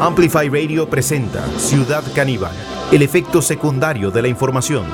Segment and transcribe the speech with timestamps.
[0.00, 2.54] Amplify Radio presenta Ciudad Caníbal,
[2.92, 4.84] el efecto secundario de la información.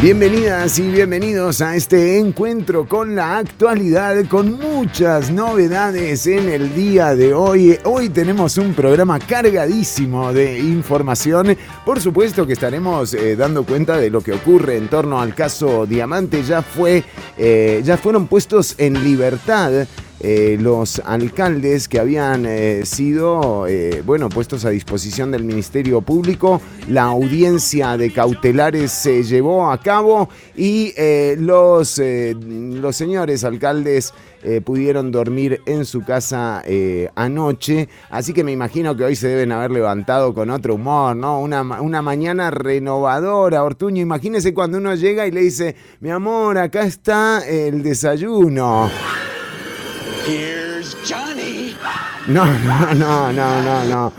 [0.00, 7.16] Bienvenidas y bienvenidos a este encuentro con la actualidad, con muchas novedades en el día
[7.16, 7.76] de hoy.
[7.82, 11.56] Hoy tenemos un programa cargadísimo de información.
[11.84, 15.84] Por supuesto que estaremos eh, dando cuenta de lo que ocurre en torno al caso
[15.84, 16.44] Diamante.
[16.44, 17.02] Ya fue,
[17.36, 19.88] eh, ya fueron puestos en libertad
[20.20, 26.60] eh, los alcaldes que habían eh, sido eh, bueno, puestos a disposición del Ministerio Público.
[26.88, 30.92] La audiencia de cautelares se llevó a cabo y
[31.38, 34.12] los, los señores alcaldes
[34.64, 36.62] pudieron dormir en su casa
[37.14, 37.88] anoche.
[38.10, 41.40] Así que me imagino que hoy se deben haber levantado con otro humor, ¿no?
[41.40, 44.02] Una, una mañana renovadora, Ortuño.
[44.02, 48.90] Imagínese cuando uno llega y le dice, mi amor, acá está el desayuno.
[50.28, 51.74] Here's Johnny.
[52.26, 54.12] No, no, no, no, no, no.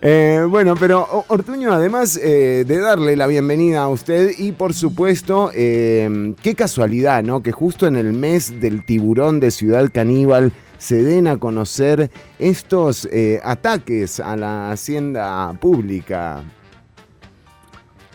[0.00, 5.50] Eh, bueno, pero Ortuño, además eh, de darle la bienvenida a usted y por supuesto,
[5.52, 7.42] eh, qué casualidad, ¿no?
[7.42, 13.08] Que justo en el mes del tiburón de Ciudad Caníbal se den a conocer estos
[13.42, 16.44] ataques a la hacienda pública.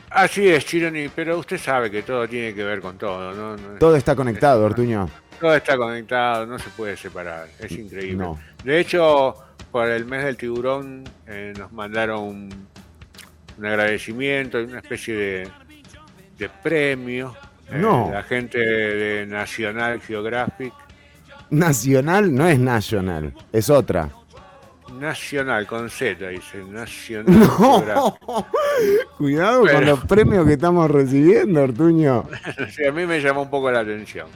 [0.09, 3.57] Así es, Chironi, pero usted sabe que todo tiene que ver con todo, ¿no?
[3.77, 5.09] todo está conectado, Ortuño.
[5.39, 8.25] Todo está conectado, no se puede separar, es increíble.
[8.63, 9.35] De hecho,
[9.71, 12.67] por el mes del tiburón eh, nos mandaron un,
[13.65, 15.49] agradecimiento y una especie
[16.37, 17.35] de, premio.
[17.69, 18.09] Eh, no.
[18.11, 20.73] la gente de National Geographic.
[21.49, 24.09] Nacional no es National, es otra.
[24.99, 26.63] Nacional, con Z, dice.
[26.63, 27.35] Nacional.
[27.59, 28.17] No.
[29.17, 32.25] Cuidado con los premios que estamos recibiendo, Ortuño.
[32.69, 34.27] sí, a mí me llamó un poco la atención.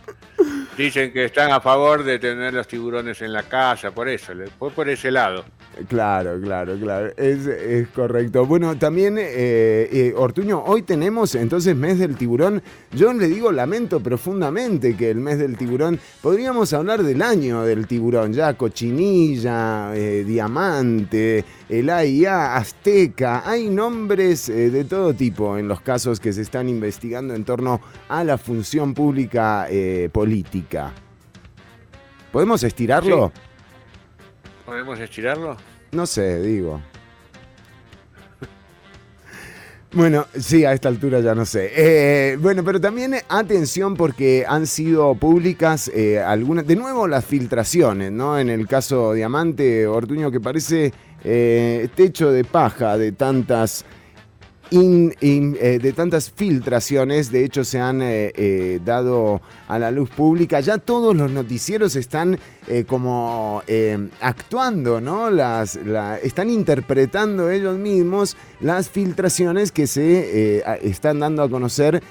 [0.79, 4.71] Dicen que están a favor de tener los tiburones en la casa, por eso, fue
[4.71, 5.43] por ese lado.
[5.87, 8.45] Claro, claro, claro, es, correcto.
[8.45, 12.61] Bueno, también, eh, eh, Ortuño, hoy tenemos entonces mes del tiburón.
[12.91, 17.87] Yo le digo, lamento profundamente que el mes del tiburón, podríamos hablar del año del
[17.87, 25.81] tiburón, ya cochinilla, eh, diamante, el AIA, azteca, hay nombres de todo tipo en los
[25.81, 29.67] casos que se están investigando en torno a la función pública
[30.11, 30.91] política.
[32.31, 33.31] ¿Podemos estirarlo?
[34.69, 35.57] ¿Podemos estirarlo?
[35.93, 36.79] No sé, digo.
[39.91, 41.71] Bueno, sí, a esta altura ya no sé.
[41.75, 48.11] Eh, bueno, pero también atención porque han sido públicas eh, algunas, de nuevo las filtraciones,
[48.11, 48.37] ¿no?
[48.37, 50.93] En el caso Diamante, Ortuño, que parece
[51.23, 53.83] eh, techo de paja de tantas
[54.71, 60.59] eh, de tantas filtraciones, de hecho se han eh, eh, dado a la luz pública,
[60.59, 62.37] ya todos los noticieros están
[62.85, 63.63] como
[64.21, 65.31] actuando, ¿no?
[65.31, 65.79] Las,
[66.21, 72.03] están interpretando ellos mismos las filtraciones que se están dando a conocer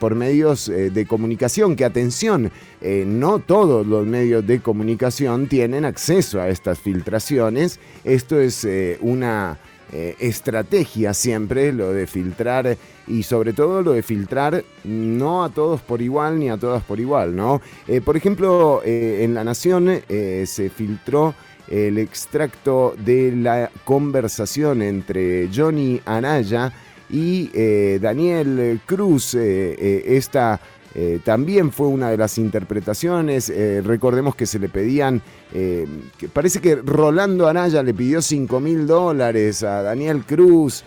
[0.00, 2.50] por medios de comunicación, que atención,
[2.82, 8.66] no todos los medios de comunicación tienen acceso a estas filtraciones, esto es
[9.00, 9.58] una
[9.92, 12.76] eh, estrategia siempre, lo de filtrar
[13.06, 16.98] y sobre todo lo de filtrar no a todos por igual ni a todas por
[16.98, 17.62] igual, ¿no?
[17.86, 21.34] Eh, por ejemplo, eh, en La Nación se filtró
[21.68, 26.72] el extracto de la conversación entre Johnny Anaya
[27.08, 27.50] y
[27.98, 30.60] Daniel Cruz, esta
[30.98, 33.50] eh, también fue una de las interpretaciones.
[33.50, 35.20] Eh, recordemos que se le pedían,
[35.52, 35.86] eh,
[36.16, 40.84] que parece que Rolando Anaya le pidió 5 mil dólares a Daniel Cruz.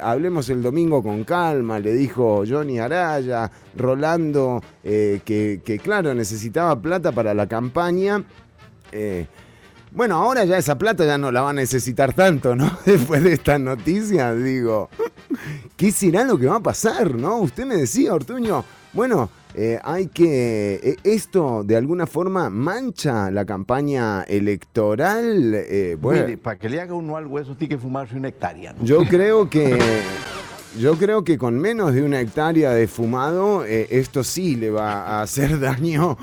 [0.00, 7.12] hablemos el domingo con calma, le dijo Johnny Araya, Rolando, que, que, claro, necesitaba plata
[7.12, 8.24] para la campaña.
[9.92, 12.70] bueno, ahora ya esa plata ya no la va a necesitar tanto, ¿no?
[12.86, 14.88] Después de estas noticias, digo,
[15.76, 17.38] ¿qué será lo que va a pasar, no?
[17.38, 18.64] Usted me decía, Ortuño,
[18.96, 20.80] bueno, eh, hay que.
[20.82, 25.54] Eh, esto de alguna forma mancha la campaña electoral.
[25.54, 28.74] Eh, bueno, para que le haga uno algo, eso tiene que fumarse una hectárea.
[28.80, 29.78] Yo creo que.
[30.78, 35.22] Yo creo que con menos de una hectárea de fumado, esto sí le va a
[35.22, 36.18] hacer daño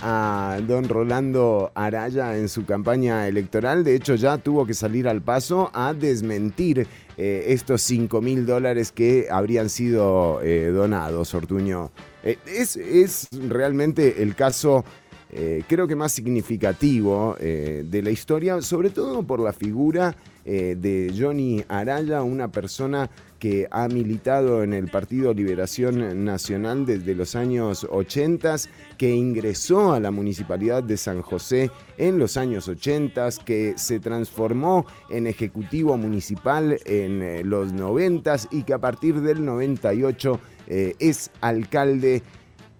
[0.00, 3.82] a don Rolando Araya en su campaña electoral.
[3.82, 8.92] De hecho, ya tuvo que salir al paso a desmentir eh, estos 5 mil dólares
[8.92, 11.90] que habrían sido eh, donados, Ortuño.
[12.22, 14.84] Eh, es, realmente el caso
[15.30, 20.74] eh, creo que más significativo eh, de la historia, sobre todo por la figura eh,
[20.78, 27.36] de Johnny Araya, una persona que ha militado en el Partido Liberación Nacional desde los
[27.36, 28.56] años 80,
[28.96, 34.86] que ingresó a la Municipalidad de San José en los años 80, que se transformó
[35.10, 42.22] en Ejecutivo Municipal en los 90 y que a partir del 98 es alcalde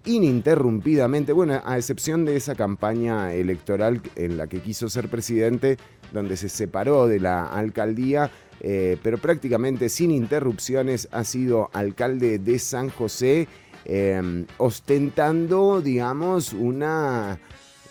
[0.05, 5.77] ininterrumpidamente, bueno, a excepción de esa campaña electoral en la que quiso ser presidente,
[6.11, 12.59] donde se separó de la alcaldía, eh, pero prácticamente sin interrupciones ha sido alcalde de
[12.59, 13.47] San José,
[13.85, 17.39] em, ostentando, digamos, una,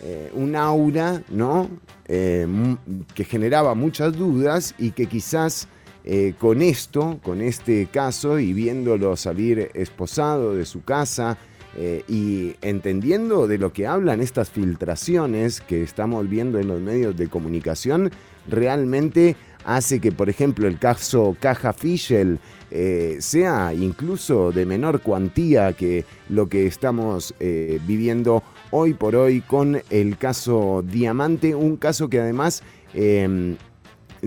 [0.01, 1.69] eh, un aura, ¿no?
[2.07, 2.77] Em,
[3.13, 5.67] que generaba muchas dudas y que quizás...
[6.05, 11.37] Eh, con esto, con este caso y viéndolo salir esposado de su casa,
[12.07, 17.27] y entendiendo de lo que hablan estas filtraciones que estamos viendo en los medios de
[17.27, 18.11] comunicación,
[18.47, 19.35] realmente
[19.75, 22.39] hace que, por ejemplo, el caso Caja Fischel
[22.71, 29.41] eh, sea incluso de menor cuantía que lo que estamos eh, viviendo hoy por hoy
[29.41, 32.63] con el caso Diamante, un caso que además
[32.93, 33.57] em,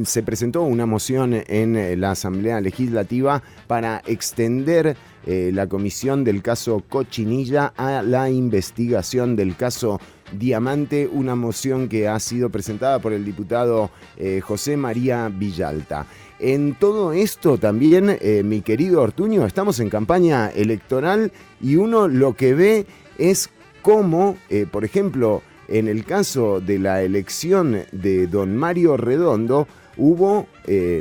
[0.04, 4.96] se presentó una moción en la Asamblea Legislativa para extender
[5.26, 10.00] eh, la comisión del caso Cochinilla a la investigación del caso
[10.38, 16.06] Diamante, una moción que ha sido presentada por el diputado eh, José María Villalta.
[16.38, 22.34] En todo esto también, eh, mi querido Ortuño, estamos en campaña electoral y uno lo
[22.34, 22.86] que ve
[23.18, 23.50] es
[23.82, 24.36] cómo,
[24.70, 30.46] por ejemplo, en el caso de la elección de don Mario Redondo, hubo,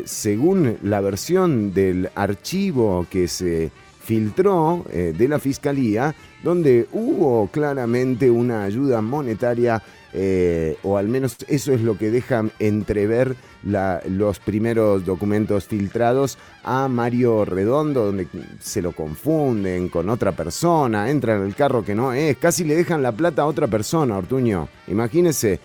[0.06, 3.72] según la versión del archivo que se
[4.02, 9.82] filtró eh, de la Fiscalía, donde hubo claramente una ayuda monetaria,
[10.14, 16.88] eh, o al menos eso es lo que dejan entrever los primeros documentos filtrados a
[16.88, 18.28] Mario Redondo, donde
[18.60, 22.76] se lo confunden con otra persona, entra en el carro que no es, casi le
[22.76, 24.68] dejan la plata a otra persona, Ortuño.
[24.88, 25.60] Imagínese,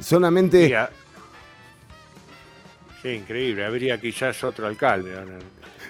[0.00, 0.72] solamente...
[3.02, 5.10] Sí, increíble, habría quizás otro alcalde.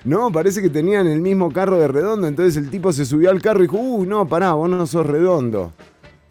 [0.05, 3.41] No, parece que tenían el mismo carro de redondo, entonces el tipo se subió al
[3.41, 5.73] carro y dijo, uy, no, pará, vos no sos redondo.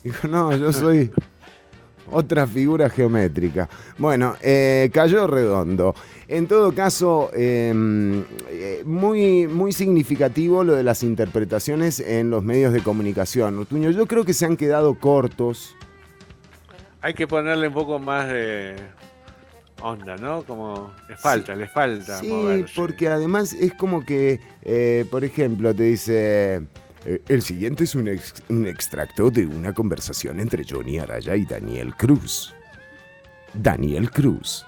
[0.03, 1.11] Dijo, no, yo soy
[2.11, 3.67] otra figura geométrica.
[3.97, 5.95] Bueno, eh, cayó redondo.
[6.27, 12.73] En todo caso, em, eh, muy, muy significativo lo de las interpretaciones en los medios
[12.73, 13.65] de comunicación.
[13.65, 15.75] Tuño, yo creo que se han quedado cortos.
[17.01, 18.75] Hay que ponerle un poco más de,
[19.83, 20.43] onda, ¿no?
[20.43, 22.19] Como les falta, les falta.
[22.19, 26.63] Sí, porque además es como que, eh, por ejemplo, te dice,
[27.05, 28.07] eh, el siguiente es un,
[28.65, 32.53] extracto de una conversación entre Johnny Araya y Daniel Cruz.
[33.53, 34.65] Daniel Cruz.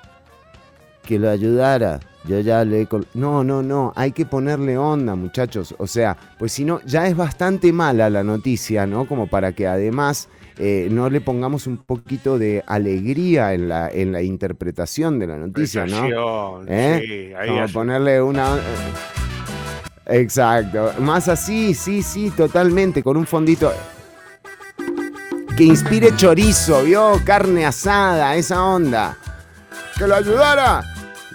[1.03, 1.99] Que lo ayudara.
[2.25, 2.87] Yo ya le...
[3.13, 5.75] No, no, no, hay que ponerle onda, muchachos.
[5.77, 9.07] O sea, pues si no, ya es bastante mala la noticia, ¿no?
[9.07, 10.27] Como para que además
[10.57, 15.37] eh, no le pongamos un poquito de alegría en la, en la interpretación de la
[15.37, 16.61] noticia, ¿no?
[16.67, 17.01] ¿Eh?
[17.05, 18.57] Sí, Como ponerle una...
[20.07, 23.71] Exacto, más así, sí, sí, totalmente, con un fondito
[25.55, 27.13] que inspire chorizo, ¿vio?
[27.23, 29.17] Carne asada, esa onda.
[29.97, 30.83] Que lo ayudara.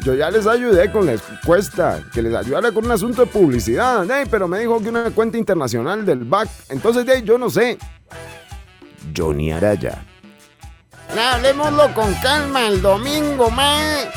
[0.02, 4.08] Yo ya les ayudé con la encuesta, que les ayudara con un asunto de publicidad,
[4.10, 4.26] ¿eh?
[4.30, 6.48] pero me dijo que una cuenta internacional del BAC.
[6.68, 7.78] Entonces, yo no sé.
[9.16, 10.04] Johnny Araya.
[11.18, 14.08] Hablemoslo con calma el domingo, mae.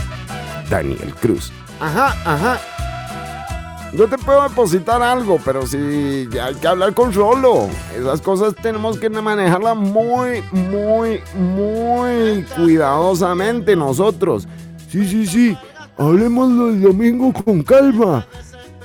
[0.69, 1.51] Daniel Cruz.
[1.79, 2.59] Ajá, ajá.
[3.93, 5.77] Yo te puedo depositar algo, pero si
[6.41, 7.67] hay que hablar con solo.
[7.95, 14.47] Esas cosas tenemos que manejarlas muy, muy, muy cuidadosamente nosotros.
[14.89, 15.57] Sí, sí, sí.
[15.97, 18.25] Hablemoslo el domingo con calma.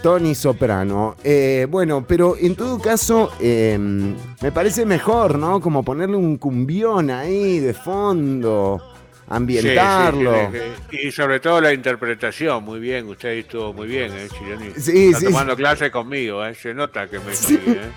[0.03, 1.17] Tony Soprano.
[1.23, 5.61] Eh, bueno, pero en todo caso, em, me parece mejor, ¿no?
[5.61, 8.81] Como ponerle un cumbión ahí de fondo,
[9.29, 10.51] ambientarlo.
[10.91, 14.29] y sobre todo la interpretación, muy bien, usted estuvo muy bien, ¿eh,
[14.77, 16.55] Sí, Está tomando clases conmigo, ¿eh?
[16.55, 17.61] Se nota que me sí.
[17.67, 17.91] ¿eh?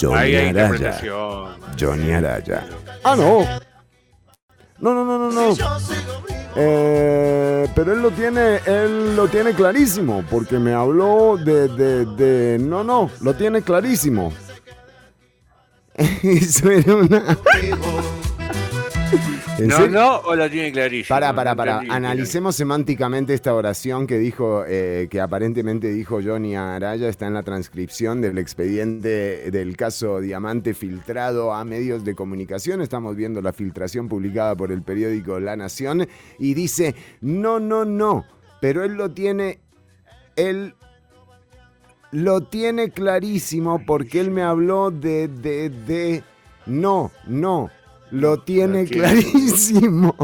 [0.00, 1.00] Johnny Araya.
[1.78, 2.66] Johnny Araya.
[3.04, 3.73] Ah, no.
[4.78, 5.56] No, no, no, no, no.
[6.56, 12.58] Eh, pero él lo tiene, él lo tiene clarísimo, porque me habló de, de, de
[12.58, 14.32] no, no, lo tiene clarísimo.
[15.94, 17.38] Eso era una.
[19.60, 21.14] No, no, o lo tiene clarísimo.
[21.14, 21.80] Para, para, para.
[21.88, 27.42] Analicemos semánticamente esta oración que dijo, eh, que aparentemente dijo Johnny Araya, está en la
[27.42, 32.80] transcripción del expediente del caso Diamante filtrado a medios de comunicación.
[32.80, 36.08] Estamos viendo la filtración publicada por el periódico La Nación
[36.38, 38.24] y dice, no, no, no,
[38.60, 39.60] pero él lo tiene,
[40.36, 40.74] él
[42.10, 46.22] lo tiene clarísimo porque él me habló de, de, de,
[46.66, 47.70] no, no
[48.10, 50.14] lo tiene clarísimo.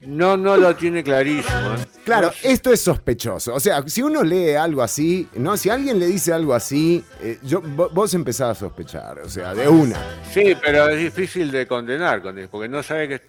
[0.00, 1.74] No, no lo tiene clarísimo.
[1.74, 1.86] ¿eh?
[2.04, 3.52] Claro, esto es sospechoso.
[3.54, 5.56] O sea, si uno lee algo así, ¿no?
[5.56, 9.68] Si alguien le dice algo así, eh, yo, vos empezás a sospechar, o sea, de
[9.68, 9.98] una.
[10.32, 13.20] Sí, pero es difícil de condenar, porque no sabe que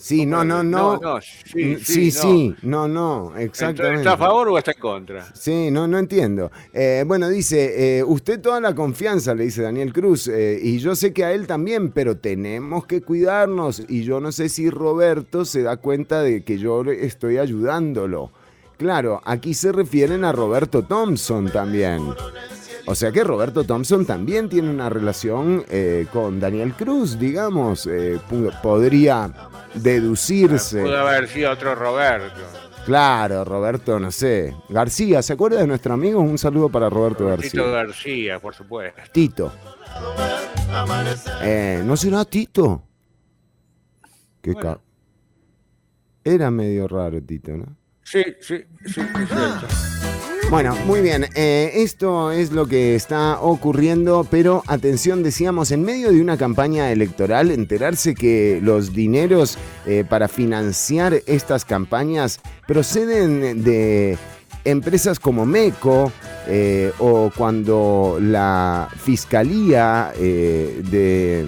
[0.00, 0.98] Sí, no, no, no.
[1.20, 2.88] sí, sí, no.
[2.88, 3.98] no, exactamente.
[3.98, 5.26] ¿Está a favor o está en contra?
[5.34, 6.50] Sí, no, no entiendo.
[6.72, 10.96] Eh, bueno, dice, eh, usted toda la confianza, le dice Daniel Cruz, eh, y yo
[10.96, 15.44] sé que a él también, pero tenemos que cuidarnos, y yo no sé si Roberto
[15.44, 18.32] se da cuenta de que yo estoy ayudándolo.
[18.78, 22.00] Claro, aquí se refieren a Roberto Thompson también.
[22.86, 25.64] O sea que Roberto Thompson también tiene una relación
[26.12, 27.88] con Daniel Cruz, digamos.
[28.62, 29.30] podría
[29.74, 30.82] deducirse.
[30.82, 32.40] Pudo haber sido otro Roberto.
[32.84, 34.54] Claro, Roberto, no sé.
[34.68, 36.20] García, ¿se acuerda de nuestro amigo?
[36.20, 37.50] Un saludo para Roberto García.
[37.50, 39.00] Tito García, por supuesto.
[39.12, 39.52] Tito.
[41.42, 42.82] Eh, ¿No será Tito?
[44.40, 44.54] Qué
[46.24, 47.76] Era medio raro Tito, ¿no?
[48.02, 50.29] Sí, sí, sí, es cierto.
[50.50, 56.10] Bueno, muy bien, eh, esto es lo que está ocurriendo, pero atención, decíamos, en medio
[56.10, 64.18] de una campaña electoral, enterarse que los dineros eh, para financiar estas campañas proceden de
[64.64, 66.10] empresas como MECO
[66.48, 71.46] eh, o cuando la Fiscalía de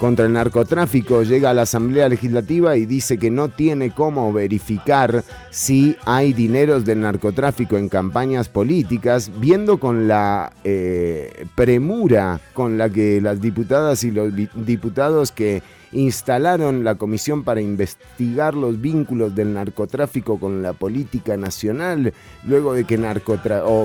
[0.00, 5.22] contra el narcotráfico llega a la Asamblea Legislativa y dice que no tiene cómo verificar
[5.50, 12.88] si hay dineros del narcotráfico en campañas políticas, viendo con la eh, premura con la
[12.88, 15.62] que las diputadas y los diputados que
[15.92, 22.12] instalaron la comisión para investigar los vínculos del narcotráfico con la política nacional,
[22.44, 22.98] luego de que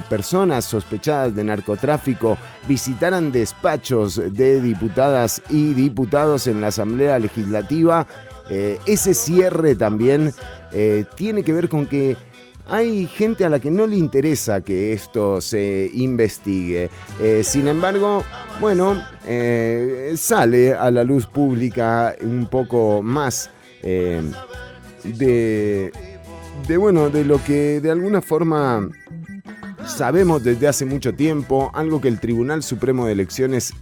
[0.10, 8.08] personas sospechadas de narcotráfico visitaran despachos de diputadas y diputados en la Asamblea Legislativa.
[8.50, 10.32] Eh, ese cierre también
[10.72, 12.16] eh, tiene que ver con que
[12.68, 16.90] hay gente a la que no le interesa que esto se investigue.
[17.22, 18.24] Eh, sin embargo,
[18.60, 23.50] bueno, eh, sale a la luz pública un poco más
[23.84, 24.22] eh,
[25.04, 25.92] de,
[26.68, 28.90] de, bueno, de lo que de alguna forma
[29.86, 33.74] sabemos desde hace mucho tiempo, algo que el Tribunal Supremo de Elecciones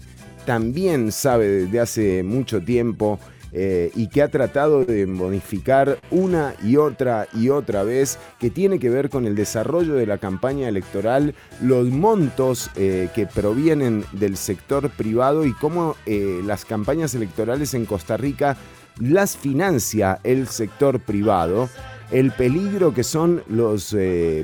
[0.46, 3.18] también sabe desde hace mucho tiempo
[3.56, 8.80] eh, y que ha tratado de modificar una y otra y otra vez, que tiene
[8.80, 14.38] que ver con el desarrollo de la campaña electoral, los montos eh, que provienen del
[14.38, 18.58] sector privado y cómo eh, las campañas electorales en Costa Rica
[19.00, 21.70] las financia el sector privado,
[22.10, 23.96] el peligro que son los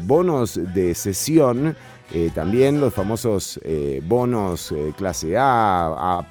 [0.01, 1.75] bonos de sesión,
[2.33, 3.59] también los famosos
[4.03, 6.27] bonos clase A, A,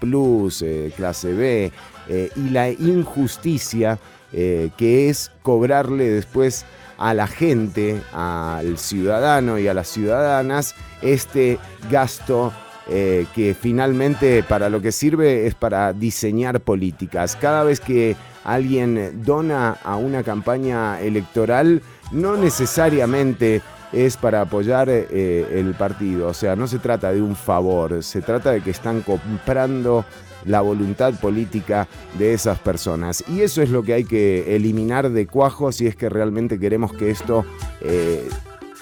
[0.97, 1.73] clase B,
[2.09, 3.99] eh, y la injusticia
[4.33, 6.65] eh, que es cobrarle después
[6.97, 11.59] a la gente, al ciudadano y a las ciudadanas este
[11.91, 12.53] gasto
[12.89, 17.37] eh, que finalmente para lo que sirve es para diseñar políticas.
[17.37, 23.63] Cada vez que alguien dona a una campaña electoral, no necesariamente
[23.93, 26.29] es para apoyar el partido.
[26.29, 30.05] O sea, no se trata de un favor, se trata de que están comprando
[30.49, 31.87] la voluntad política
[32.19, 33.23] de esas personas.
[33.29, 36.93] Y eso es lo que hay que eliminar de cuajo si es que realmente queremos
[36.93, 37.45] que esto
[37.81, 38.29] eh,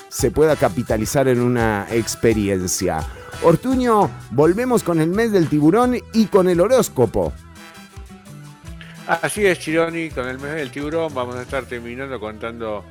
[0.08, 3.00] se pueda capitalizar en una experiencia.
[3.42, 7.32] Ortuño, volvemos con el mes del tiburón y con el horóscopo.
[9.06, 12.84] Así es, Chironi, con el mes del tiburón vamos a estar terminando contando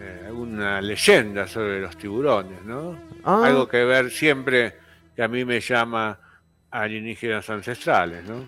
[0.00, 2.96] eh, alguna leyenda sobre los tiburones, ¿no?
[3.24, 3.42] Ah.
[3.44, 4.76] Algo que ver siempre
[5.16, 6.18] que a mí me llama
[6.70, 8.46] alienígenas ancestrales, ¿no?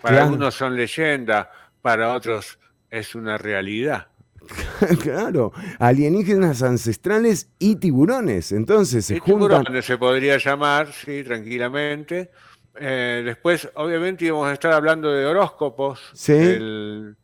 [0.00, 1.48] Para algunos son leyendas,
[1.80, 2.58] para otros
[2.90, 4.08] es una realidad.
[5.02, 9.48] claro, alienígenas ancestrales y tiburones, entonces se juntan.
[9.48, 12.30] Tiburones se podría llamar, sí, tranquilamente.
[12.74, 16.10] Eh, después, obviamente, íbamos a estar hablando de horóscopos.
[16.14, 16.32] Sí.
[16.32, 17.16] El,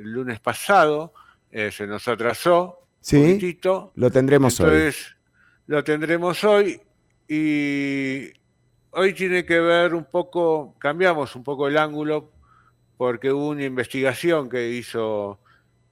[0.00, 1.12] lunes pasado
[1.50, 2.86] eh, se nos atrasó.
[3.00, 3.16] Sí.
[3.16, 3.92] Un poquitito.
[3.96, 4.92] Lo tendremos hoy.
[5.66, 6.80] Lo tendremos hoy
[7.28, 8.30] y
[8.98, 12.30] hoy tiene que ver un poco, cambiamos un poco el ángulo
[12.96, 15.38] porque hubo una investigación que hizo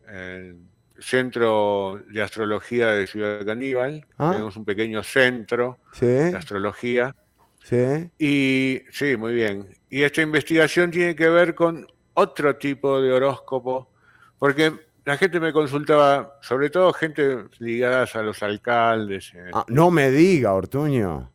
[0.08, 0.56] el
[0.98, 4.06] Centro de Astrología de Ciudad Caníbal.
[4.18, 4.30] Ah.
[4.32, 7.14] Tenemos un pequeño centro Sí, de astrología.
[7.62, 8.10] sí.
[8.18, 9.68] Y sí, muy bien.
[9.90, 13.90] Y esta investigación tiene que ver con otro tipo de horóscopo,
[14.38, 14.72] porque
[15.04, 19.32] la gente me consultaba, sobre todo gente ligada a los alcaldes.
[19.34, 19.50] eh.
[19.52, 21.30] Ah, no me diga, Ortuño.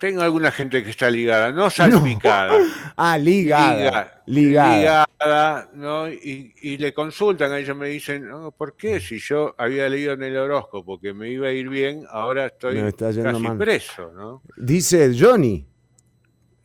[0.00, 2.54] Tengo alguna gente que está ligada, no salpicada.
[2.96, 4.22] Ah, ligada.
[4.26, 5.06] Ligada.
[5.18, 6.08] ligada, ¿no?
[6.08, 8.98] Y, y le consultan, a ellos me dicen, no, ¿por qué?
[8.98, 12.80] Si yo había leído en el horóscopo que me iba a ir bien, ahora estoy
[12.98, 13.58] casi mal.
[13.58, 14.42] preso, ¿no?
[14.56, 15.66] Dice Johnny.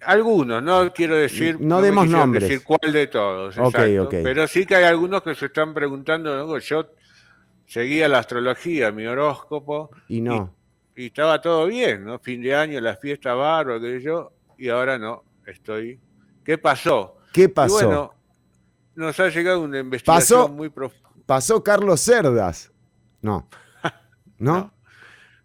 [0.01, 2.43] Algunos, no quiero decir, No demos nombres.
[2.43, 4.03] decir cuál de todos, Ok, exacto.
[4.03, 4.15] ok.
[4.23, 6.57] pero sí que hay algunos que se están preguntando, ¿no?
[6.59, 6.87] yo
[7.65, 10.54] seguía la astrología, mi horóscopo, Y no.
[10.95, 12.19] Y estaba todo bien, ¿no?
[12.19, 15.99] Fin de año, la fiesta bárbara, qué sé yo, y ahora no, estoy...
[16.43, 17.17] ¿Qué pasó?
[17.33, 17.73] ¿Qué Y pasó?
[17.73, 18.13] bueno,
[18.95, 21.09] nos ha llegado una investigación Pasó- muy profunda.
[21.25, 22.71] Pasó Carlos Cerdas.
[23.21, 23.49] No.
[24.37, 24.71] ¿No?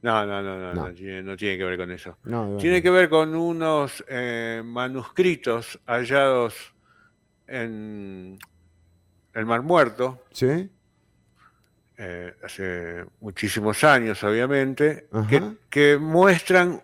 [0.03, 0.89] No, no, no, no, No.
[0.89, 2.19] no tiene, no tiene que ver con eso.
[2.25, 2.57] No.
[2.59, 6.55] Tiene que ver con unos eh, manuscritos hallados
[7.47, 8.39] en
[9.35, 10.71] el Mar Muerto, ¿Sí?
[12.03, 16.83] Eh, hace muchísimos años, obviamente, que, que muestran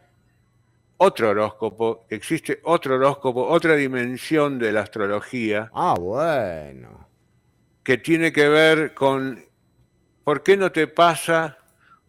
[0.99, 7.09] otro horóscopo, existe otro horóscopo, otra dimensión de la astrología, Ah, bueno.
[7.83, 9.43] que tiene que ver con
[10.23, 11.57] por qué no te pasa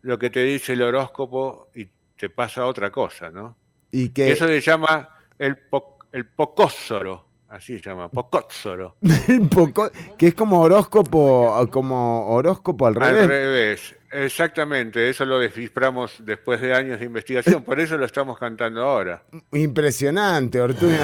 [0.01, 1.87] lo que te dice el horóscopo y
[2.17, 3.55] te pasa otra cosa, ¿no?
[3.91, 8.95] Y que Eso se llama el, po- el pocósoro, así se llama, pocósoro.
[9.29, 13.23] un poco, que es como horóscopo, como horóscopo al revés.
[13.23, 18.37] Al revés, exactamente, eso lo desciframos después de años de investigación, por eso lo estamos
[18.37, 19.23] cantando ahora.
[19.51, 20.95] Impresionante, Johnny.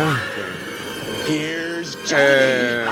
[2.15, 2.85] Eh,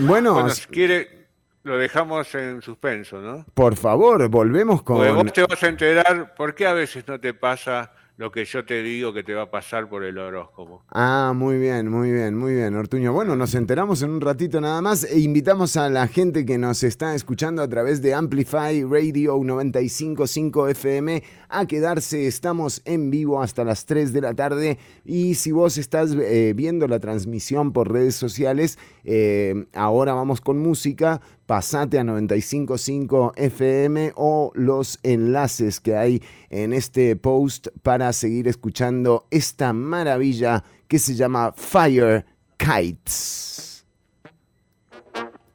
[0.00, 1.26] Bueno, bueno, si quiere,
[1.62, 3.44] lo dejamos en suspenso, ¿no?
[3.54, 4.96] por favor, volvemos con.
[4.96, 8.44] Porque vos te vas a enterar por qué a veces no te pasa lo que
[8.44, 10.82] yo te digo que te va a pasar por el horóscopo.
[10.90, 13.14] Ah, muy bien, muy bien, muy bien, Ortuño.
[13.14, 16.82] Bueno, nos enteramos en un ratito nada más e invitamos a la gente que nos
[16.82, 22.26] está escuchando a través de Amplify Radio 955 FM a quedarse.
[22.26, 26.86] Estamos en vivo hasta las 3 de la tarde y si vos estás eh, viendo
[26.88, 31.22] la transmisión por redes sociales, eh, ahora vamos con música.
[31.50, 39.26] Pasate a 955 FM o los enlaces que hay en este post para seguir escuchando
[39.32, 42.24] esta maravilla que se llama Fire
[42.56, 43.84] Kites.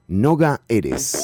[0.09, 1.17] Noga eres.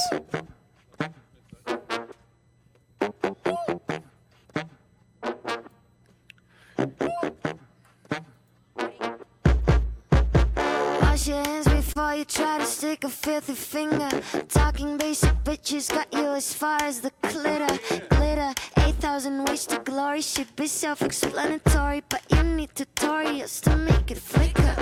[12.82, 14.10] Stick a filthy finger.
[14.50, 17.78] Talking basic bitches got you as far as the glitter.
[18.10, 24.10] Glitter, 8,000 ways to glory should be self explanatory, but you need tutorials to make
[24.10, 24.74] it flicker.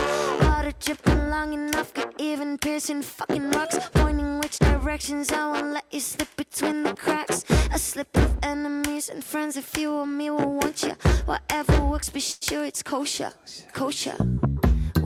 [0.44, 3.78] Water dripping long enough, could even piercing fucking rocks.
[3.94, 7.44] Pointing which directions I won't let you slip between the cracks.
[7.70, 10.96] I slip with enemies and friends if you or me will want you.
[11.26, 13.34] Whatever works, be sure it's kosher.
[13.74, 14.16] Kosher.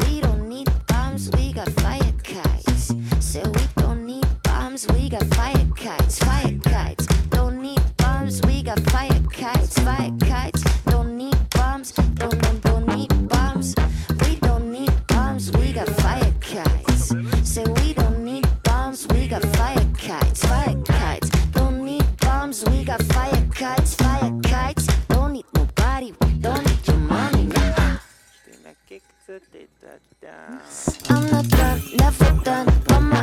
[0.06, 2.03] We don't need bombs, we got fire
[3.34, 6.20] Say we don't need bombs, we got fire kites.
[6.20, 7.08] Fire kites.
[7.32, 9.80] Don't need bombs, we got fire kites.
[9.80, 10.62] Fire kites.
[10.86, 13.74] Don't need bombs, don't don't don't need bombs.
[14.22, 17.16] We don't need bombs, we got fire kites.
[17.42, 20.46] Say we don't need bombs, we got fire kites.
[20.46, 21.30] Fire kites.
[21.54, 23.96] Don't need bombs, we got fire kites.
[23.96, 24.86] Fire kites.
[25.08, 27.50] Don't need nobody, we don't need your money.
[31.10, 32.83] I'm not done, never done.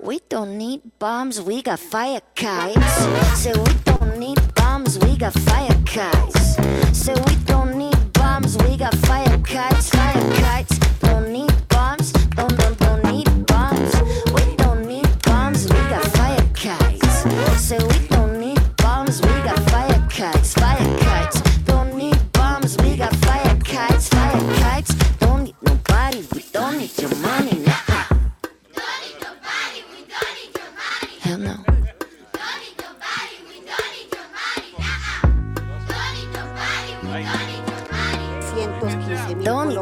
[0.00, 3.40] We don't need bombs, we got fire kites.
[3.42, 6.54] Say we don't need bombs, we got fire kites.
[6.96, 10.78] Say we don't need bombs, we got fire kites, fire kites.
[11.00, 13.92] Don't need bombs, don't don't don't need bombs.
[14.32, 17.24] We don't need bombs, we got fire kites.
[17.60, 21.40] Say we don't need bombs, we got fire kites, fire kites.
[21.64, 24.94] Don't need bombs, we got fire kites, fire kites.
[25.18, 27.57] Don't need nobody, we don't need your 115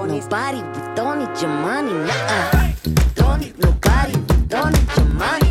[0.06, 0.62] nobody,
[0.94, 1.92] don't need your money.
[1.92, 2.72] Nah.
[3.14, 5.45] Don't need nobody, but don't need your money.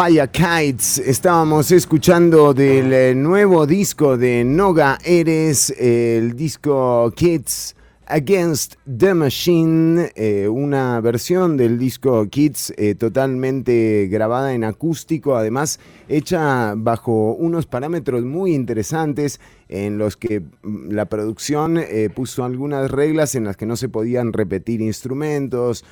[0.00, 7.74] Fire Kites, estábamos escuchando del eh, nuevo disco de Noga Eres, el disco Kids
[8.06, 15.80] Against the Machine, eh, una versión del disco Kids eh, totalmente grabada en acústico, además
[16.08, 21.80] hecha bajo unos parámetros muy interesantes en los que mm, la producción
[22.14, 25.84] puso algunas reglas en las que no se podían repetir instrumentos,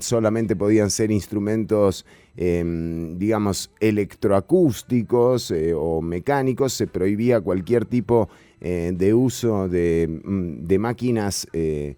[0.00, 2.04] solamente podían ser instrumentos,
[2.36, 8.28] em, digamos, electroacústicos eh, o mecánicos, se prohibía cualquier tipo
[8.60, 11.96] eh, de uso de, mm, de máquinas eh,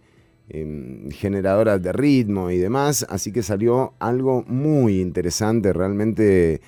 [0.48, 6.60] em, generadoras de ritmo y demás, así que salió algo muy interesante, realmente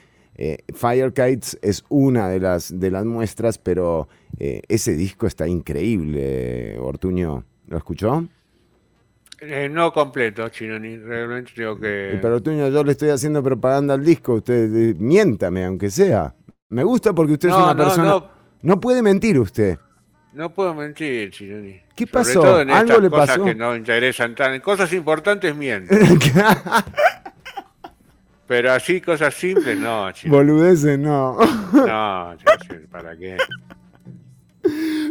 [0.72, 4.06] Firekites es una de las, de las muestras, pero
[4.38, 8.24] ese disco está increíble, Ortuño, ¿lo escuchó?
[9.40, 10.96] Eh, no completo, Chinoni.
[10.98, 12.14] Realmente tengo que.
[12.14, 16.34] Eh, Pero Ortuño, yo le estoy haciendo propaganda al disco, usted eh, miéntame, aunque sea.
[16.70, 18.08] Me gusta porque usted es una no, persona...
[18.08, 18.30] no.
[18.62, 19.78] no puede mentir usted.
[20.34, 21.80] No puedo mentir, Chinoni.
[21.96, 22.40] ¿Qué Sobre pasó?
[22.40, 23.44] todo en ¿Algo le cosas pasó?
[23.44, 24.54] que no interesan tan.
[24.54, 25.94] En cosas importantes miento.
[28.46, 30.36] Pero así, cosas simples, no, Chinoni.
[30.36, 31.38] Boludeces, no.
[31.72, 32.36] No,
[32.90, 33.36] ¿para qué?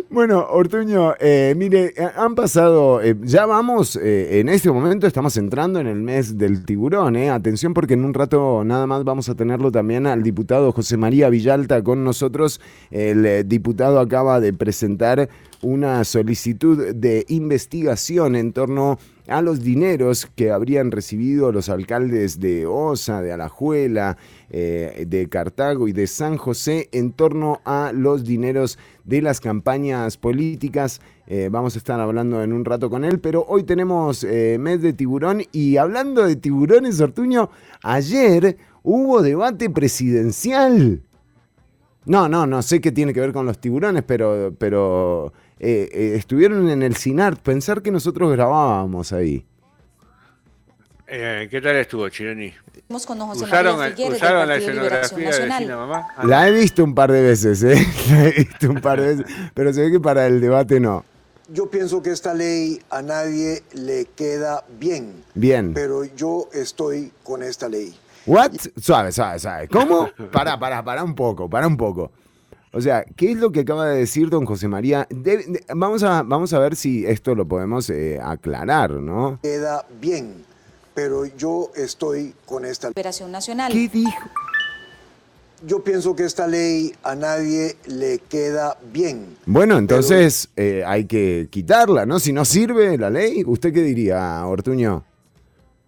[0.10, 5.80] Bueno, Ortuño, eh, mire, eh, han pasado, eh, ya vamos, en este momento estamos entrando
[5.80, 9.72] en el mes del tiburón, atención porque en un rato nada más vamos a tenerlo
[9.72, 12.62] también al diputado José María Villalta con nosotros.
[12.90, 15.30] El diputado acaba de presentar
[15.62, 18.98] una solicitud de investigación en torno a
[19.42, 24.18] los dineros que habrían recibido los alcaldes de Osa, de Alajuela,
[24.50, 30.18] eh, de Cartago y de San José en torno a los dineros de las campañas
[30.18, 31.02] políticas.
[31.28, 34.82] Eh, vamos a estar hablando en un rato con él, pero hoy tenemos eh, mes
[34.82, 37.50] de tiburón y hablando de tiburones, Ortuño,
[37.84, 41.02] ayer hubo debate presidencial.
[42.06, 46.14] No, no, no sé qué tiene que ver con los tiburones, pero, pero eh, eh,
[46.16, 47.40] estuvieron en el CINART.
[47.40, 49.46] Pensar que nosotros grabábamos ahí.
[51.08, 52.54] Eh, ¿Qué tal estuvo, Chironi?
[53.06, 56.08] Con don José ¿Usaron, María Figueres del usaron la escenografía de Mamá?
[56.16, 57.86] Ah, La he visto un par de veces, ¿eh?
[58.12, 61.04] La he visto un par de veces, pero se ve que para el debate no.
[61.50, 65.74] Yo pienso que esta ley a nadie le queda bien, Bien.
[65.74, 67.96] pero yo estoy con esta ley.
[68.26, 68.52] ¿What?
[68.82, 69.68] Suave, suave, suave.
[69.70, 70.10] ¿Cómo?
[70.32, 72.12] Pará, pará, pará un poco, pará un poco.
[72.78, 75.08] O sea, ¿qué es lo que acaba de decir don José María?
[75.10, 79.40] De- de- vamos, a, vamos a ver si esto lo podemos eh, aclarar, ¿no?
[79.42, 80.46] Queda bien,
[80.94, 82.94] pero yo estoy con esta ley.
[82.96, 83.72] Liberación Nacional.
[83.74, 84.12] ¿Qué dijo?
[85.66, 89.38] Yo pienso que esta ley a nadie le queda bien.
[89.48, 92.20] Bueno, entonces eh, hay que quitarla, ¿no?
[92.20, 95.04] Si no sirve la ley, ¿usted qué diría, Ortuño?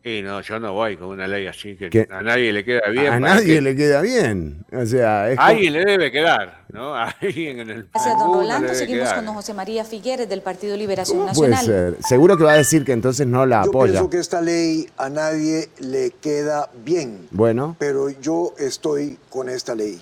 [0.04, 2.08] Y no, yo no voy con una ley así que ¿Qué?
[2.10, 3.06] a nadie le queda bien.
[3.06, 4.66] a ¿para nadie le queda bien.
[4.72, 6.96] O sea, es A como- alguien le debe quedar, ¿no?
[6.96, 8.74] A alguien en el Gracias, don Rolando.
[8.74, 9.16] Seguimos quedar.
[9.18, 11.96] con don José María Figueres del Partido Liberación ¿Cómo puede Nacional.
[11.96, 12.04] ser?
[12.08, 13.92] Seguro que va a decir que entonces no la Yo apoya.
[13.94, 19.76] pienso que esta ley a nadie le queda bien, Bueno, pero yo estoy con esta
[19.76, 20.00] ley.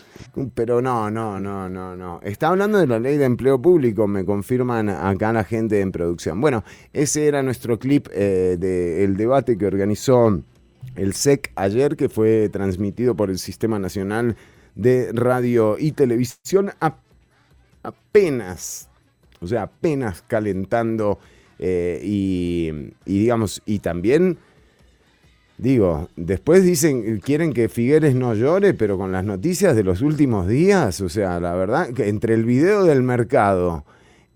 [0.53, 2.19] pero no, no, no, no, no.
[2.23, 6.39] Está hablando de la ley de empleo público, me confirman acá la gente en producción.
[6.41, 10.41] Bueno, ese era nuestro clip eh, del debate que organizó
[10.95, 14.35] el SEC ayer, que fue transmitido por el Sistema Nacional
[14.77, 16.71] de Radio y Televisión.
[17.83, 18.89] Apenas,
[19.41, 21.19] o sea, apenas calentando
[21.59, 22.71] eh, y,
[23.05, 24.37] y digamos, y también...
[25.59, 30.47] Digo, después dicen, quieren que Figueres no llore, pero con las noticias de los últimos
[30.47, 33.83] días, o sea, la verdad, que entre el video del mercado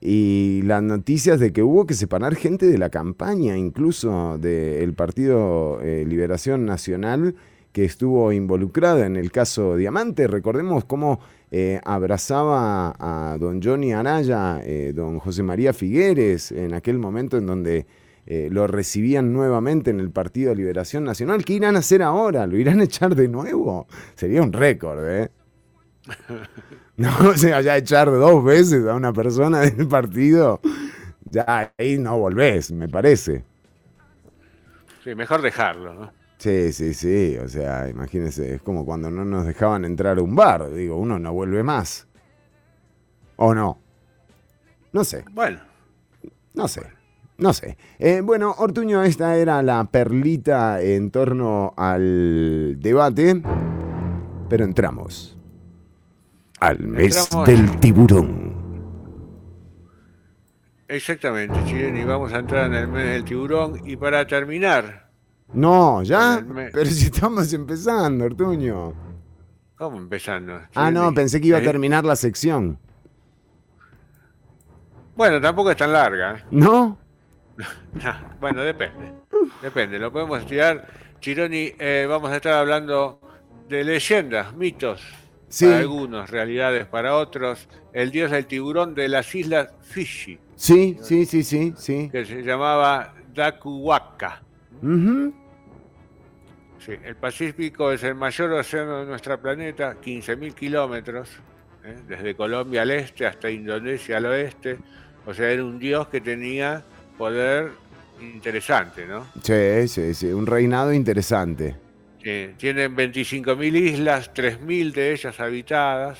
[0.01, 5.79] y las noticias de que hubo que separar gente de la campaña, incluso del Partido
[5.83, 7.35] eh, Liberación Nacional,
[7.71, 10.27] que estuvo involucrada en el caso Diamante.
[10.27, 11.19] Recordemos cómo
[11.51, 17.45] eh, abrazaba a don Johnny Araya, eh, don José María Figueres, en aquel momento en
[17.45, 17.87] donde
[18.25, 21.43] eh, lo recibían nuevamente en el Partido de Liberación Nacional.
[21.45, 22.45] ¿Qué irán a hacer ahora?
[22.45, 23.87] ¿Lo irán a echar de nuevo?
[24.15, 25.29] Sería un récord, ¿eh?
[26.97, 30.59] No, o sea, ya echar dos veces a una persona del partido,
[31.31, 33.43] ya ahí no volvés, me parece.
[35.03, 36.20] Sí, mejor dejarlo, ¿no?
[36.41, 37.37] Sí, sí, sí.
[37.37, 40.73] O sea, imagínense, es como cuando no nos dejaban entrar a un bar.
[40.73, 42.07] Digo, uno no vuelve más.
[43.35, 43.79] ¿O no?
[44.91, 45.23] No sé.
[45.33, 45.59] Bueno.
[46.55, 46.81] No sé.
[47.37, 47.77] No sé.
[47.99, 53.39] Eh, bueno, Ortuño, esta era la perlita en torno al debate.
[54.49, 55.37] Pero entramos
[56.59, 57.47] al mes Entramos.
[57.47, 58.51] del tiburón.
[60.87, 65.00] Exactamente, Chireni, vamos a entrar en el mes del tiburón y para terminar,
[65.53, 66.43] No, ¿ya?
[66.71, 68.93] Pero si estamos empezando, Ortuño.
[69.75, 70.59] ¿cómo empezando?
[70.75, 72.77] Ah, no, pensé que iba a Eh, terminar la sección.
[75.15, 76.37] Bueno, tampoco es tan larga.
[76.37, 76.43] ¿eh?
[76.51, 76.97] ¿No?
[77.93, 79.11] No, bueno, depende.
[79.61, 80.87] Depende, lo podemos estirar.
[81.19, 83.19] Chironi, eh, vamos a estar hablando
[83.67, 85.01] de leyendas, mitos,
[85.49, 85.65] Sí.
[85.65, 87.67] para algunos, realidades para otros.
[87.91, 92.09] El dios del tiburón de las islas Fiji, Sí, sí, sí, sí, sí.
[92.09, 94.41] que se llamaba Dakuwaka.
[94.81, 95.33] Ujú.
[96.85, 101.29] Sí, el Pacífico es el mayor océano de nuestro planeta, 15.000 kilómetros,
[101.85, 101.95] ¿eh?
[102.07, 104.79] desde Colombia al este hasta Indonesia al oeste.
[105.27, 106.83] O sea, era un dios que tenía
[107.19, 107.71] poder
[108.19, 109.27] interesante, ¿no?
[109.43, 110.27] Sí, sí, sí.
[110.27, 111.75] Un reinado interesante.
[112.23, 116.17] Eh, tienen 25.000 islas, 3.000 de ellas habitadas.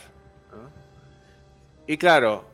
[0.52, 0.70] ¿no?
[1.88, 2.51] Y claro,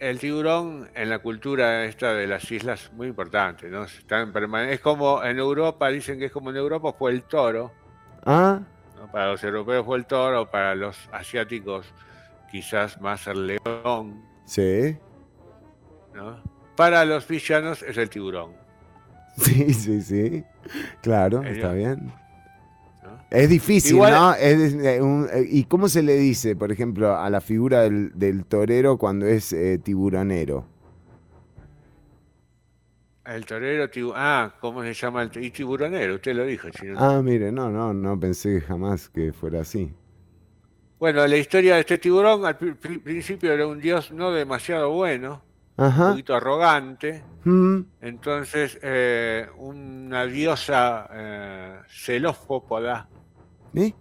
[0.00, 3.84] el tiburón en la cultura esta de las islas es muy importante, ¿no?
[3.84, 7.22] Está en permane- es como en Europa, dicen que es como en Europa fue el
[7.22, 7.72] toro,
[8.24, 8.60] Ah,
[8.96, 9.10] ¿no?
[9.10, 11.86] Para los europeos fue el toro, para los asiáticos
[12.50, 14.96] quizás más el león, sí.
[16.14, 16.42] ¿no?
[16.76, 18.52] Para los villanos es el tiburón.
[19.36, 20.44] Sí, sí, sí.
[21.00, 22.12] Claro, está bien.
[23.30, 24.34] Es difícil, Igual- ¿no?
[24.34, 28.44] Es, un- eh, ¿Y cómo se le dice, por ejemplo, a la figura del, del
[28.46, 30.64] torero cuando es eh, tiburonero?
[33.26, 36.14] El torero, tibu- ah, ¿cómo se llama el y tiburonero?
[36.14, 36.68] Usted lo dijo.
[36.96, 39.92] Ah, mire, no, no, no pensé jamás que fuera así.
[40.98, 44.90] Bueno, la historia de este tiburón al pri- pri- principio era un dios no demasiado
[44.92, 45.42] bueno,
[45.76, 47.22] un poquito arrogante.
[47.44, 53.08] Mm, Entonces, eh, una diosa eh, celófopoda,
[53.78, 53.94] ¿eh?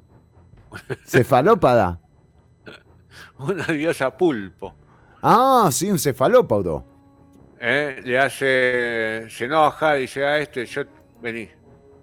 [1.06, 2.00] Cefalópada.
[3.40, 4.74] una diosa pulpo,
[5.22, 6.84] Ah, sí, un cefalópodo.
[7.60, 8.02] ¿eh?
[8.04, 10.84] le hace, se enoja, dice a este, yo,
[11.22, 11.50] vení,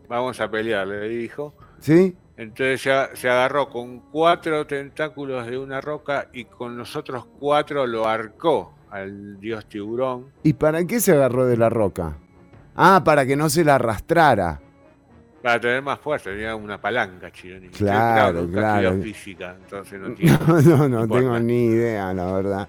[0.09, 1.55] vamos a pelear, le dijo.
[1.79, 2.17] ¿Sí?
[2.37, 7.87] Entonces se, se agarró con cuatro tentáculos de una roca y con los otros cuatro
[7.87, 10.33] lo arcó al dios tiburón.
[10.43, 12.19] ¿Y para qué se agarró de la roca?
[12.75, 14.61] Ah, para que no se la arrastrara.
[15.45, 17.69] Para tener más fuerza, tenía una palanca, Chironi.
[17.69, 18.99] Claro, claro.
[19.03, 20.39] física, entonces no tiene.
[20.65, 22.69] No, no, tengo ni idea, la verdad.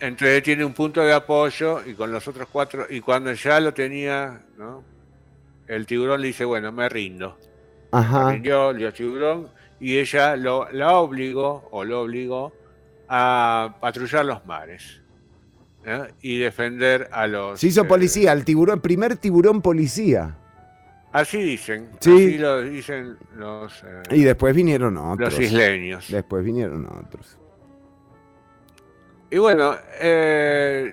[0.00, 3.74] Entonces tiene un punto de apoyo y con los otros cuatro, y cuando ya lo
[3.74, 4.82] tenía, ¿no?
[5.66, 7.36] El tiburón le dice, bueno, me rindo.
[7.90, 8.30] Ajá.
[8.30, 12.54] rindió el dios tiburón y ella lo, la obligó, o lo obligó,
[13.06, 15.02] a patrullar los mares
[15.84, 16.10] ¿eh?
[16.22, 17.60] y defender a los...
[17.60, 20.38] Se hizo eh, policía, el tiburón, primer tiburón policía.
[21.12, 22.10] Así dicen, Sí.
[22.10, 25.32] así lo dicen los, eh, Y después vinieron otros.
[25.32, 26.06] los isleños.
[26.10, 27.38] Después vinieron otros.
[29.30, 30.92] Y bueno, eh,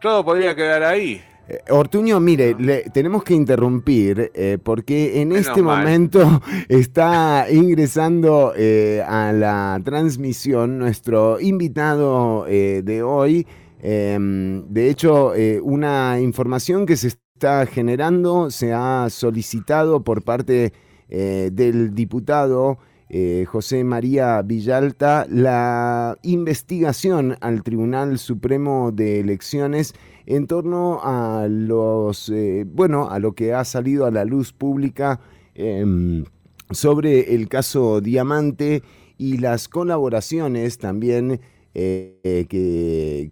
[0.00, 1.22] todo podría quedar ahí.
[1.48, 5.78] Eh, Ortuño, mire, le- tenemos que interrumpir eh, porque en Menos este mal.
[5.78, 6.20] momento
[6.68, 13.46] está ingresando eh, a la transmisión nuestro invitado de hoy.
[13.84, 17.21] Em, de hecho, una información que se está
[17.66, 20.72] generando se ha solicitado por parte
[21.08, 22.78] eh, del diputado
[23.08, 32.28] eh, José María Villalta la investigación al Tribunal Supremo de Elecciones en torno a los
[32.28, 35.18] eh, bueno a lo que ha salido a la luz pública
[35.54, 36.24] em,
[36.70, 38.84] sobre el caso Diamante
[39.18, 41.40] y las colaboraciones también
[41.74, 42.46] eh,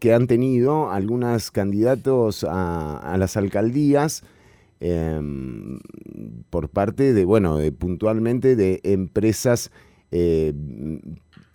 [0.00, 4.24] que, han tenido algunos candidatos a, las alcaldías
[4.80, 5.78] em,
[6.48, 9.70] por parte de, bueno, de, puntualmente de empresas
[10.10, 10.54] eh,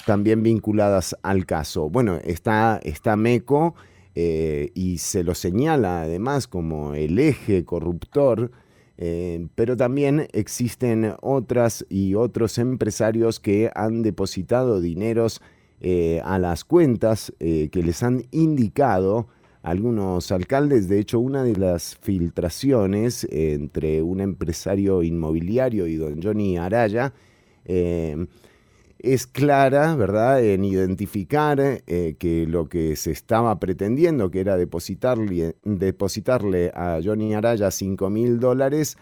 [0.06, 1.89] también vinculadas al caso.
[1.89, 3.74] Bueno, está, está MECO
[4.13, 8.52] eh, y se lo señala además como el eje corruptor,
[9.56, 15.41] pero también existen otras y otros empresarios que han depositado dineros
[15.88, 19.28] eh, a las cuentas eh, que les han indicado
[19.62, 20.89] algunos alcaldes.
[20.89, 27.13] De hecho, una de las filtraciones eh, entre un empresario inmobiliario y don Johnny Araya
[28.98, 36.71] es clara, ¿verdad?, en identificar que lo que se estaba pretendiendo, que era depositarle, depositarle
[36.74, 38.98] a Johnny Araya 5 mil dólares,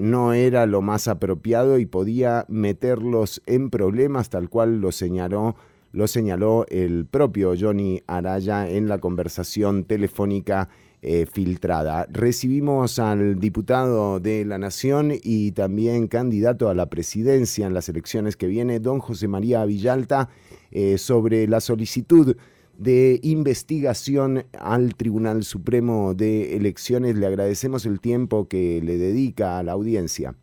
[0.00, 5.56] no era lo más apropiado y podía meterlos en problemas, tal cual lo señaló,
[5.96, 10.68] lo señaló el propio Johnny Araya en la conversación telefónica
[11.00, 12.06] eh, filtrada.
[12.10, 18.36] Recibimos al diputado de la Nación y también candidato a la presidencia en las elecciones
[18.36, 20.28] que viene, don José María Villalta,
[20.70, 22.36] eh, sobre la solicitud
[22.76, 27.16] de investigación al Tribunal Supremo de Elecciones.
[27.16, 30.34] Le agradecemos el tiempo que le dedica a la audiencia.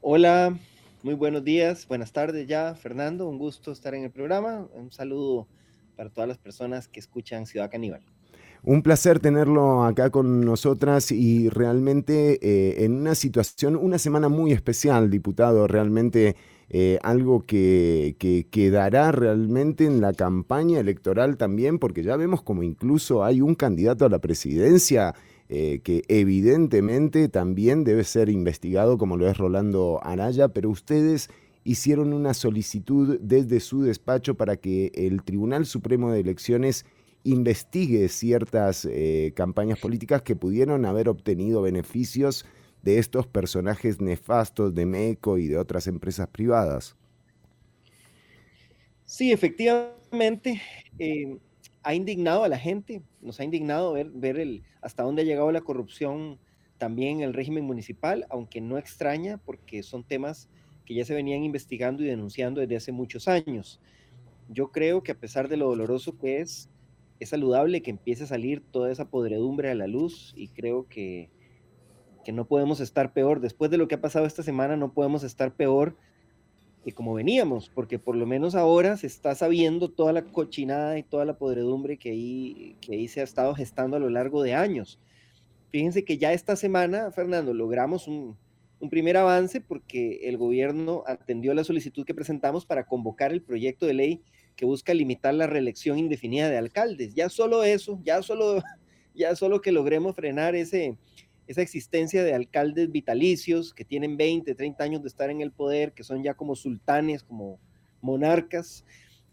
[0.00, 0.58] Hola,
[1.02, 4.66] muy buenos días, buenas tardes ya, Fernando, un gusto estar en el programa.
[4.74, 5.46] Un saludo
[5.96, 8.02] para todas las personas que escuchan Ciudad Caníbal.
[8.64, 14.52] Un placer tenerlo acá con nosotras y realmente eh, en una situación, una semana muy
[14.52, 16.34] especial, diputado, realmente
[16.68, 18.16] eh, algo que,
[18.50, 24.04] quedará realmente en la campaña electoral también, porque ya vemos como incluso hay un candidato
[24.04, 25.14] a la presidencia
[25.48, 31.30] eh, que evidentemente también debe ser investigado, como lo es Rolando Araya, pero ustedes
[31.64, 36.84] hicieron una solicitud desde su despacho para que el Tribunal Supremo de Elecciones
[37.24, 42.46] investigue ciertas eh, campañas políticas que pudieron haber obtenido beneficios
[42.82, 46.96] de estos personajes nefastos de MECO y de otras empresas privadas.
[49.04, 50.60] Sí, efectivamente,
[50.98, 51.38] eh,
[51.88, 55.50] ha indignado a la gente, nos ha indignado ver, ver el, hasta dónde ha llegado
[55.52, 56.38] la corrupción
[56.76, 60.50] también en el régimen municipal, aunque no extraña porque son temas
[60.84, 63.80] que ya se venían investigando y denunciando desde hace muchos años.
[64.50, 66.68] Yo creo que a pesar de lo doloroso que es,
[67.20, 71.30] es saludable que empiece a salir toda esa podredumbre a la luz y creo que
[72.22, 73.40] que no podemos estar peor.
[73.40, 75.96] Después de lo que ha pasado esta semana, no podemos estar peor
[76.92, 81.24] como veníamos, porque por lo menos ahora se está sabiendo toda la cochinada y toda
[81.24, 84.98] la podredumbre que ahí, que ahí se ha estado gestando a lo largo de años.
[85.70, 88.36] Fíjense que ya esta semana, Fernando, logramos un,
[88.80, 93.86] un primer avance porque el gobierno atendió la solicitud que presentamos para convocar el proyecto
[93.86, 94.22] de ley
[94.56, 97.14] que busca limitar la reelección indefinida de alcaldes.
[97.14, 98.62] Ya solo eso, ya solo,
[99.14, 100.96] ya solo que logremos frenar ese,
[101.48, 105.94] esa existencia de alcaldes vitalicios que tienen 20, 30 años de estar en el poder,
[105.94, 107.58] que son ya como sultanes, como
[108.02, 108.84] monarcas.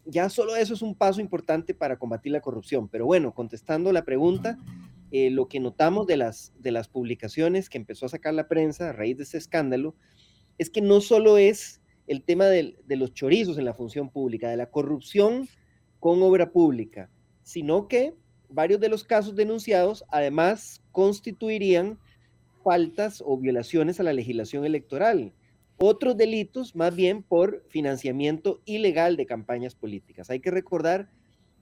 [0.05, 2.87] Ya solo eso es un paso importante para combatir la corrupción.
[2.87, 4.57] Pero bueno, contestando la pregunta,
[5.11, 8.89] eh, lo que notamos de las, de las publicaciones que empezó a sacar la prensa
[8.89, 9.93] a raíz de ese escándalo
[10.57, 14.49] es que no solo es el tema de, de los chorizos en la función pública,
[14.49, 15.49] de la corrupción
[15.99, 17.09] con obra pública,
[17.43, 18.13] sino que
[18.47, 21.99] varios de los casos denunciados además constituirían
[22.65, 25.33] faltas o violaciones a la legislación electoral.
[25.77, 30.31] Otros delitos más bien por financiamiento ilegal de campañas políticas.
[30.31, 31.07] Hay que recordar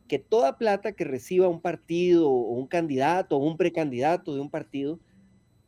[0.08, 4.50] que toda plata que reciba un partido o un candidato o un precandidato de un
[4.50, 4.98] partido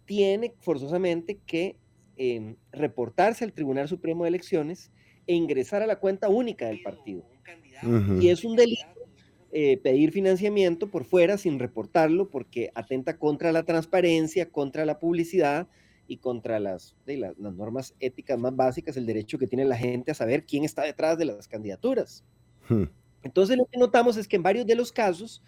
[0.05, 1.75] tiene forzosamente que
[2.15, 4.89] em, reportarse al Tribunal Supremo de Elecciones
[5.27, 7.25] e ingresar a la cuenta única del partido.
[8.21, 8.94] Y es un delito
[9.57, 15.69] eh, pedir financiamiento por fuera sin reportarlo porque atenta contra la transparencia, contra la publicidad
[16.09, 20.13] y contra las, las, normas éticas más básicas, el derecho que tiene la gente a
[20.13, 22.25] saber quién está detrás de las candidaturas.
[22.67, 22.83] Hmm.
[23.23, 25.41] Entonces lo que notamos es que en varios de los casos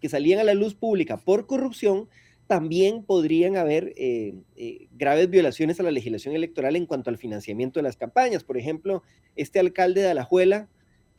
[0.00, 2.08] que salían a la luz pública por corrupción,
[2.48, 7.78] también podrían haber eh, eh, graves violaciones a la legislación electoral en cuanto al financiamiento
[7.78, 8.42] de las campañas.
[8.42, 9.04] Por ejemplo,
[9.36, 10.68] este alcalde de Alajuela,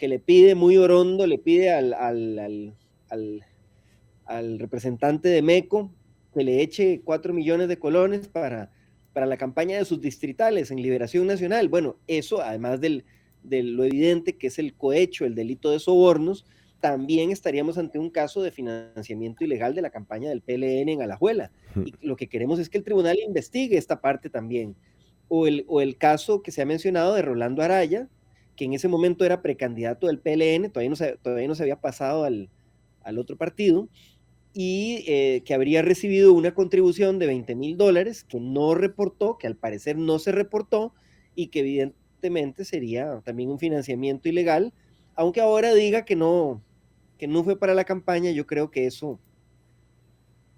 [0.03, 1.93] que le pide muy orondo, le pide al,
[4.25, 5.93] al, representante de MECO
[6.33, 8.69] que le eche cuatro millones de colones para,
[9.13, 11.69] para la campaña de sus distritales en Liberación Nacional.
[11.69, 13.05] Bueno, eso, además del,
[13.43, 16.45] de lo evidente que es el cohecho, el delito de sobornos,
[16.81, 21.49] también estaríamos ante un caso de financiamiento ilegal de la campaña del PLN en Alajuela.
[21.77, 24.75] Y lo que queremos es que el tribunal investigue esta parte también.
[25.29, 28.09] O el, o el caso que se ha mencionado de Rolando Araya,
[28.55, 31.81] que en ese momento era precandidato del PLN, todavía no se, todavía no se había
[31.81, 32.49] pasado al,
[33.17, 33.89] otro partido,
[34.53, 39.47] y eh, que habría recibido una contribución de 20 mil dólares que no reportó, que
[39.47, 40.93] al parecer no se reportó,
[41.35, 44.73] y que evidentemente sería también un financiamiento ilegal,
[45.15, 46.61] aunque ahora diga que no,
[47.17, 49.19] que no fue para la campaña, yo creo que eso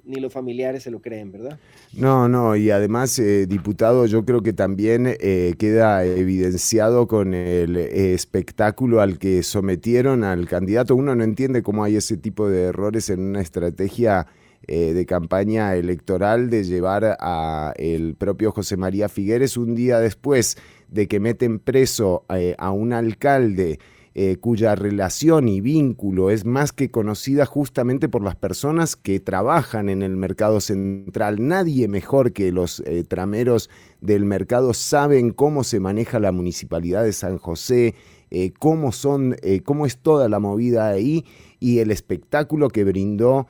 [0.05, 1.59] ni los familiares se lo creen, ¿verdad?
[1.93, 7.77] No, no, y además, eh, diputado, yo creo que también eh, queda evidenciado con el
[7.77, 10.95] eh, espectáculo al que sometieron al candidato.
[10.95, 14.27] Uno no entiende cómo hay ese tipo de errores en una estrategia
[14.67, 21.07] de campaña electoral de llevar a el propio José María Figueres un día después de
[21.07, 22.25] que meten preso
[22.57, 23.77] a un alcalde
[24.18, 29.89] eh, cuya relación y vínculo es más que conocida justamente por las personas que trabajan
[29.89, 31.45] en el mercado central.
[31.45, 37.11] Nadie mejor que los eh, trameros del mercado saben cómo se maneja la municipalidad de
[37.11, 37.93] San José,
[38.32, 39.36] eh, cómo, son,
[39.66, 41.26] cómo es toda la movida ahí
[41.59, 43.47] y el espectáculo que brindó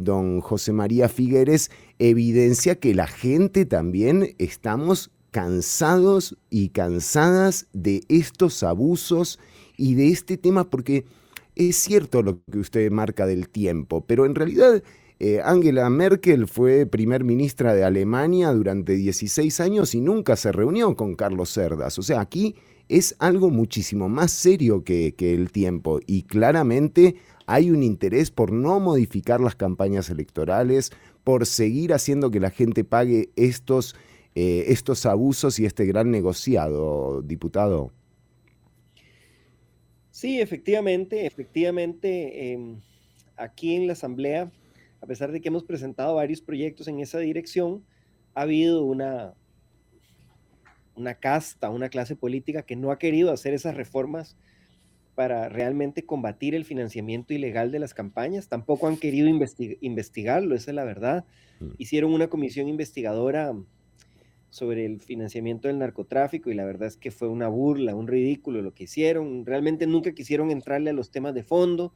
[0.00, 8.62] don José María Figueres evidencia que la gente también estamos cansados y cansadas de estos
[8.62, 9.40] abusos
[9.82, 11.06] y de este tema porque
[11.56, 14.80] es cierto lo que usted marca del tiempo, pero en realidad
[15.18, 20.94] eh, Angela Merkel fue primer ministra de Alemania durante 16 años y nunca se reunió
[20.94, 21.98] con Carlos Cerdas.
[21.98, 22.54] O sea, aquí
[22.88, 27.16] es algo muchísimo más serio que, el tiempo y claramente
[27.46, 30.92] hay un interés por no modificar las campañas electorales,
[31.24, 33.96] por seguir haciendo que la gente pague estos,
[34.36, 37.90] eh, estos abusos y este gran negociado, diputado.
[40.22, 42.76] Sí, efectivamente, efectivamente, em,
[43.36, 44.52] aquí en la Asamblea,
[45.00, 47.84] a pesar de que hemos presentado varios proyectos en esa dirección,
[48.36, 49.34] ha habido una,
[50.94, 54.36] una casta, una clase política que no ha querido hacer esas reformas
[55.16, 58.46] para realmente combatir el financiamiento ilegal de las campañas.
[58.46, 59.28] Tampoco han querido
[59.80, 61.24] investigarlo, esa es la verdad.
[61.58, 61.70] Mm.
[61.78, 63.52] Hicieron una comisión investigadora
[64.52, 68.60] sobre el financiamiento del narcotráfico y la verdad es que fue una burla, un ridículo
[68.60, 69.46] lo que hicieron.
[69.46, 71.94] Realmente nunca quisieron entrarle a los temas de fondo.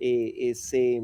[0.00, 1.00] Eh, eh, se,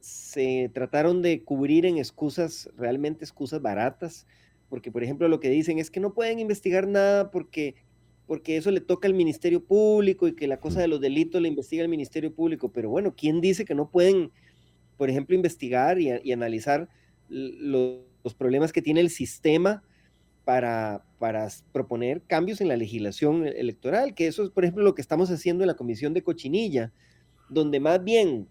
[0.00, 4.26] se, trataron de cubrir en excusas, realmente excusas baratas,
[4.68, 7.74] porque por ejemplo lo que dicen es que no pueden investigar nada porque,
[8.26, 11.48] porque eso le toca al Ministerio Público y que la cosa de los delitos le
[11.48, 12.70] investiga el Ministerio Público.
[12.70, 14.32] Pero bueno, ¿quién dice que no pueden,
[14.98, 16.90] por ejemplo, investigar y, analizar
[17.30, 19.82] los, los problemas que tiene el sistema?
[20.44, 25.02] Para, para proponer cambios en la legislación electoral, que eso es, por ejemplo, lo que
[25.02, 26.92] estamos haciendo en la Comisión de Cochinilla,
[27.48, 28.48] donde más bien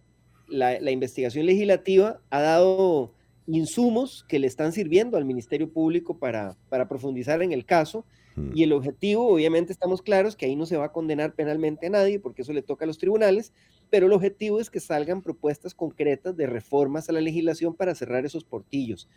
[0.48, 3.14] la, la investigación legislativa ha dado
[3.48, 8.06] insumos que le están sirviendo al Ministerio Público para, para profundizar en el caso.
[8.36, 8.52] Hmm.
[8.56, 11.90] Y el objetivo, obviamente estamos claros que ahí no se va a condenar penalmente a
[11.90, 13.54] nadie, porque eso le toca a los tribunales,
[13.90, 18.26] pero el objetivo es que salgan propuestas concretas de reformas a la legislación para cerrar
[18.26, 19.08] esos portillos.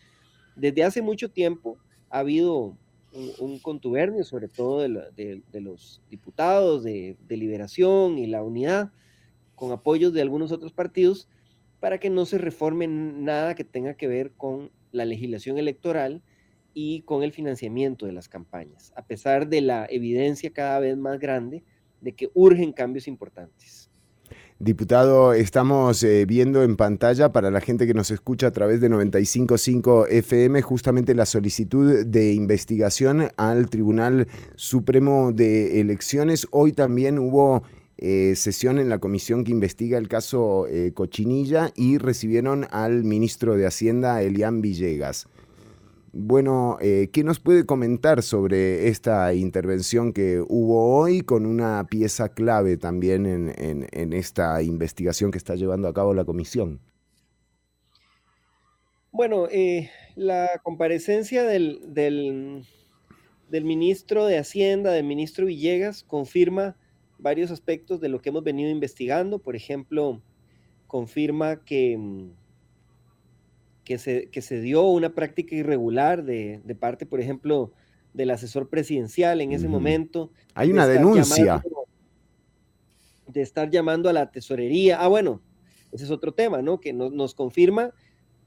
[0.57, 1.79] Desde hace mucho tiempo,
[2.11, 2.77] ha habido
[3.39, 8.91] un, contubernio, sobre todo de, los diputados de, Liberación y la Unidad,
[9.55, 11.29] con apoyos de algunos otros partidos,
[11.81, 16.23] para que no se reforme nada que tenga que ver con la legislación electoral
[16.75, 21.19] y con el financiamiento de las campañas, a pesar de la evidencia cada vez más
[21.19, 21.63] grande
[22.01, 23.86] de que urgen cambios importantes.
[24.59, 28.89] Diputado, estamos eh, viendo en pantalla para la gente que nos escucha a través de
[28.89, 36.49] 955 FM justamente la solicitud de investigación al Tribunal Supremo de Elecciones.
[36.53, 37.65] Hoy también hubo
[37.99, 43.57] eh, sesión en la comisión que investiga el caso eh, Cochinilla y recibieron al ministro
[43.57, 45.27] de Hacienda, Elian Villegas.
[46.19, 52.31] Bueno, eh, ¿qué nos puede comentar sobre esta intervención que hubo hoy con una pieza
[52.31, 56.81] clave también en, esta investigación que está llevando a cabo la comisión?
[59.13, 62.65] Bueno, eh, la comparecencia del, del,
[63.51, 66.79] ministro de Hacienda, del ministro Villegas, confirma
[67.19, 69.39] varios aspectos de lo que hemos venido investigando.
[69.39, 70.23] Por ejemplo,
[70.87, 72.31] confirma que mm,
[73.87, 77.73] que se, que se dio una práctica irregular de, parte, por ejemplo,
[78.13, 80.33] del asesor presidencial en ese momento.
[80.55, 81.63] Hay una denuncia.
[83.29, 85.01] de estar llamando a la tesorería.
[85.01, 85.41] Ah, bueno,
[85.93, 86.81] ese es otro tema, ¿no?
[86.81, 87.93] Que nos, confirma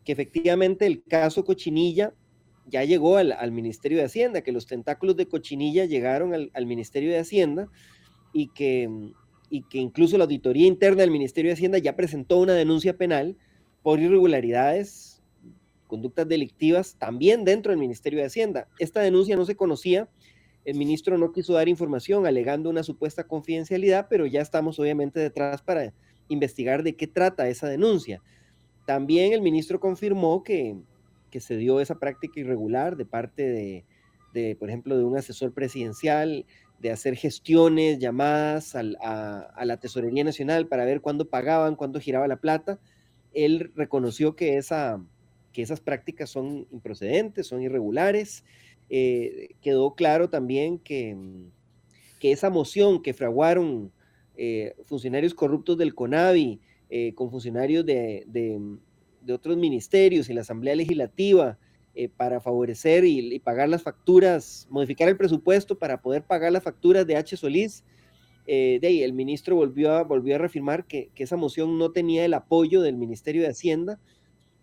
[0.04, 2.14] que efectivamente el caso Cochinilla
[2.66, 7.12] ya llegó al, Ministerio de Hacienda, que los tentáculos de Cochinilla llegaron al, al Ministerio
[7.12, 7.70] de Hacienda
[8.34, 8.90] y que,
[9.50, 13.38] y que incluso la auditoría interna del Ministerio de Hacienda ya presentó una denuncia penal
[13.82, 15.09] por irregularidades
[15.90, 18.68] conductas delictivas también dentro del Ministerio de Hacienda.
[18.78, 20.08] Esta denuncia no se conocía,
[20.64, 25.64] el ministro no quiso dar información alegando una supuesta confidencialidad, pero ya estamos obviamente detrás
[25.64, 25.94] para
[26.28, 28.22] investigar de qué trata esa denuncia.
[28.86, 30.78] También el ministro confirmó que,
[31.40, 33.84] se dio esa práctica irregular de parte
[34.34, 36.46] de, por ejemplo, de un asesor presidencial,
[36.80, 38.82] de hacer gestiones, llamadas a,
[39.40, 42.80] a, la Tesorería Nacional para ver cuándo pagaban, cuándo giraba la plata.
[43.34, 45.02] Él reconoció que esa,
[45.54, 48.44] que esas prácticas son improcedentes, son irregulares.
[48.90, 51.52] Eh, quedó claro también que, mm,
[52.20, 53.92] que, esa moción que fraguaron
[54.36, 60.76] eh, funcionarios corruptos del CONAVI eh, con funcionarios de, de, otros ministerios y la Asamblea
[60.76, 61.60] Legislativa
[62.16, 67.18] para favorecer y, pagar las facturas, modificar el presupuesto para poder pagar las facturas de
[67.18, 67.36] H.
[67.36, 67.84] Solís,
[68.52, 71.92] eh, de ahí, el ministro volvió a, volvió a reafirmar que, que, esa moción no
[71.92, 74.00] tenía el apoyo del Ministerio de Hacienda.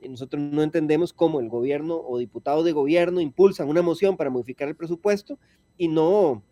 [0.09, 4.69] Nosotros no entendemos cómo el gobierno o diputados de gobierno impulsan una moción para modificar
[4.69, 5.39] el presupuesto
[5.77, 6.43] y no,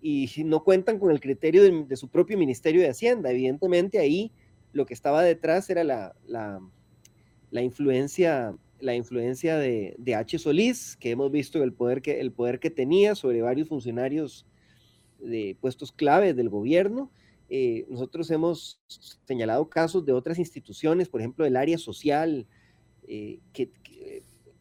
[0.00, 3.30] y no cuentan con el criterio de, su propio Ministerio de Hacienda.
[3.30, 4.32] Evidentemente ahí
[4.72, 6.60] lo que estaba detrás era la, la,
[7.50, 10.38] la influencia la influencia de, de, H.
[10.38, 14.46] Solís, que hemos visto el poder que, el poder que tenía sobre varios funcionarios
[15.18, 17.10] de puestos claves del gobierno.
[17.48, 18.80] Eh, nosotros hemos
[19.24, 22.46] señalado casos de otras instituciones, por ejemplo, el área social,
[23.08, 23.70] eh, que,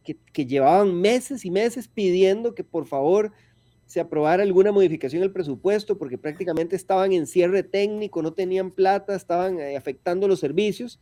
[0.04, 3.32] que, que, llevaban meses y meses pidiendo que por favor
[3.86, 9.16] se aprobara alguna modificación del presupuesto, porque prácticamente estaban en cierre técnico, no tenían plata,
[9.16, 11.00] estaban eh, afectando los servicios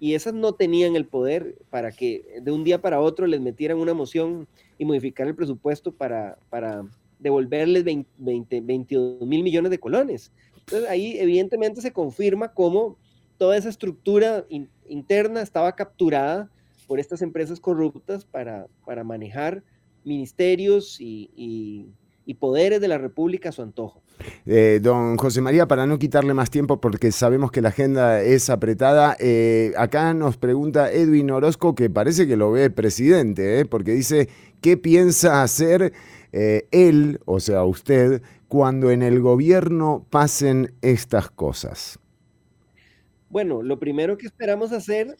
[0.00, 3.78] y esas no tenían el poder para que de un día para otro les metieran
[3.78, 6.84] una moción y modificar el presupuesto para, para
[7.18, 10.32] devolverles 20, 20, 22 mil millones de colones.
[10.58, 12.96] Entonces ahí evidentemente se confirma cómo
[13.38, 16.50] toda esa estructura in, interna estaba capturada
[16.84, 19.62] por estas empresas corruptas para, para manejar
[20.04, 21.88] ministerios y, y,
[22.26, 24.02] y poderes de la República a su antojo.
[24.46, 28.48] Eh, don José María, para no quitarle más tiempo, porque sabemos que la agenda es
[28.50, 33.92] apretada, eh, acá nos pregunta Edwin Orozco, que parece que lo ve presidente, eh, porque
[33.92, 34.28] dice,
[34.60, 35.92] ¿qué piensa hacer
[36.32, 41.98] eh, él, o sea, usted, cuando en el gobierno pasen estas cosas?
[43.30, 45.16] Bueno, lo primero que esperamos hacer,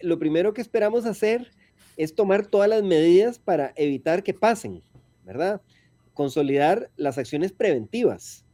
[0.00, 1.50] lo primero que esperamos hacer
[1.96, 4.82] es tomar todas las medidas para evitar que pasen,
[5.24, 5.60] ¿verdad?
[6.14, 8.44] consolidar las acciones preventivas.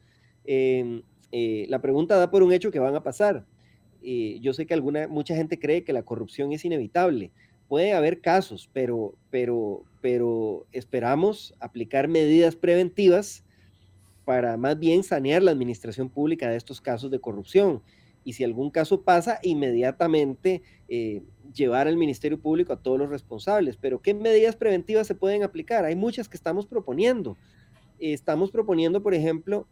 [0.45, 3.47] Eh, eh, la pregunta da por un hecho que van a pasar.
[4.03, 7.31] Eh, yo sé que alguna, mucha gente cree que la corrupción es inevitable.
[7.69, 13.45] Puede haber casos, pero, pero, pero esperamos aplicar medidas preventivas
[14.25, 17.83] para más bien sanear la administración pública de estos casos de corrupción.
[18.25, 21.23] Y si algún caso pasa, inmediatamente eh,
[21.55, 23.77] llevar al Ministerio Público a todos los responsables.
[23.77, 25.85] Pero ¿qué medidas preventivas se pueden aplicar?
[25.85, 27.37] Hay muchas que estamos proponiendo.
[27.99, 29.67] Estamos proponiendo, por ejemplo,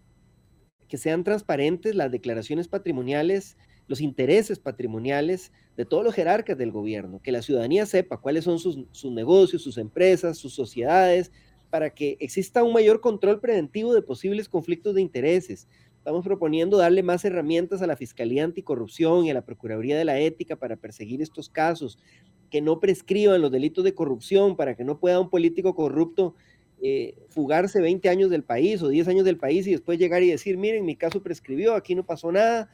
[0.88, 7.20] que sean transparentes las declaraciones patrimoniales, los intereses patrimoniales de todos los jerarcas del gobierno,
[7.22, 11.30] que la ciudadanía sepa cuáles son sus, sus negocios, sus empresas, sus sociedades,
[11.70, 15.68] para que exista un mayor control preventivo de posibles conflictos de intereses.
[15.98, 20.18] Estamos proponiendo darle más herramientas a la Fiscalía Anticorrupción y a la Procuraduría de la
[20.18, 21.98] Ética para perseguir estos casos,
[22.50, 26.34] que no prescriban los delitos de corrupción, para que no pueda un político corrupto
[26.80, 30.30] eh, fugarse 20 años del país o 10 años del país y después llegar y
[30.30, 32.70] decir, miren, mi caso prescribió, aquí no pasó nada.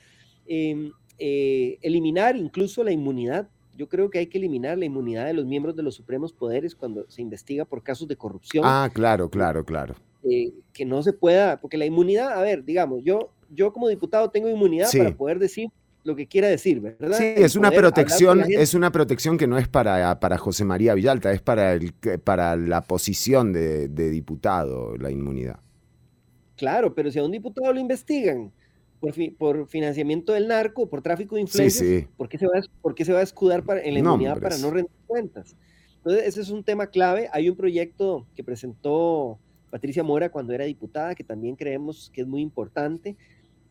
[0.47, 3.49] Eh, eh, eliminar incluso la inmunidad.
[3.77, 6.75] Yo creo que hay que eliminar la inmunidad de los miembros de los supremos poderes
[6.75, 8.65] cuando se investiga por casos de corrupción.
[8.67, 9.95] Ah, claro, claro, claro.
[10.29, 14.31] Eh, que no se pueda, porque la inmunidad, a ver, digamos, yo, yo como diputado
[14.31, 14.99] tengo inmunidad Sí.
[14.99, 15.69] para poder decir
[16.03, 17.19] lo que quiera decir, ¿verdad?
[17.19, 21.33] Sí, es una protección, es una protección que no es para, para José María Villalta,
[21.33, 21.93] es para, el,
[22.25, 25.61] para la posición de, de diputado, la inmunidad.
[26.57, 28.53] Claro, pero si a un diputado lo investigan
[29.01, 32.07] por, fi- por financiamiento del narco, por tráfico de Sí, influencias, sí.
[32.17, 34.41] ¿por, qué se va a, por qué se va a escudar para, en la inmunidad
[34.41, 35.57] para no rendir cuentas?
[35.97, 37.29] Entonces, ese es un tema clave.
[37.33, 39.39] Hay un proyecto que presentó
[39.75, 43.17] Patricia Mora cuando era diputada, que también creemos que es muy importante,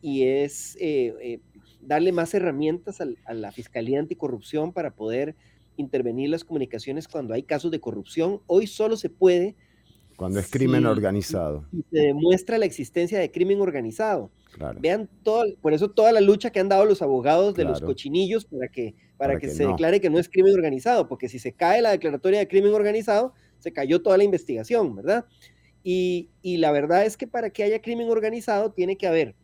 [0.02, 1.40] y es eh, eh,
[1.80, 5.34] darle más herramientas a la Fiscalía Anticorrupción para poder
[5.78, 8.42] intervenir las comunicaciones cuando hay casos de corrupción.
[8.46, 9.56] Hoy solo se puede
[10.14, 11.64] Cuando es crimen organizado.
[11.72, 14.30] y se demuestra la existencia de crimen organizado.
[14.52, 14.78] Claro.
[14.82, 18.44] Vean todo, por eso toda la lucha que han dado los abogados de los cochinillos
[18.44, 19.70] para que, para Para que, que se no.
[19.70, 23.32] declare que no es crimen organizado, porque si se cae la declaratoria de crimen organizado,
[23.58, 25.24] se cayó toda la investigación, ¿verdad?
[25.84, 29.36] Y, y la verdad es que para que haya crimen organizado tiene que haber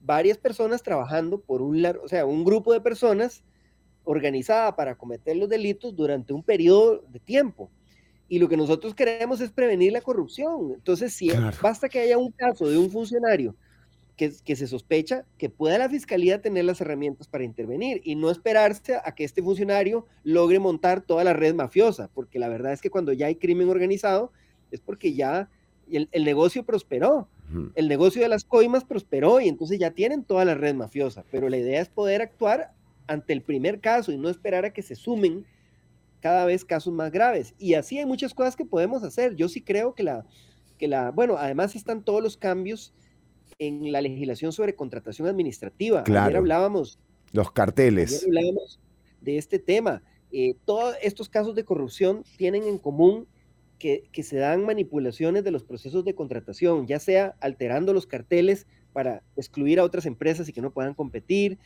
[0.00, 3.44] varias personas trabajando por un largo, o sea, un grupo de personas
[4.04, 7.72] organizada para cometer los delitos durante un periodo de tiempo.
[8.28, 10.72] Y lo que nosotros queremos es prevenir la corrupción.
[10.74, 11.58] Entonces, si Claro.
[11.62, 13.56] basta que haya un caso de un funcionario
[14.16, 18.30] que, que se sospecha que pueda la fiscalía tener las herramientas para intervenir y no
[18.30, 22.80] esperarse a que este funcionario logre montar toda la red mafiosa, porque la verdad es
[22.82, 24.32] que cuando ya hay crimen organizado
[24.70, 25.50] es porque ya
[25.96, 27.28] el, el negocio prosperó,
[27.74, 31.50] el negocio de las coimas prosperó y entonces ya tienen toda la red mafiosa, pero
[31.50, 32.72] la idea es poder actuar
[33.06, 35.44] ante el primer caso y no esperar a que se sumen
[36.20, 37.52] cada vez casos más graves.
[37.58, 39.34] Y así hay muchas cosas que podemos hacer.
[39.36, 40.24] Yo sí creo que la,
[40.78, 42.94] que la, bueno, además están todos los cambios
[43.58, 45.98] en la legislación sobre contratación administrativa.
[46.00, 46.38] Ayer Claro.
[46.38, 46.98] hablábamos,
[47.32, 48.24] Los ayer carteles.
[48.24, 48.80] hablábamos
[49.20, 50.02] de este tema.
[50.32, 53.26] Eh, todos estos casos de corrupción tienen en común
[53.82, 58.68] que, que se dan manipulaciones de los procesos de contratación, ya sea alterando los carteles
[58.92, 61.58] para excluir a otras empresas y que no puedan competir,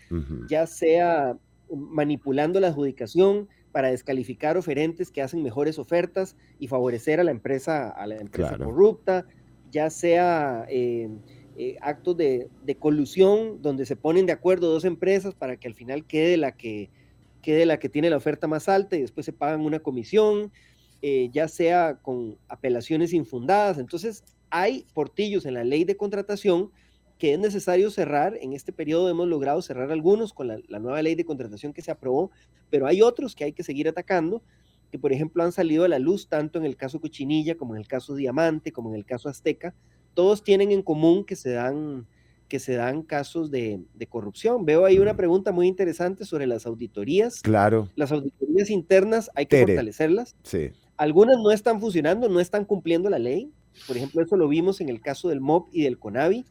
[0.49, 1.37] ya sea
[1.71, 7.91] manipulando la adjudicación para descalificar oferentes que hacen mejores ofertas y favorecer a la empresa,
[7.91, 9.27] a la empresa corrupta,
[9.71, 11.11] ya sea eh,
[11.59, 12.49] eh, actos de,
[12.79, 16.89] colusión donde se ponen de acuerdo dos empresas para que al final quede la que,
[17.43, 20.51] quede la que tiene la oferta más alta y después se pagan una comisión,
[21.03, 23.79] eh, ya sea con apelaciones infundadas.
[23.79, 26.71] Entonces, hay portillos en la ley de contratación
[27.19, 28.39] que es necesario cerrar.
[28.41, 31.91] En este periodo hemos logrado cerrar algunos con la, nueva ley de contratación que se
[31.91, 32.31] aprobó,
[32.71, 34.43] pero hay otros que hay que seguir atacando,
[34.91, 37.81] que por ejemplo han salido a la luz tanto en el caso Cochinilla como en
[37.81, 39.75] el caso Diamante, como en el caso Azteca.
[40.15, 42.07] Todos tienen en común que se dan,
[42.49, 44.65] que se dan casos de, corrupción.
[44.65, 47.43] Veo ahí una pregunta muy interesante sobre las auditorías.
[47.43, 47.91] Claro.
[47.97, 50.37] Las auditorías internas hay que fortalecerlas.
[50.43, 50.71] Sí.
[50.97, 53.53] Algunas no están funcionando, no están cumpliendo la ley.
[53.87, 56.45] Por ejemplo, eso lo vimos en el caso del MOB y del CONAVI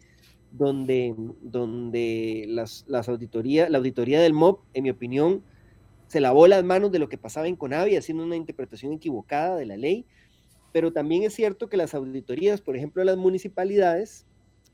[0.57, 5.43] donde, donde las, las auditorías, la auditoría del MOB, en mi opinión,
[6.07, 9.65] se lavó las manos de lo que pasaba en Conavi, haciendo una interpretación equivocada de
[9.65, 10.05] la ley,
[10.71, 14.25] pero también es cierto que las auditorías, por ejemplo, las municipalidades,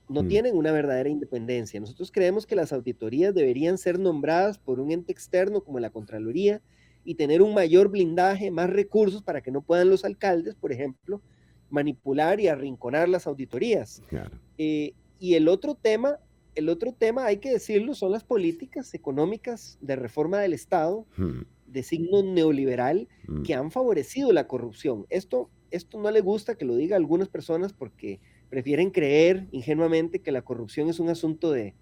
[0.09, 0.27] no mm.
[0.27, 1.79] tienen una verdadera independencia.
[1.79, 6.61] Nosotros creemos que las auditorías deberían ser nombradas por un ente externo como la Contraloría
[7.03, 11.21] y tener un mayor blindaje, más recursos para que no puedan los alcaldes, por ejemplo,
[11.69, 14.01] manipular y arrinconar las auditorías.
[14.07, 14.37] Claro.
[14.57, 16.17] Eh, y el otro tema,
[16.55, 21.41] el otro tema, hay que decirlo, son las políticas económicas de reforma del Estado hmm.
[21.67, 23.43] de signo neoliberal hmm.
[23.43, 25.05] que han favorecido la corrupción.
[25.09, 30.19] Esto, esto no le gusta que lo diga a algunas personas porque prefieren creer ingenuamente
[30.19, 31.73] que la corrupción es un asunto de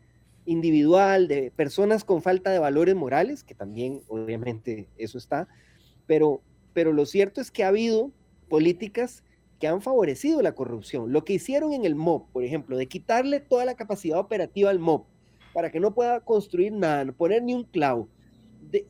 [0.50, 5.48] individual, de personas con falta de valores morales, que también obviamente eso está,
[6.08, 6.42] pero,
[6.74, 8.12] pero lo cierto es que ha habido
[8.50, 9.24] políticas
[9.60, 11.14] que han favorecido la corrupción.
[11.14, 14.80] Lo que hicieron en el MOB, por ejemplo, de quitarle toda la capacidad operativa al
[14.80, 15.04] MOB
[15.54, 18.10] para que no pueda construir nada, no poner ni un clavo,
[18.72, 18.88] de,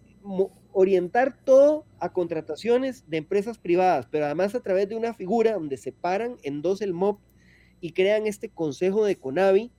[0.72, 5.76] orientar todo a contrataciones de empresas privadas, pero además a través de una figura donde
[5.76, 7.18] separan en dos el MOB
[7.82, 9.72] y crean este consejo de CONAVI,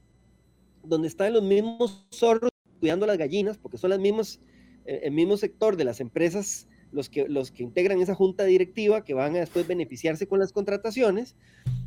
[0.82, 4.40] donde están los mismos zorros cuidando las gallinas, porque son las mismas,
[4.86, 9.04] eh, el mismo sector de las empresas los que, los que integran esa junta directiva
[9.04, 11.36] que van a después beneficiarse con las contrataciones,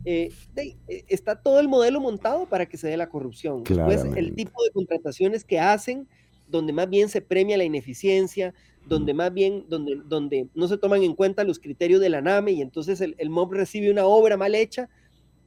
[0.05, 0.75] eh, eh,
[1.07, 3.63] está todo el modelo montado para que se dé la corrupción.
[3.63, 6.07] Después, el tipo de contrataciones que hacen,
[6.47, 8.53] donde más bien se premia la ineficiencia,
[8.87, 12.51] donde más bien, donde, donde no se toman en cuenta los criterios de la NAME
[12.51, 14.89] y entonces el, el MOB recibe una obra mal hecha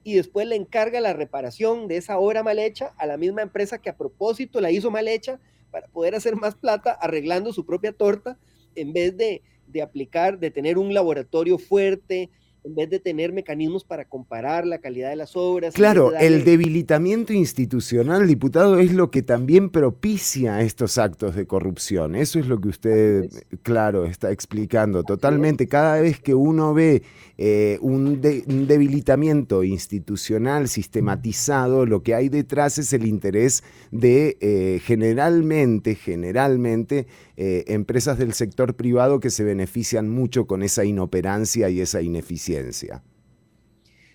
[0.06, 3.78] y después le encarga la reparación de esa obra mal hecha a la misma empresa
[3.78, 5.40] que a propósito la hizo mal hecha
[5.72, 8.38] para poder hacer más plata arreglando su propia torta
[8.76, 9.42] en vez de,
[9.82, 12.30] aplicar, de tener un laboratorio fuerte,
[12.66, 15.72] en vez de tener mecanismos para comparar la calidad de las obras.
[15.72, 22.16] Claro, el debilitamiento institucional, diputado, es lo que también propicia estos actos de corrupción.
[22.16, 23.30] Eso es lo que usted,
[23.62, 25.68] claro, está explicando totalmente.
[25.68, 27.02] Cada vez que uno ve
[27.38, 33.62] eh, un, debilitamiento institucional sistematizado, lo que hay detrás es el interés
[33.92, 37.06] de eh, generalmente, generalmente,
[37.36, 42.55] eh, empresas del sector privado que se benefician mucho con esa inoperancia y esa ineficiencia.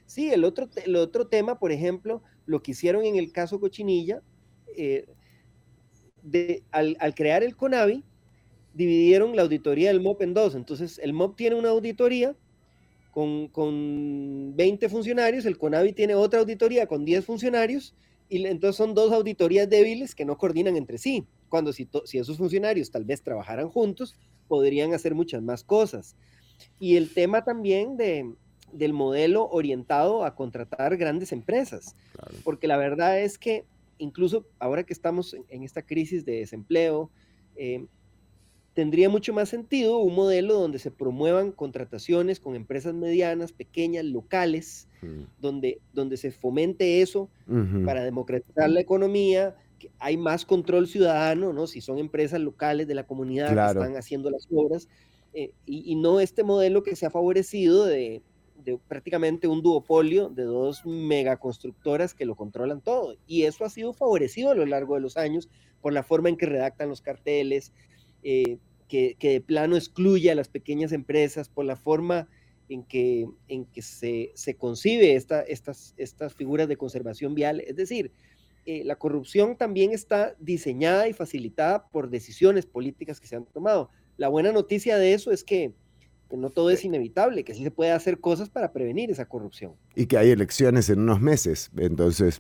[0.06, 4.22] Sí, el otro, el otro tema, por ejemplo, lo que hicieron en el caso Cochinilla,
[4.76, 5.06] eh,
[6.22, 8.04] de, al, crear el CONAVI,
[8.74, 10.56] dividieron la auditoría del MOP en dos.
[10.56, 12.36] Entonces, el MOP tiene una auditoría
[13.12, 17.96] con, con 20 funcionarios, el CONAVI tiene otra auditoría con 10 funcionarios,
[18.30, 22.90] y entonces son dos auditorías débiles que no coordinan entre sí cuando si, esos funcionarios
[22.90, 24.16] tal vez trabajaran juntos,
[24.48, 26.16] podrían hacer muchas más cosas.
[26.80, 28.34] Y el tema también de,
[28.72, 31.96] del modelo orientado a contratar grandes empresas,
[32.44, 33.66] porque la verdad es que
[33.98, 37.12] incluso ahora que estamos en, esta crisis de desempleo,
[37.56, 37.86] eh,
[38.74, 44.88] tendría mucho más sentido un modelo donde se promuevan contrataciones con empresas medianas, pequeñas, locales,
[45.02, 45.24] mm.
[45.40, 47.30] donde, donde se fomente eso
[47.86, 49.56] para democratizar la economía,
[50.00, 51.68] hay más control ciudadano, ¿no?
[51.68, 54.88] Si son empresas locales de la comunidad que están haciendo las obras,
[55.34, 58.22] eh, y, no este modelo que se ha favorecido de,
[58.88, 63.16] prácticamente un duopolio de dos megaconstructoras que lo controlan todo.
[63.28, 65.50] Y eso ha sido favorecido a lo largo de los años
[65.82, 67.72] por la forma en que redactan los carteles,
[68.24, 72.28] eh, que, de plano excluye a las pequeñas empresas, por la forma
[72.68, 77.62] en que, en que se, se concibe esta, estas, estas figuras de conservación vial.
[77.62, 78.12] Es decir,
[78.66, 83.90] eh, la corrupción también está diseñada y facilitada por decisiones políticas que se han tomado.
[84.22, 85.74] La buena noticia de eso es que
[86.32, 89.74] que no todo es inevitable, que sí se puede hacer cosas para prevenir esa corrupción.
[89.96, 92.40] Y que hay elecciones en unos meses, entonces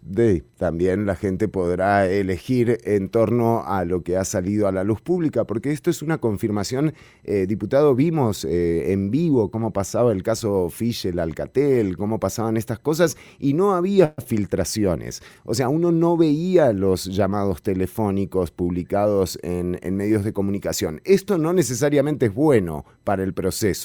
[0.56, 5.02] también la gente podrá elegir en torno a lo que ha salido a la luz
[5.02, 6.94] pública, porque esto es una confirmación,
[7.26, 12.80] eh, diputado, vimos eh, en vivo cómo pasaba el caso Fischel, Alcatel, cómo pasaban estas
[12.80, 19.78] cosas y no había filtraciones, o sea, uno no veía los llamados telefónicos publicados en
[19.98, 21.02] medios de comunicación.
[21.04, 23.81] Esto no necesariamente es bueno para el proceso,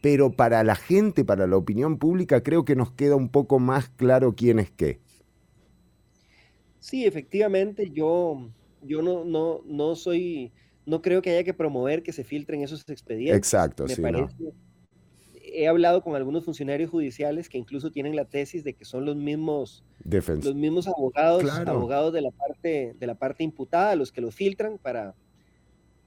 [0.00, 3.88] pero para la gente, para la opinión pública, creo que nos queda un poco más
[3.88, 5.00] claro quién es qué.
[6.80, 8.50] Sí, efectivamente, yo,
[8.82, 10.52] yo no, no, no soy,
[10.84, 13.36] no creo que haya que promover que se filtren esos expedientes.
[13.38, 14.52] Exacto, Me sí, parece, no.
[15.56, 19.16] He hablado con algunos funcionarios judiciales que incluso tienen la tesis de que son los
[19.16, 21.70] mismos, los mismos abogados, Claro.
[21.70, 25.14] abogados de la parte, de la parte imputada, los que lo filtran para,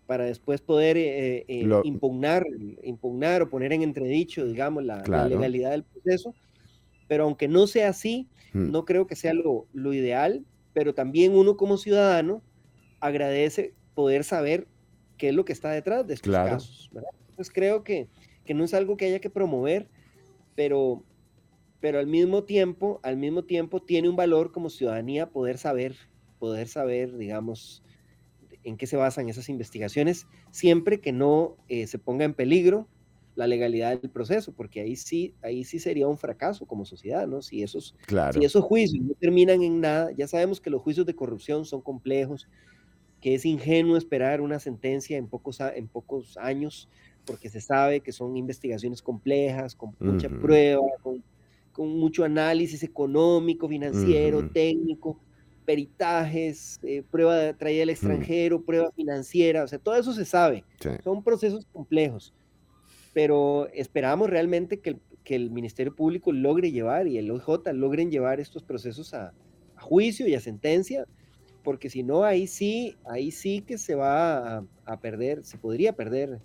[0.08, 2.45] para después poder eh, eh, Lo- impugnar,
[2.82, 6.34] impugnar o poner en entredicho, digamos, la, legalidad del proceso.
[7.08, 8.72] Pero aunque no sea así, Mm.
[8.72, 12.41] no creo que sea lo, lo ideal, pero también uno como ciudadano
[13.01, 14.68] agradece poder saber
[15.18, 16.51] qué es lo que está detrás de estos Claro.
[16.51, 16.89] casos.
[16.93, 17.10] ¿verdad?
[17.30, 18.08] Entonces creo que,
[18.45, 19.89] que no es algo que haya que promover,
[20.55, 21.03] pero,
[21.82, 25.97] pero al mismo tiempo, al mismo tiempo tiene un valor como ciudadanía poder saber,
[26.39, 27.84] poder saber, digamos,
[28.68, 32.91] en qué se basan esas investigaciones, siempre que no eh, se ponga en peligro
[33.36, 37.41] la legalidad del proceso, porque ahí sí, ahí sí sería un fracaso como sociedad, ¿no?
[37.41, 38.41] Si esos, Claro.
[38.41, 41.82] si esos juicios no terminan en nada, ya sabemos que los juicios de corrupción son
[41.84, 42.47] complejos,
[43.20, 46.89] que es ingenuo esperar una sentencia en pocos, en pocos años,
[47.26, 50.39] porque se sabe que son investigaciones complejas, con mucha Ujú.
[50.39, 51.26] prueba, con,
[51.72, 54.49] con mucho análisis económico, financiero, Ujú.
[54.51, 55.24] técnico,
[55.68, 60.63] peritajes, eh, prueba de- traída del extranjero, prueba financiera, o sea, todo eso se sabe.
[60.80, 60.89] Sí.
[61.03, 62.34] Son procesos complejos,
[63.13, 68.09] pero esperamos realmente que el, que el Ministerio Público logre llevar y el OJ logren
[68.09, 69.34] llevar estos procesos a,
[69.76, 71.05] a juicio y a sentencia,
[71.63, 75.91] porque si no, ahí sí, ahí sí que se va a, a perder, se podría
[75.93, 76.39] perder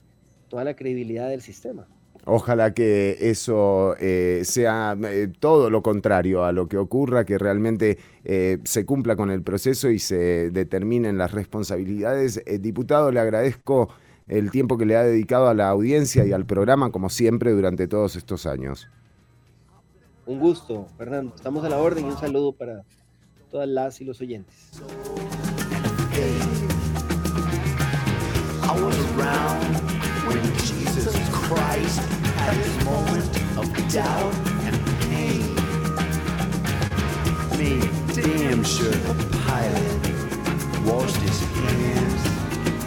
[0.48, 1.86] toda la credibilidad del sistema.
[2.24, 7.98] Ojalá que eso eh, sea eh, todo lo contrario a lo que ocurra, que realmente
[8.24, 12.40] eh, se cumpla con el proceso y se determinen las responsabilidades.
[12.46, 13.88] Eh, diputado, le agradezco
[14.28, 17.88] el tiempo que le ha dedicado a la audiencia y al programa, como siempre, durante
[17.88, 18.88] todos estos años.
[20.24, 21.34] Un gusto, Fernando.
[21.34, 22.84] Estamos a la orden y un saludo para
[23.50, 24.70] todas las y los oyentes.
[33.93, 34.34] Doubt
[34.64, 35.55] and pain.
[37.59, 39.14] Made damn sure the
[39.45, 40.01] pilot
[40.86, 42.26] washed his hands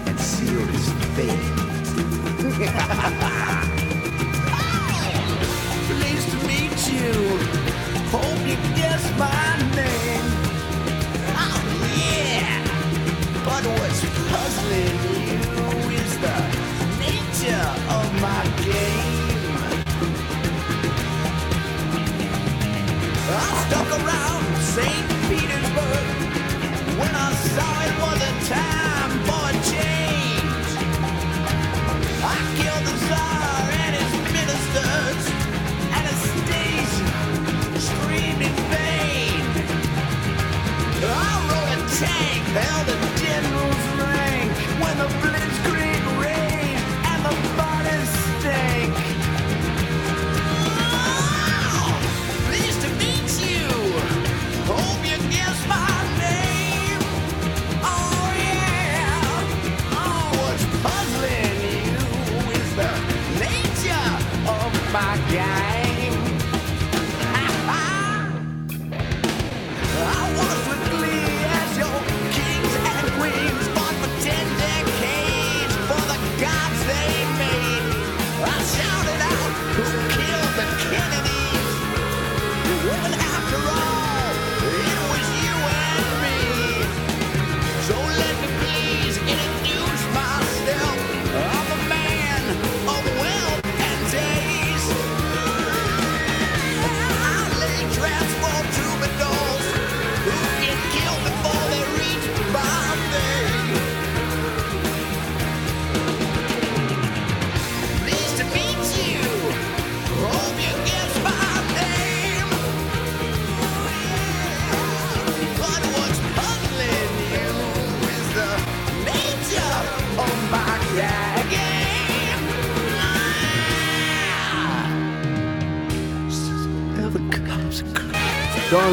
[0.07, 1.29] and sealed his fate.
[5.91, 7.13] Pleased to meet you.
[8.09, 10.27] Hope you guess my name.
[11.37, 11.61] Oh
[12.01, 12.63] yeah.
[13.45, 14.01] But what's
[14.31, 14.97] puzzling
[15.27, 15.39] you
[16.01, 16.37] is the
[16.97, 19.04] nature of my game.
[24.75, 25.07] St.
[25.29, 26.05] Petersburg
[26.99, 28.94] when I saw it was a time
[65.05, 65.74] my guy.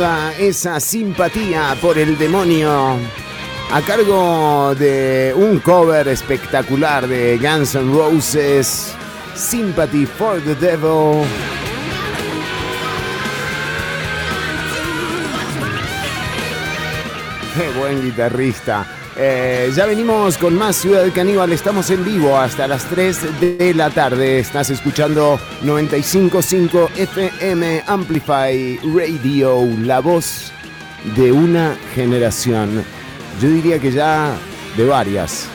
[0.02, 2.98] Esa simpatía por el demonio
[3.70, 8.92] a cargo de un cover espectacular de Guns N' Roses,
[9.36, 11.24] Sympathy for the Devil.
[17.54, 18.84] Qué buen guitarrista.
[19.16, 21.52] Eh, ya venimos con más Ciudad Caníbal.
[21.52, 24.38] Estamos en vivo hasta las 3 de la tarde.
[24.38, 30.50] Estás escuchando 955 FM Amplify Radio, la voz
[31.16, 32.82] de una generación.
[33.40, 34.34] Yo diría que ya
[34.76, 35.46] de varias.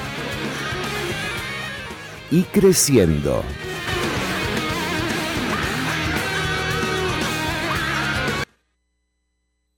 [2.29, 3.43] Y creciendo.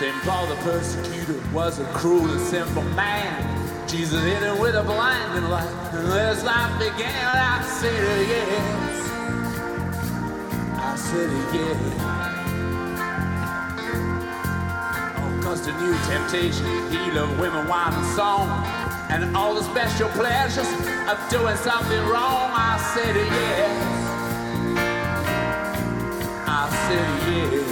[0.00, 0.16] St.
[0.22, 3.86] Paul the persecutor was a cruel and sinful man.
[3.86, 9.10] Jesus hit him with a blinding light, and as life began, I said yes.
[10.72, 11.76] I said yes.
[15.18, 18.48] Oh, cause the new temptation, he loved women, wine, and song,
[19.10, 20.66] and all the special pleasures
[21.10, 22.48] of doing something wrong.
[22.56, 23.98] I said yes.
[26.48, 27.69] I said yes.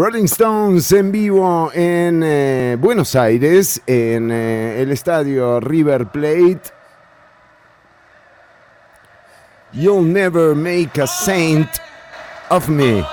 [0.00, 6.62] Rolling Stones en vivo en eh, Buenos Aires, en eh, el estadio River Plate.
[9.74, 11.68] You'll never make a saint
[12.48, 13.04] of me.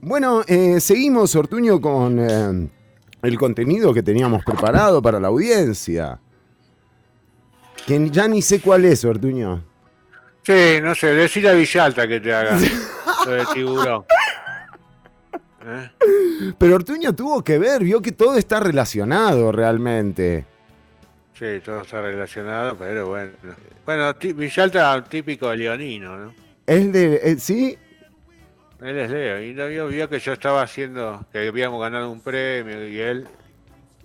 [0.00, 2.68] Bueno, eh, seguimos, Ortuño, con eh,
[3.22, 6.18] el contenido que teníamos preparado para la audiencia.
[7.86, 9.62] Que ya ni sé cuál es, Ortuño.
[10.42, 12.58] Sí, no sé, decir a Villalta que te haga
[13.24, 14.04] lo de tiburón.
[15.64, 15.90] ¿Eh?
[16.58, 20.44] Pero Ortuño tuvo que ver, vio que todo está relacionado realmente.
[21.34, 23.32] Sí, todo está relacionado, pero bueno.
[23.86, 26.34] Bueno, Villalta típico leonino, ¿no?
[26.66, 27.20] Es de.
[27.22, 27.78] eh, ¿Sí?
[28.80, 32.20] Él es Leo, y no vio, vio que yo estaba haciendo, que habíamos ganado un
[32.20, 33.28] premio, y él,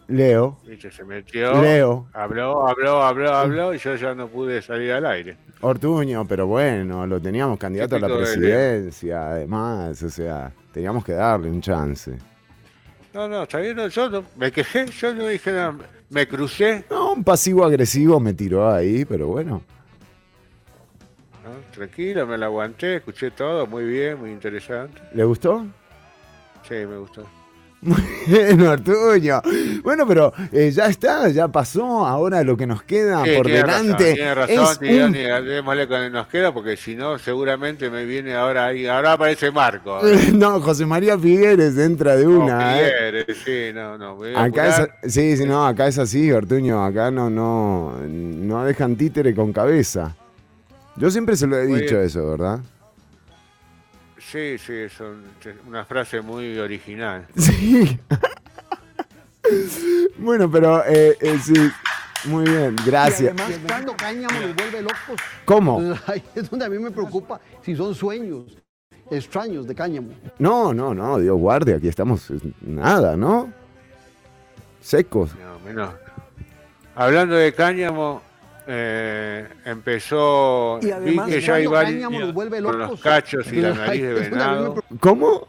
[0.08, 0.60] Leo.
[0.68, 2.08] viste, se metió, Leo.
[2.12, 5.38] habló, habló, habló, habló, y yo ya no pude salir al aire.
[5.62, 11.50] Ortuño, pero bueno, lo teníamos candidato a la presidencia, además, o sea, teníamos que darle
[11.50, 12.12] un chance.
[13.14, 15.74] No, no, está bien, no, yo no, me quejé, yo no dije nada,
[16.10, 19.62] me crucé, No, un pasivo agresivo me tiró ahí, pero bueno.
[21.46, 21.52] ¿no?
[21.72, 25.02] tranquilo, me la aguanté, escuché todo, muy bien, muy interesante.
[25.14, 25.66] ¿Le gustó?
[26.68, 27.26] Sí, me gustó.
[27.82, 29.42] Bueno, Ortuño.
[29.84, 32.06] Bueno, pero eh, ya está, ya pasó.
[32.06, 35.88] Ahora lo que nos queda Sí, por tiene delante razón, tiene razón, es un- démosle
[35.88, 38.88] con el nos queda, porque si no, seguramente me viene ahora ahí.
[38.88, 40.00] Ahora aparece Marco.
[40.34, 42.80] No, José María Figueres entra de una.
[42.82, 42.86] ¿eh?
[42.86, 44.18] Figueres, sí, no, no.
[44.36, 46.84] Acá es, sí, sí, no, acá es así, Ortuño.
[46.84, 50.16] Acá no, no, no dejan títere con cabeza.
[50.96, 52.06] Yo siempre se lo he Muy dicho bien.
[52.08, 52.60] eso, ¿verdad?
[54.32, 55.24] Sí, sí, es un-
[55.68, 57.28] una frase muy original.
[57.38, 58.00] Sí.
[60.18, 61.54] bueno, pero eh, eh, sí,
[62.26, 63.22] muy bien, gracias.
[63.22, 65.22] Y además, cuando cáñamo los vuelve locos.
[65.46, 65.94] ¿Cómo?
[66.08, 68.58] Ahí es donde a mí me preocupa si son sueños
[69.12, 70.10] extraños de cáñamo.
[70.40, 72.28] No, no, no, Dios guarde, aquí estamos
[72.62, 73.54] nada, ¿no?
[74.82, 75.36] Secos.
[75.36, 75.94] No, menos.
[76.96, 78.24] Hablando de cáñamo,
[78.68, 80.80] eh, empezó.
[80.82, 82.78] Y además, vi que ya hay varios con locos.
[82.78, 84.84] los cachos y la nariz de venado.
[85.00, 85.48] ¿Cómo?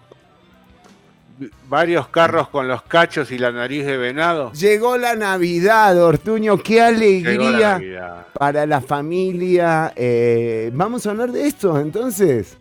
[1.68, 4.52] Varios carros con los cachos y la nariz de venado.
[4.52, 9.92] Llegó la Navidad, Ortuño, qué la alegría para la familia.
[9.96, 12.56] eh, Vamos a hablar de esto, entonces.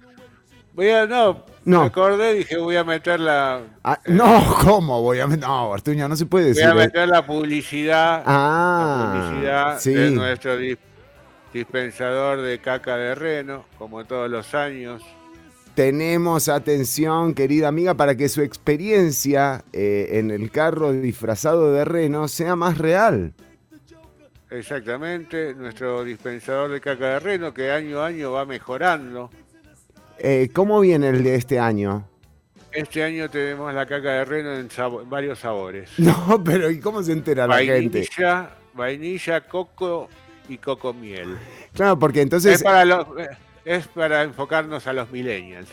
[0.73, 1.82] Voy a, no, No.
[1.82, 6.16] me acordé, dije voy a meter la, Ah, no, ¿cómo voy a No, Ortuño, no
[6.16, 6.66] se puede voy decir.
[6.68, 6.76] a eh.
[6.76, 9.93] meter la publicidad, Ah, la publicidad sí.
[9.93, 10.78] de nuestro dis-
[11.53, 15.01] dispensador de caca de reno, como todos los años.
[15.74, 22.28] Tenemos atención, querida amiga, para que su experiencia eh, en el carro disfrazado de reno
[22.30, 23.34] sea más real.
[24.49, 29.30] Exactamente, nuestro dispensador de caca de reno que año a año va mejorando.
[30.20, 32.07] Eh, ¿Cómo viene el de este año?
[32.72, 35.91] Este año tenemos la caca de reno en sabo- varios sabores.
[35.97, 37.99] No, pero ¿y cómo se entera la gente?
[38.18, 40.09] Vainilla, vainilla, coco
[40.49, 41.38] y coco miel.
[41.74, 42.55] Claro, porque entonces...
[42.55, 43.07] es, para los-
[43.63, 45.68] es para enfocarnos a los millennials.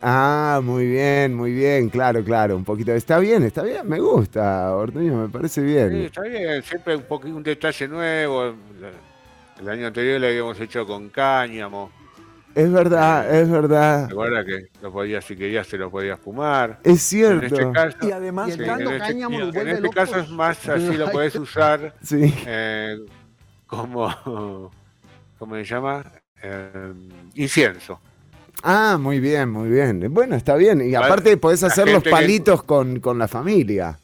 [0.00, 2.92] Ah, muy bien, muy bien, claro, claro, un poquito.
[2.92, 5.92] Está bien, está bien, me gusta, Ortuño, me parece Sí, bien.
[6.04, 7.04] está bien, siempre un,
[7.34, 8.54] un detalle nuevo.
[9.58, 11.90] El año anterior lo habíamos hecho con cáñamo.
[12.56, 14.08] Es verdad, es verdad.
[14.08, 16.80] Recuerda que lo podías, si querías, te lo podías fumar.
[16.82, 17.44] Es cierto.
[17.44, 19.94] En este caso, Y además, sí, en este, cáñamo en este locos.
[19.94, 22.32] caso es más así, lo puedes usar Sí.
[22.46, 22.96] eh,
[23.66, 24.70] como,
[25.38, 26.02] ¿cómo se llama?
[26.42, 26.92] Eh,
[27.34, 28.00] incienso.
[28.62, 30.06] Ah, muy bien, muy bien.
[30.14, 30.80] Bueno, está bien.
[30.80, 33.98] Y aparte podés hacer los que- palitos con, con la familia.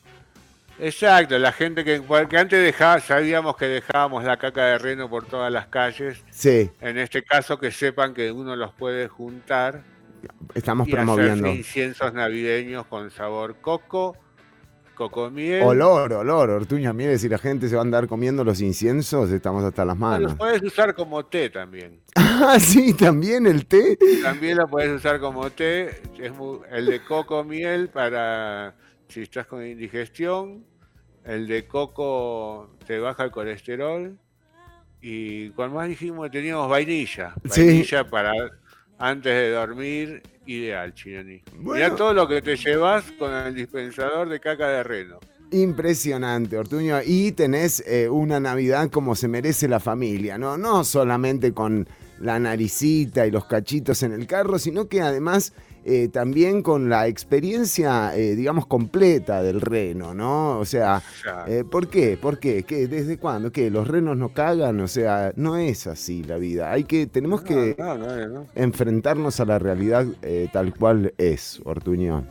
[0.85, 5.25] Exacto, la gente que, que antes dejaba, sabíamos que dejábamos la caca de reno por
[5.27, 6.25] todas las calles.
[6.31, 9.85] Sí, En este caso, que sepan que uno los puede juntar
[10.55, 11.47] estamos y promoviendo.
[11.49, 14.17] inciensos navideños con sabor coco,
[14.97, 15.63] coco miel.
[15.63, 19.31] Olor, olor, Ortuño, a mí si la gente se va a andar comiendo los inciensos,
[19.31, 20.31] estamos hasta las manos.
[20.31, 22.01] Los puedes usar como té también.
[22.45, 23.97] Ah, sí, también el té.
[24.23, 26.03] También lo puedes usar como té.
[26.19, 28.75] Es muy- el de coco miel para
[29.07, 30.65] si estás con indigestión.
[31.25, 34.17] El de coco te baja el colesterol.
[35.01, 37.35] Y con más dijimos teníamos vainilla.
[37.51, 37.67] Sí.
[37.67, 38.33] Vainilla para
[38.99, 41.43] antes de dormir, ideal, Chinoni.
[41.57, 41.75] Bueno.
[41.75, 45.19] Mirá todo lo que te llevas con el dispensador de caca de reno.
[45.51, 46.99] Impresionante, Ortuño.
[47.05, 50.57] Y tenés eh, una Navidad como se merece la familia, ¿no?
[50.57, 51.89] No solamente con
[52.21, 55.53] la naricita y los cachitos en el carro, sino que además
[55.85, 60.59] eh, también con la experiencia, eh, digamos, completa del reno, ¿no?
[60.59, 61.03] O sea,
[61.47, 62.17] eh, ¿por qué?
[62.21, 62.63] ¿Por qué?
[62.65, 62.87] ¿Qué?
[62.87, 63.51] ¿Desde cuándo?
[63.53, 63.71] ¿Qué?
[63.71, 64.81] ¿Los renos no cagan?
[64.81, 66.71] O sea, no es así la vida.
[66.73, 68.47] Hay que, tenemos que No, no, no.
[68.55, 70.07] enfrentarnos a la realidad
[70.53, 72.25] tal cual es, Ortuño.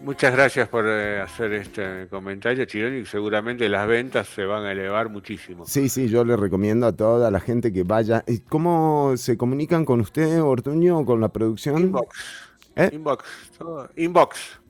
[0.00, 3.04] Muchas gracias por hacer este comentario, Chironi.
[3.04, 5.66] Seguramente las ventas se van a elevar muchísimo.
[5.66, 8.24] Sí, sí, yo le recomiendo a toda la gente que vaya.
[8.48, 11.82] ¿Cómo se comunican con usted, Ortuño, con la producción?
[11.82, 12.47] Inbox.
[12.78, 12.90] ¿Eh?
[12.92, 13.24] Inbox.
[13.58, 14.60] todo- Inbox.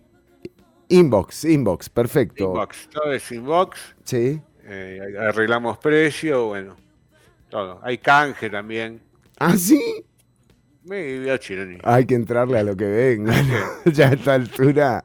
[0.88, 2.44] Inbox, inbox, perfecto.
[2.44, 2.88] Inbox.
[2.88, 3.78] Todo es inbox.
[4.04, 4.40] Sí.
[4.64, 6.76] Eh, arreglamos precio, bueno.
[7.50, 7.80] Todo.
[7.82, 9.00] Hay canje también.
[9.38, 9.80] ¿Ah, sí?
[10.84, 11.78] Me vio Chironi.
[11.84, 13.34] Hay que entrarle a lo que venga.
[13.84, 15.04] ya a esta altura.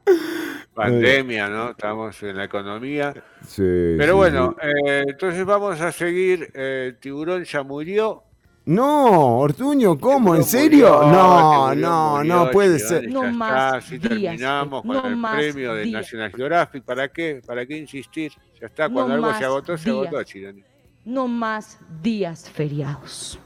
[0.73, 1.71] Pandemia, ¿no?
[1.71, 3.13] Estamos en la economía.
[3.45, 4.67] Sí, Pero bueno, sí.
[4.87, 6.49] eh, entonces vamos a seguir.
[6.53, 8.23] Eh, Tiburón ya murió.
[8.65, 10.35] No, Ortuño, ¿cómo?
[10.35, 10.89] ¿En serio?
[11.03, 13.09] murió, no, no, murió, no puede ser.
[13.09, 16.01] No más días, terminamos con no el más premio de días.
[16.01, 16.83] National Geographic.
[16.83, 17.41] ¿Para qué?
[17.45, 18.31] ¿Para qué insistir?
[18.61, 20.07] Ya está, No cuando algo más se agotó, se días.
[20.07, 20.63] agotó, Chironi.
[21.03, 23.37] No más días feriados.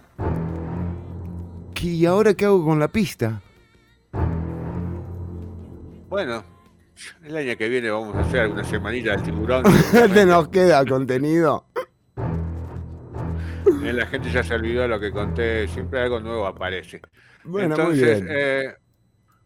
[1.81, 3.41] ¿Y ahora qué hago con la pista?
[6.09, 6.43] Bueno,
[7.23, 9.63] el año que viene vamos a hacer alguna semanita del tiburón.
[10.13, 11.65] Te nos queda contenido.
[13.87, 17.05] Eh, La gente ya se olvidó de lo que conté, siempre algo nuevo aparece.
[17.43, 18.27] Bueno, muy Entonces, bien.
[18.29, 18.75] eh,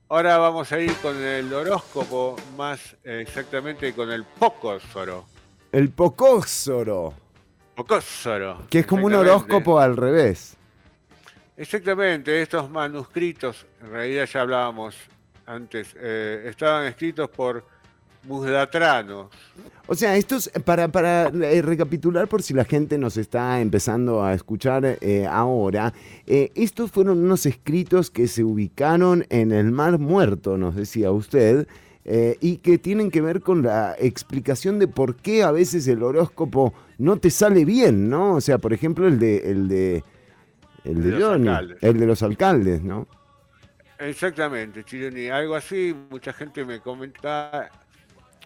[0.10, 5.30] Ahora vamos a ir con el horóscopo, más exactamente con el Pocósoro.
[5.72, 7.14] El Pocósoro,
[7.76, 8.70] Pocósoro.
[8.70, 10.58] que es como un horóscopo al revés.
[11.56, 14.96] Exactamente, estos manuscritos, en realidad ya hablábamos
[15.46, 17.66] antes, eh, estaban escritos por
[18.24, 19.28] Musdatranos.
[19.88, 24.34] O sea, estos, para, para eh, recapitular por si la gente nos está empezando a
[24.34, 25.94] escuchar eh, ahora,
[26.28, 31.68] eh, estos fueron unos escritos que se ubicaron en el Mar Muerto, nos decía usted,
[32.40, 36.74] y que tienen que ver con la explicación de por qué a veces el horóscopo
[36.98, 38.34] no te sale bien, ¿no?
[38.34, 40.04] O sea, por ejemplo, el de, el de,
[40.84, 41.50] el de, De Johnny,
[41.80, 43.08] el de los alcaldes, ¿no?
[44.00, 47.70] Exactamente, Chironi, algo así, mucha gente me comenta,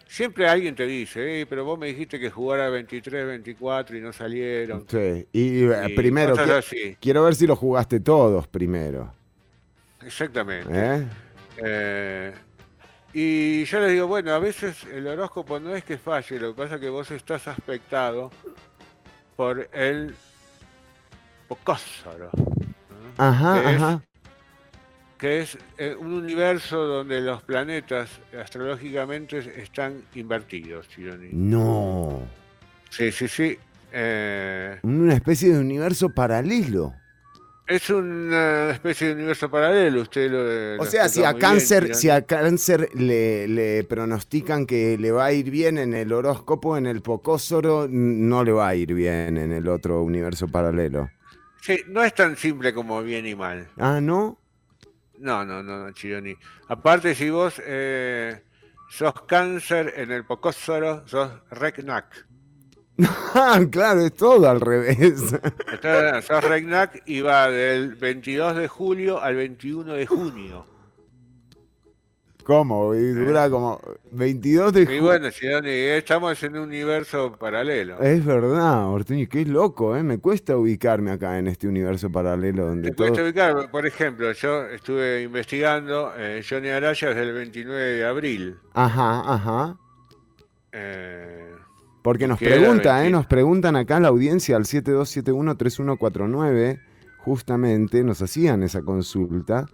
[0.06, 4.12] siempre alguien te dice, "Eh, pero vos me dijiste que jugara 23, 24 y no
[4.12, 4.86] salieron.
[4.88, 6.96] Sí, y, eh, Y primero, cosas qui- así.
[7.00, 9.12] quiero ver si lo jugaste todos primero.
[10.04, 10.68] Exactamente.
[10.72, 11.06] ¿eh?
[11.58, 12.32] Eh,
[13.12, 16.62] y yo les digo, bueno, a veces el horóscopo no es que falle, lo que
[16.62, 18.30] pasa es que vos estás aspectado
[19.36, 20.14] por el
[21.48, 23.24] Pocósoro, ¿no?
[23.24, 24.02] Ajá, ajá.
[25.26, 28.08] Que es eh, un universo donde los planetas
[28.40, 31.30] astrológicamente están invertidos, Chironi.
[31.32, 32.22] No.
[32.90, 33.58] Sí, sí, sí.
[33.90, 36.94] Eh, Una especie de universo paralelo.
[37.66, 42.08] es una especie de universo paralelo, usted lo O sea, si a bien, cáncer, si
[42.08, 46.86] a cáncer le, le pronostican que le va a ir bien en el horóscopo, en
[46.86, 51.10] el Pocósoro, no le va a ir bien en el otro universo paralelo.
[51.60, 53.66] Sí, no es tan simple como bien y mal.
[53.76, 54.38] Ah, ¿no?
[55.18, 56.34] No, no, no, no, Chironi.
[56.68, 58.42] Aparte, si vos eh,
[58.88, 62.26] sos cáncer en el Pocósoro, sos Reknak.
[63.34, 65.34] Ah, claro, es todo al revés.
[65.72, 70.75] Entonces, sos Reknak y va del 22 de julio al 21 de junio.
[72.46, 72.94] ¿Cómo?
[72.94, 73.80] Y dura como
[74.12, 75.02] 22 de Y julio.
[75.02, 78.00] bueno, Chironi, estamos en un universo paralelo.
[78.00, 80.04] Es verdad, Ortuño, qué loco, ¿eh?
[80.04, 83.08] Me cuesta ubicarme acá en este universo paralelo donde Te todo...
[83.08, 88.56] cuesta ubicar, por ejemplo, yo estuve investigando eh, Johnny Araya desde el 29 de abril.
[88.74, 89.76] Ajá, ajá.
[90.70, 91.50] Eh,
[92.02, 93.10] Porque nos pregunta, ¿eh?
[93.10, 93.10] 20.
[93.10, 96.80] Nos preguntan acá la audiencia al 7271-3149,
[97.18, 99.66] justamente, nos hacían esa consulta.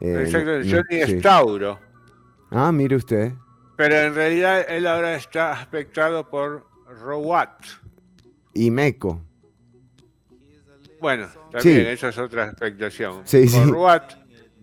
[0.00, 1.12] Eh, exacto, no- Johnny sí.
[1.12, 1.85] es Tauro.
[2.58, 3.32] Ah, mire usted.
[3.76, 6.66] Pero en realidad él ahora está aspectado por
[7.02, 7.62] Rowat.
[8.54, 9.20] Y Meco.
[10.98, 11.86] Bueno, también Sí.
[11.92, 13.20] esa es otra expectación.
[13.26, 13.70] Sí, Por sí.
[13.70, 14.12] Ruat,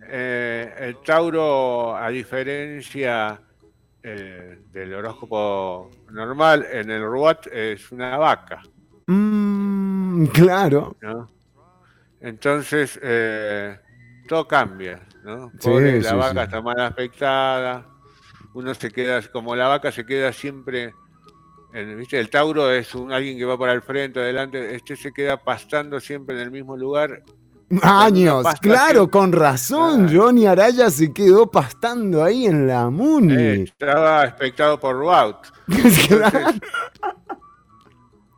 [0.08, 3.40] eh, el Tauro, a diferencia
[4.02, 8.60] eh, del horóscopo normal, en el Ruat es una vaca.
[9.06, 10.96] Mm, claro.
[11.00, 11.30] ¿no?
[12.20, 13.78] Entonces, eh,
[14.28, 15.50] todo cambia, ¿no?
[15.58, 15.70] Sí,
[16.02, 16.44] la sí, vaca sí.
[16.44, 17.86] está mal aspectada,
[18.52, 20.94] uno se queda, como la vaca se queda siempre,
[21.72, 22.18] en- ¿viste?
[22.20, 25.98] El Tauro es un, alguien que va por al frente, adelante, este se queda pastando
[26.00, 27.22] siempre en el mismo lugar.
[27.82, 30.14] Años, claro, con razón.
[30.14, 33.34] Johnny Araya se quedó pastando ahí en la Muni.
[33.34, 35.38] Eh, estaba aspectado por Rout.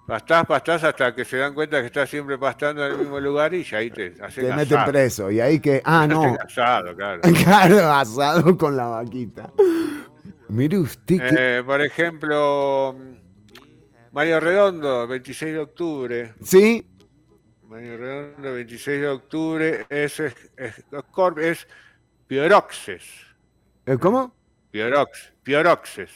[0.06, 3.52] Pastás, pastás hasta que se dan cuenta que estás siempre pastando en el mismo lugar
[3.54, 4.92] y ya ahí te hacen Te meten asado.
[4.92, 5.30] preso.
[5.32, 5.82] Y ahí que.
[5.84, 6.22] Ah, no.
[6.22, 7.20] Hacen asado, claro.
[7.44, 9.50] Claro, asado con la vaquita.
[10.48, 11.58] Mire usted que.
[11.58, 12.96] Eh, por ejemplo,
[14.12, 16.34] Mario Redondo, 26 de octubre.
[16.40, 16.86] Sí,
[17.64, 20.84] Mario Redondo, 26 de octubre, es, es, es,
[21.40, 21.66] es
[22.28, 23.02] Pioroxes.
[23.86, 24.32] eh, ¿cómo?
[24.70, 26.10] Piorox, Pioroxes.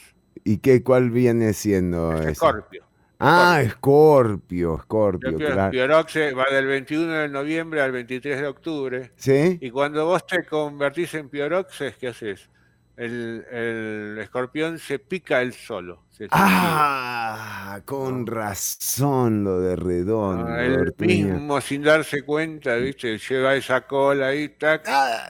[0.45, 2.13] ¿Y qué cuál viene siendo?
[2.13, 2.85] Escorpio.
[3.23, 6.05] Ah, Escorpio, Escorpio, Pio- claro.
[6.35, 9.11] Va del 21 de noviembre al 23 de octubre.
[9.15, 9.57] ¿Sí?
[9.61, 12.49] Y cuando vos te convertís en Pioroxes, ¿qué haces?
[12.97, 16.03] El, el escorpión se pica él solo.
[16.11, 20.45] se Ah, con razón lo de redondo.
[20.47, 23.17] Ah, él mismo sin darse cuenta, ¿viste?
[23.17, 24.85] Lleva esa cola ahí, tac,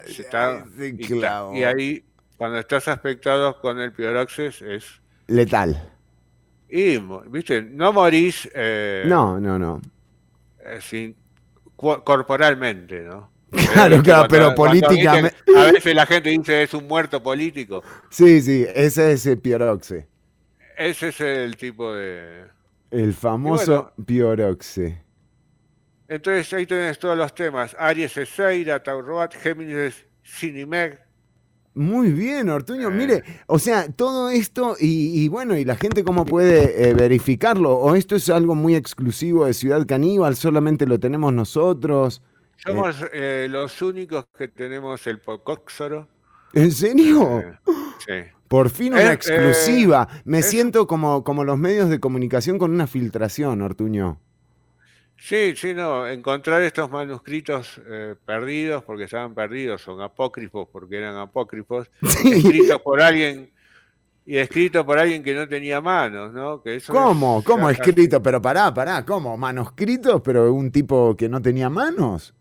[0.05, 1.55] se está- se y, clavó.
[1.55, 2.03] y ahí,
[2.35, 5.01] cuando estás aspectado con el pioroxes, es...
[5.27, 5.89] Letal.
[6.71, 7.61] Y, ¿viste?
[7.61, 9.81] No morís eh, No, no, no.
[10.65, 11.15] eh, sin-
[11.75, 13.29] corporalmente, ¿no?
[13.73, 17.83] Claro, claro, pero políticamente- A veces la gente dice es un muerto político.
[18.09, 20.07] Sí, sí, ese es el Pioroxe.
[20.77, 22.45] Ese es el tipo de...
[22.91, 25.03] El famoso Pioroxe.
[26.07, 27.75] Entonces ahí tenés todos los temas.
[27.77, 30.99] Aries es Seira, Tauroat, Géminis es Sinimeg,
[31.73, 32.89] Muy bien, Ortuño.
[32.89, 32.91] Eh.
[32.91, 37.71] Mire, o sea, todo esto y, y bueno, y la gente cómo puede eh, verificarlo.
[37.77, 42.21] O esto es algo muy exclusivo de Ciudad Caníbal, solamente lo tenemos nosotros.
[42.57, 46.07] Somos eh, los únicos que tenemos el Pocóxoro
[46.53, 47.43] ¿En serio?
[48.05, 48.13] Sí.
[48.47, 50.07] Por fin una exclusiva.
[50.25, 54.19] Me siento como, como los medios de comunicación con una filtración, Ortuño.
[55.23, 56.07] Sí, sí, no.
[56.07, 62.99] Encontrar estos manuscritos eh, perdidos, porque estaban perdidos, son apócrifos, porque eran apócrifos, escritos por
[62.99, 63.51] alguien
[64.25, 66.63] y escritos por alguien que no tenía manos, ¿no?
[66.63, 67.39] Que eso ¿Cómo?
[67.39, 68.21] es- ¿Cómo escrito?
[68.23, 69.37] Pero pará, pará, ¿cómo?
[69.37, 72.33] ¿Manuscritos, pero un tipo que no tenía manos?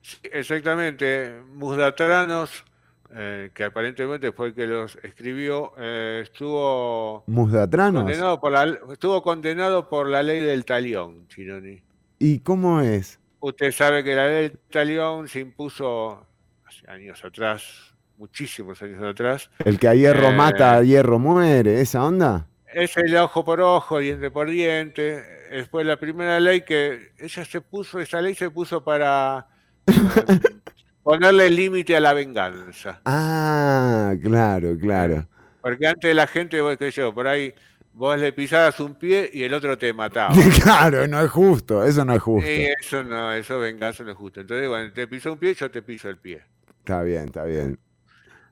[0.00, 1.40] Sí, Exactamente.
[1.54, 2.64] Musdatranos,
[3.12, 8.04] eh, que aparentemente fue el que los escribió, eh, estuvo Musdatranos.
[8.04, 11.82] condenado por la, estuvo condenado por la ley del talión, Chironi.
[12.26, 13.20] ¿Y cómo es?
[13.40, 16.26] Usted sabe que la ley del talión se impuso
[16.66, 19.50] hace años atrás, muchísimos años atrás.
[19.62, 22.46] El que a hierro Eh, mata, a hierro muere, ¿esa onda?
[22.72, 25.22] Es el ojo por ojo, diente por diente.
[25.70, 29.46] Fue la primera ley que ella se puso, esa ley se puso para
[29.86, 29.92] eh,
[31.02, 33.02] ponerle límite a la venganza.
[33.04, 35.28] Ah, claro, claro.
[35.60, 37.54] Porque antes la gente, qué sé yo, por ahí
[37.94, 40.34] vos le pisabas un pie y el otro te mataba.
[40.62, 42.50] claro, no es justo, eso no es justo.
[42.50, 44.40] Y eso no, eso venganza no es justo.
[44.40, 46.42] Entonces, bueno, te piso un pie, yo te piso el pie.
[46.80, 47.78] Está bien, está bien.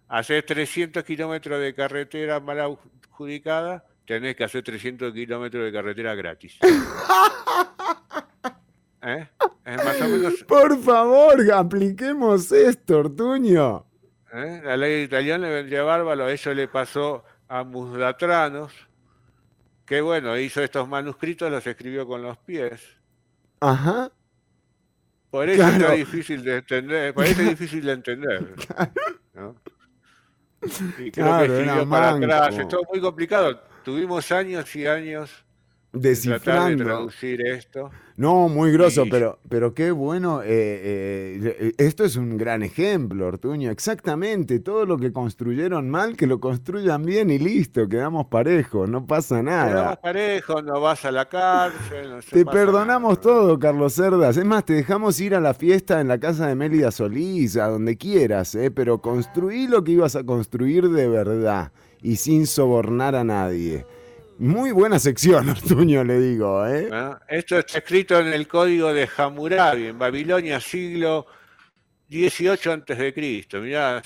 [0.09, 6.59] Haces 300 kilómetros de carretera mal adjudicada, tenés que hacer 300 kilómetros de carretera gratis.
[9.05, 9.27] ¿Eh?
[9.65, 13.85] Es más o menos Por favor, apliquemos esto, Ortuño.
[14.33, 14.61] ¿eh?
[14.65, 16.29] la ley italiana le vendría bárbaro.
[16.29, 18.73] Eso le pasó a Musdatranos,
[19.87, 22.81] que bueno, hizo estos manuscritos, los escribió con los pies.
[23.61, 24.11] Ajá.
[25.31, 25.93] Por eso Claro.
[25.93, 28.55] es difícil de entender, por eso es difícil de entender.
[29.35, 29.57] ¿no?
[30.99, 32.25] Y creo Claro, que siguió para manco.
[32.27, 33.61] atrás, es todo muy complicado.
[33.85, 35.45] Tuvimos años y años
[35.93, 36.85] de tratar de Descifrando.
[36.85, 37.91] traducir esto.
[38.17, 40.43] No, muy grosso, Y- pero, pero qué bueno.
[40.43, 43.71] eh, eh, eh, esto es un gran ejemplo, Ortuño.
[43.71, 44.59] Exactamente.
[44.61, 47.89] Todo lo que construyeron mal, que lo construyan bien y listo.
[47.89, 49.83] Quedamos parejos, no pasa nada.
[49.85, 54.37] das parejo, no vas a la cárcel, no Te perdonamos todo, Carlos Cerdas.
[54.37, 57.69] Es más, te dejamos ir a la fiesta en la casa de Mélida Solís, a
[57.69, 58.71] donde quieras, ¿eh?
[58.71, 63.85] pero construí lo que ibas a construir de verdad y sin sobornar a nadie.
[64.43, 66.89] Muy buena sección, Ortuño, le digo, ¿eh?
[66.91, 67.17] ¿no?
[67.29, 71.27] Esto está escrito en el código de Hammurabi, en Babilonia, siglo
[72.11, 73.61] XVIII antes de Cristo.
[73.61, 74.03] Mirá,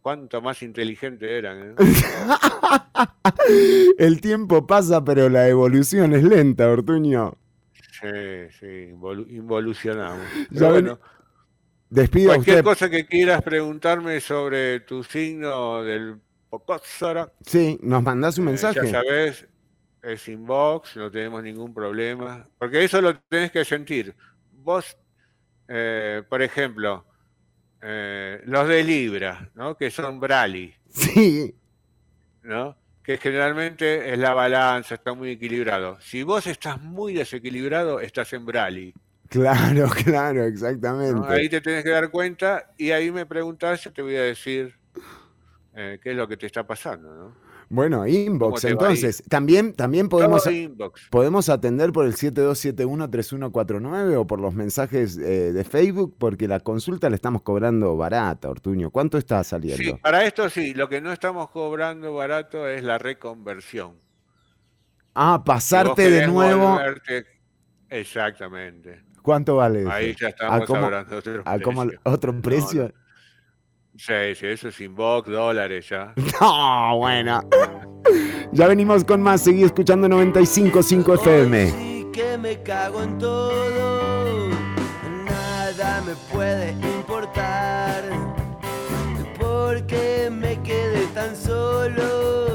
[0.00, 1.72] cuánto más inteligente eran.
[1.72, 1.74] ¿eh?
[3.98, 7.36] El tiempo pasa, pero la evolución es lenta, Ortuño.
[7.74, 8.06] Sí,
[8.60, 10.24] sí, involu- involucionamos.
[10.50, 11.00] Ya bueno,
[11.90, 12.64] Despida cualquier usted.
[12.64, 18.80] cosa que quieras preguntarme sobre tu signo del Pocotsara, Sí, nos mandás un eh, mensaje.
[18.84, 19.48] ya sabes,
[20.02, 22.46] es inbox, no tenemos ningún problema.
[22.58, 24.14] Porque eso lo tenés que sentir.
[24.52, 24.96] Vos,
[25.68, 27.06] eh, por ejemplo,
[27.80, 29.76] eh, los de Libra, ¿no?
[29.76, 31.54] que son Brali, Sí,
[32.42, 32.76] ¿no?
[33.02, 36.00] que generalmente es la balanza, está muy equilibrado.
[36.00, 38.94] Si vos estás muy desequilibrado, estás en Brali.
[39.28, 40.46] claro, claro, ¿no?
[40.46, 41.32] exactamente.
[41.32, 44.78] Ahí te tenés que dar cuenta y ahí me preguntás, yo te voy a decir
[45.74, 47.14] eh, qué es lo que te está pasando.
[47.14, 47.51] ¿no?
[47.74, 49.22] Bueno, inbox, a entonces.
[49.30, 50.46] También, también podemos,
[51.10, 57.08] podemos atender por el 7271-3149 o por los mensajes eh, de Facebook, porque la consulta
[57.08, 58.90] la estamos cobrando barata, Ortuño.
[58.90, 59.82] ¿Cuánto está saliendo?
[59.82, 63.94] Sí, para esto sí, lo que no estamos cobrando barato es la reconversión.
[65.14, 66.74] Ah, Si pasarte de nuevo.
[66.76, 67.24] volverte-
[67.88, 69.00] Exactamente.
[69.22, 69.90] ¿Cuánto vale eso?
[69.90, 72.00] Ahí ya ¿A estamos cómo- hablando de otro a cómo- precio.
[72.04, 72.82] otro No, precio?
[72.84, 72.90] no.
[73.96, 76.14] Sí, sí, eso es inbox, dólares ya.
[76.40, 77.40] No, bueno.
[78.54, 79.42] Ya venimos con más.
[79.42, 81.70] Seguí escuchando 95.5 FM.
[81.70, 84.48] Sí que me cago en todo,
[85.24, 88.04] nada me puede importar,
[89.38, 92.51] porque me quedé tan solo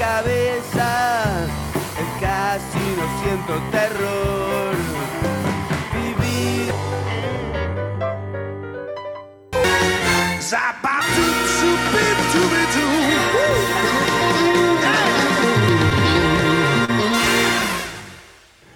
[0.00, 1.46] cabeza.
[2.18, 4.74] Casi no siento terror.
[5.94, 6.72] Vivir.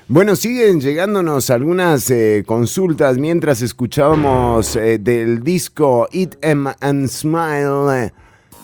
[0.06, 8.04] Bueno, siguen llegándonos algunas eh, consultas mientras escuchábamos eh, del disco Eat Em and Smile
[8.04, 8.12] eh,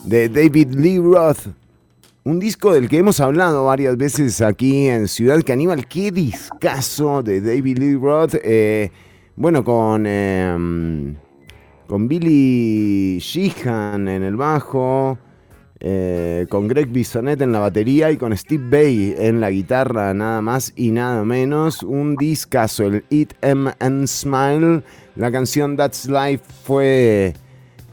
[0.05, 1.60] de David Lee Roth.
[2.23, 5.87] Un disco del que hemos hablado varias veces aquí en Ciudad Caníbal.
[5.87, 8.35] Qué discazo de David Lee Roth.
[8.43, 8.91] eh,
[9.37, 11.15] bueno, con, em,
[11.87, 15.19] con Billy Sheehan en el bajo.
[15.83, 20.43] eh, con Greg Bisonet en la batería y con Steve Bay en la guitarra, nada
[20.43, 21.83] más y nada menos.
[21.83, 24.83] Un discazo, el Eat Em and Smile.
[25.17, 27.33] La canción That's Life fue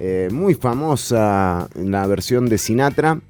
[0.01, 3.21] eh, muy famosa en la versión de Sinatra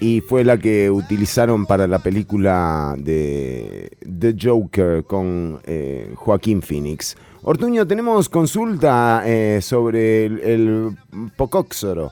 [0.00, 7.16] y fue la que utilizaron para la película de The Joker con eh, Joaquín Phoenix.
[7.42, 10.96] Ortuño, tenemos consulta eh, sobre el, el
[11.36, 12.10] Pocóxoro.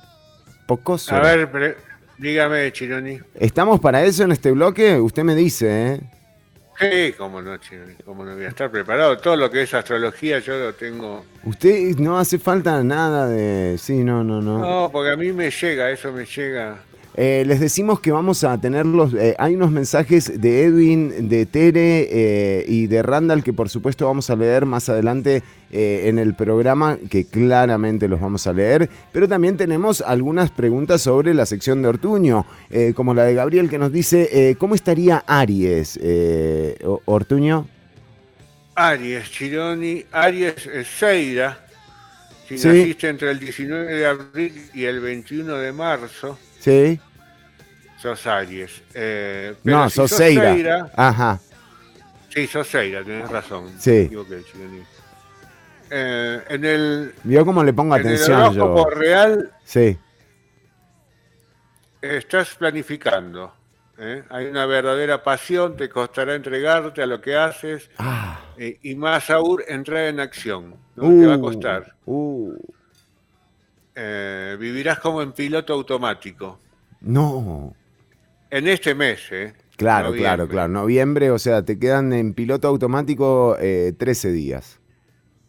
[0.67, 1.17] Pocóxoro.
[1.17, 1.77] A ver,
[2.19, 3.19] dígame, Chironi.
[3.35, 5.01] ¿Estamos para eso en este bloque?
[5.01, 6.01] Usted me dice, ¿eh?
[6.79, 9.19] Sí, cómo no, Chironi, cómo no voy a estar preparado.
[9.19, 11.25] Todo lo que es astrología yo lo tengo.
[11.45, 13.77] Usted no hace falta nada de...
[13.79, 14.59] Sí, no, no, no.
[14.59, 16.79] No, porque a mí me llega, eso me llega.
[17.17, 19.15] Eh, les decimos que vamos a tenerlos.
[19.15, 24.07] eh, hay unos mensajes de Edwin, de Tere eh, y de Randall que por supuesto
[24.07, 28.91] vamos a leer más adelante eh, en el programa, que claramente los vamos a leer.
[29.13, 33.71] Pero también tenemos algunas preguntas sobre la sección de Ortuño, eh, como la de Gabriel
[33.71, 37.69] que nos dice, eh, ¿cómo estaría Aries, eh, Ortuño?
[38.77, 41.61] Aries, Chironi, Aries es Seira.
[42.49, 42.69] Si Sí.
[42.69, 47.01] naciste entre el 19 de abril y el 21 de marzo, ¿Sí?
[48.01, 48.83] sos Aries.
[48.95, 50.53] Eh, pero No, si sos sos Seira.
[50.55, 51.41] Seira- Ajá.
[52.31, 53.71] Sí, sos Seira, tenés razón.
[53.79, 54.11] Sí.
[55.91, 58.65] Eh, en el, Vio cómo le pongo en el atención yo.
[58.65, 59.99] horóscopo real Sí.
[62.03, 63.55] estás planificando.
[63.99, 64.25] ¿eh?
[64.31, 67.91] Hay una verdadera pasión, te costará entregarte a lo que haces
[68.57, 70.75] eh, y más aún entrar en acción.
[70.97, 71.09] ¿no?
[71.09, 71.95] te va a Uh, costar.
[72.07, 72.53] uh,
[73.97, 76.59] Eh, vivirás como en piloto automático.
[77.01, 77.75] no.
[78.51, 79.53] En este mes, ¿eh?
[79.77, 80.23] Claro, Noviembre.
[80.23, 80.69] claro, claro.
[80.69, 84.79] Noviembre, o sea, te quedan en piloto automático eh, 13 días.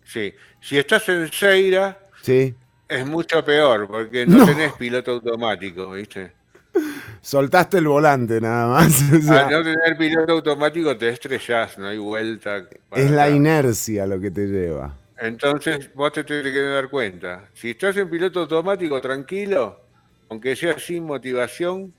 [0.04, 0.34] Sí.
[0.60, 2.56] Si estás en Seira, ¿Sí?
[2.90, 4.46] es mucho peor, porque no, No.
[4.48, 6.32] tenés piloto automático, ¿viste?
[7.22, 9.04] Soltaste el volante nada más.
[9.14, 12.64] o sea, Al no tener piloto automático te estrellás, no hay vuelta.
[12.96, 14.96] es la inercia lo que te lleva.
[15.18, 17.50] Entonces vos te tenés que dar cuenta.
[17.54, 19.80] Si estás en piloto automático tranquilo,
[20.30, 21.94] aunque sea sin motivación,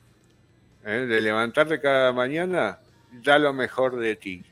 [0.84, 1.06] ¿eh?
[1.08, 2.78] de levantarte cada mañana,
[3.24, 4.44] da lo mejor de ti.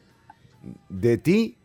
[0.89, 1.57] De ti,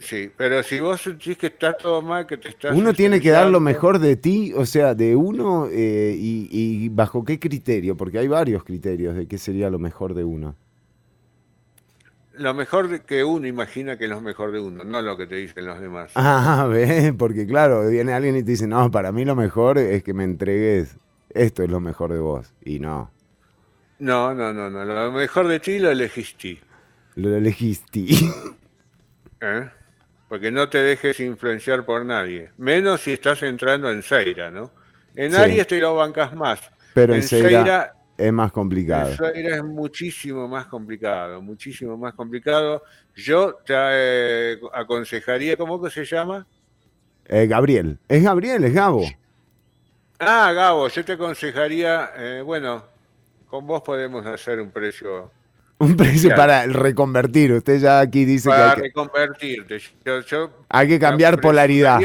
[0.00, 2.74] Sí, pero si vos sentís que está todo mal, que te estás...
[2.74, 6.88] uno tiene que dar lo mejor de ti, o sea, de uno eh, y, y
[6.88, 10.56] bajo qué criterio, porque hay varios criterios de qué sería lo mejor de uno.
[12.40, 15.34] Lo mejor que uno imagina que es lo mejor de uno, no lo que te
[15.36, 16.10] dicen los demás.
[16.14, 17.12] Ah, ¿ves?
[17.18, 20.24] Porque claro, viene alguien y te dice, no, para mí lo mejor es que me
[20.24, 20.96] entregues,
[21.28, 22.54] esto es lo mejor de vos.
[22.64, 23.10] Y no,
[23.98, 24.84] No, no, no, no.
[24.86, 26.58] Lo mejor de ti lo elegiste.
[27.16, 28.06] lo elegiste.
[29.40, 29.68] ¿eh?
[30.28, 32.50] Porque no te dejes influenciar por nadie.
[32.56, 34.70] Menos si estás entrando en Seira, ¿no?
[35.14, 35.36] En Sí.
[35.38, 36.60] Aries te lo bancas más.
[36.94, 39.10] Pero en Seira, Seira es más complicado.
[39.10, 42.82] en Seira es muchísimo más complicado, muchísimo más complicado.
[43.16, 46.46] Yo te eh, aconsejaría, ¿cómo que se llama?
[47.26, 49.04] Eh, Gabriel, es Gabriel, es Gabo.
[50.18, 52.84] Ah, Gabo, yo te aconsejaría, eh, bueno,
[53.48, 55.30] con vos podemos hacer un precio
[55.78, 57.52] Un precio para reconvertir.
[57.52, 59.80] Usted ya aquí dice que para que, reconvertirte.
[60.04, 62.00] Yo, yo hay que cambiar polaridad.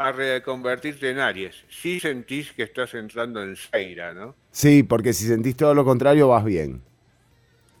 [0.00, 1.54] A reconvertirte en Aries.
[1.68, 4.34] Si sentís que estás entrando en Seira, ¿no?
[4.50, 6.80] Sí, porque si sentís todo lo contrario, vas bien.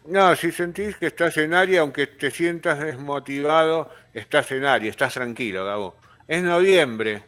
[0.04, 5.14] No, si sentís que estás en Aries, aunque te sientas desmotivado, estás en Aries, estás
[5.14, 5.96] tranquilo, Gabo.
[6.28, 7.22] Es noviembre,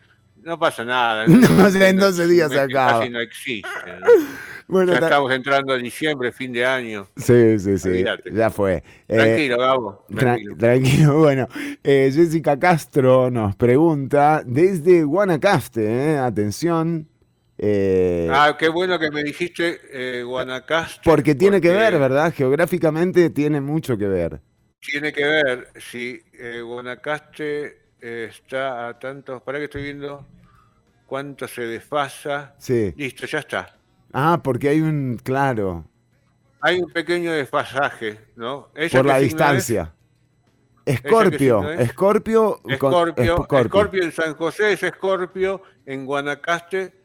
[0.45, 1.27] no pasa nada.
[1.29, 3.01] No, o sea, en 12 días se acaba.
[3.01, 3.69] Casi no existe.
[4.01, 4.07] ¿no?
[4.69, 7.07] Bueno, ya ta- estamos entrando a diciembre, fin de año.
[7.17, 7.89] Sí, sí, sí.
[7.89, 8.31] Olvídate.
[8.33, 8.83] Ya fue.
[9.07, 10.07] Eh, Tranquilo, Gabo.
[10.09, 10.57] Tra- Tranquilo.
[10.57, 11.49] tranquilo, bueno.
[11.85, 17.07] eh, Jessica Castro nos pregunta desde Guanacaste, eh, atención.
[18.31, 21.01] Ah, qué bueno que me dijiste Guanacaste.
[21.05, 22.33] porque tiene que ver, ¿verdad?
[22.35, 24.41] Geográficamente tiene mucho que ver.
[24.81, 29.41] Tiene que ver si eh, Guanacaste eh, está a tantos.
[29.43, 30.27] Para que estoy viendo
[31.07, 32.55] cuánto se desfasa.
[32.59, 32.93] Sí.
[32.97, 33.77] Listo, ya está.
[34.13, 35.87] Ah, porque hay un, claro,
[36.61, 38.69] Hay un pequeño desfasaje, ¿no?
[38.75, 39.95] ¿Esa por la distancia.
[40.85, 41.71] Escorpio.
[41.73, 42.61] Escorpio.
[42.67, 47.03] Escorpio en San José es Escorpio, en Guanacaste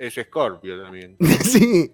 [0.00, 1.16] es Escorpio también.
[1.44, 1.92] sí,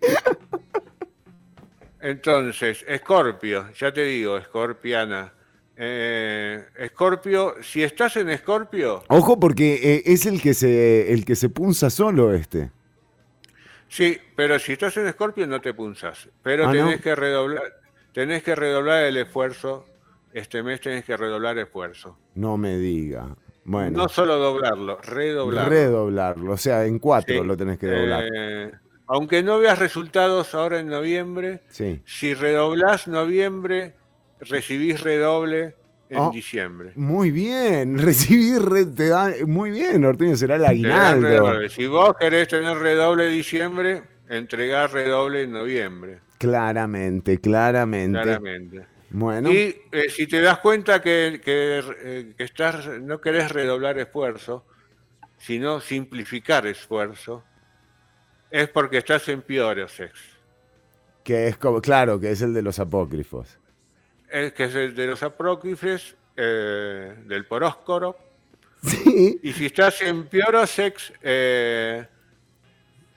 [2.01, 5.33] Entonces, Escorpio, ya te digo, Escorpiana.
[5.79, 11.37] Eh, Escorpio, si estás en Escorpio, ojo porque eh, es el que se, el que
[11.37, 12.71] se punza solo este.
[13.89, 16.29] sí, pero si estás en Escorpio no te punzas.
[16.43, 17.03] Pero Ah, tenés ¿no?
[17.03, 17.63] que redoblar,
[18.13, 19.85] tenés que redoblar el esfuerzo.
[20.33, 22.19] Este mes tenés que redoblar esfuerzo.
[22.35, 23.37] No me diga.
[23.65, 25.69] Bueno, No solo doblarlo, redoblarlo.
[25.71, 28.25] redoblarlo, o sea, en cuatro Sí, lo tenés que doblar.
[28.35, 28.71] eh,
[29.09, 32.01] aunque no veas resultados ahora en noviembre, Sí.
[32.07, 33.95] si redoblás noviembre,
[34.41, 35.77] recibís redoble
[36.09, 36.93] en Oh, diciembre.
[36.95, 41.27] Muy bien, recibir re- te da muy bien, Ortuño, será el aguinaldo.
[41.29, 41.69] redoble.
[41.69, 46.21] Si vos querés tener redoble en diciembre, entregás redoble en noviembre.
[46.39, 48.21] Claramente, claramente.
[48.23, 48.87] Claramente.
[49.11, 53.99] Bueno, Y eh, si te das cuenta que, que, eh, que estás, no querés redoblar
[53.99, 54.67] esfuerzo,
[55.39, 57.45] sino simplificar esfuerzo,
[58.51, 60.13] es porque estás en Piorosex.
[61.25, 63.59] que es como, claro, que es el de los apócrifos.
[64.31, 68.17] Es que es el de los apócrifes, eh, del poróscoro.
[68.83, 69.41] Sí.
[69.43, 72.07] Y si estás en Piorosex eh,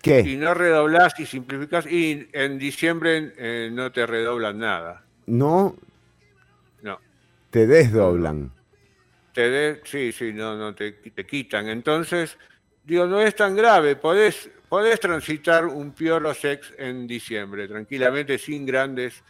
[0.01, 0.21] ¿Qué?
[0.21, 5.03] y no redoblás y simplificás, y en diciembre eh, no te redoblan nada.
[5.27, 5.75] No
[6.81, 6.99] No.
[7.51, 8.51] te desdoblan.
[9.33, 11.67] Te de- sí, sí, no, no te, te quitan.
[11.69, 12.37] Entonces,
[12.83, 13.95] digo, no es tan grave.
[13.95, 19.21] Podés, podés transitar un Piorosex en diciembre, tranquilamente, sin grandes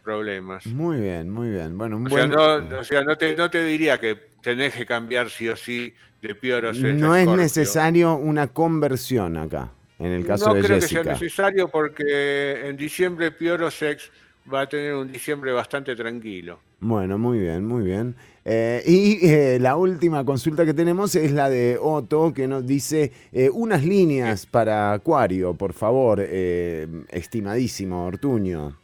[0.00, 0.66] problemas.
[0.66, 1.76] Muy bien, muy bien.
[1.78, 4.86] Bueno, un O sea, no, o sea, no te, no te diría que tenés que
[4.86, 10.26] cambiar sí o sí de Piorosex a No es necesario una conversión acá, en el
[10.26, 11.12] caso no de creo que sea Jessica.
[11.12, 14.10] necesario porque en diciembre Piorosex
[14.52, 16.58] va a tener un diciembre bastante tranquilo.
[16.80, 18.16] Bueno, muy bien, muy bien.
[18.44, 23.12] Eh, y eh, la última consulta que tenemos es la de Otto, que nos dice
[23.32, 28.79] eh, unas líneas para Acuario, por favor, eh, estimadísimo Ortuño.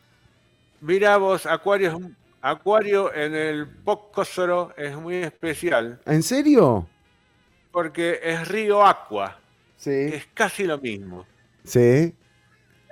[0.81, 2.01] Mira vos, Acuario,
[2.43, 6.87] Acuario en el Pócosoro es muy especial ¿En serio?
[7.73, 9.39] porque es río Aqua,
[9.77, 9.91] Sí.
[9.91, 11.27] es casi lo mismo.
[11.65, 12.15] Sí.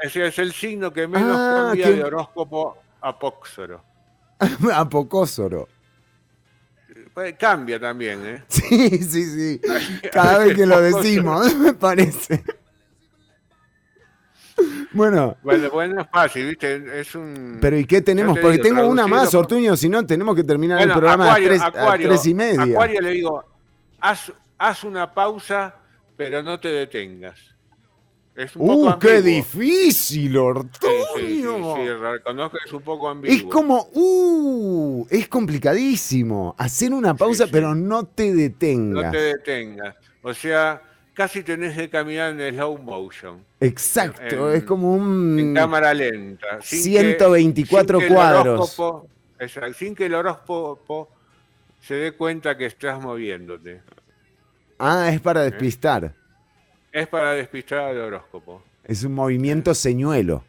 [0.00, 3.82] Ese es el signo que menos Ah, cambia de horóscopo a Póxoro.
[4.72, 5.68] Apocósoro.
[7.14, 8.42] Pues cambia también, ¿eh?
[8.48, 9.60] Sí, sí, sí.
[10.12, 12.42] Cada vez que lo decimos, me parece.
[14.92, 17.00] Bueno, Bueno, bueno, es fácil, ¿viste?
[17.00, 17.58] Es un...
[17.60, 18.36] pero ¿y qué tenemos?
[18.36, 21.24] Te Porque digo, tengo una más, Ortuño, si no tenemos que terminar Bueno, el programa
[21.26, 22.62] Acuario, a, tres, a Acuario, tres y media.
[22.62, 23.44] Acuario le digo,
[24.00, 25.74] haz, haz una pausa,
[26.16, 27.38] pero no te detengas.
[28.36, 30.92] Es un ¡Uh, poco qué difícil, Ortuño!
[31.16, 33.36] sí, sí, sí, reconozco que es un poco ambiguo.
[33.36, 35.06] Es como, ¡uh!
[35.08, 36.54] Es complicadísimo.
[36.58, 39.12] Hacer una pausa, pero no te No detengas.
[39.12, 39.94] te detengas.
[40.22, 40.82] O sea,
[41.14, 45.38] casi tenés que caminar en slow motion, Exacto, en- es como un...
[45.38, 46.60] en cámara lenta.
[46.60, 48.78] sin que- 124 sin que cuadros.
[49.38, 51.08] exacto, sin que el horóscopo
[51.80, 53.80] se dé cuenta que estás moviéndote.
[54.78, 55.20] Ah, es ¿Eh?
[55.20, 56.12] para despistar.
[56.92, 58.62] Es para despistar al horóscopo.
[58.84, 60.44] Es un movimiento señuelo.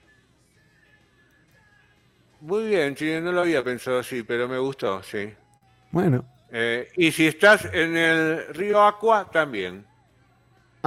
[2.42, 5.34] Muy bien, sí, no lo había pensado así, pero me gustó, sí.
[5.92, 6.26] Bueno.
[6.52, 9.86] Eh, y si estás en el río Aqua, también.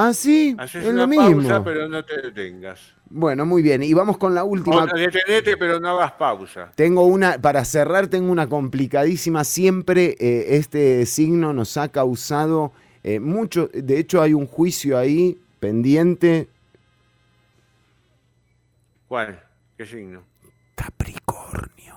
[0.00, 1.42] Ah, sí, Haces es una lo mismo.
[1.42, 2.94] pausa, pero no te detengas.
[3.10, 3.82] Bueno, muy bien.
[3.82, 4.84] Y vamos con la última.
[4.84, 6.70] O detenete, pero no hagas pausa.
[6.76, 9.42] Tengo una, para cerrar, tengo una complicadísima.
[9.42, 12.70] Siempre eh, este signo nos ha causado
[13.02, 13.70] eh, mucho.
[13.74, 16.48] De hecho, hay un juicio ahí pendiente.
[19.08, 19.42] ¿Cuál?
[19.76, 20.22] ¿Qué signo?
[20.76, 21.96] Capricornio.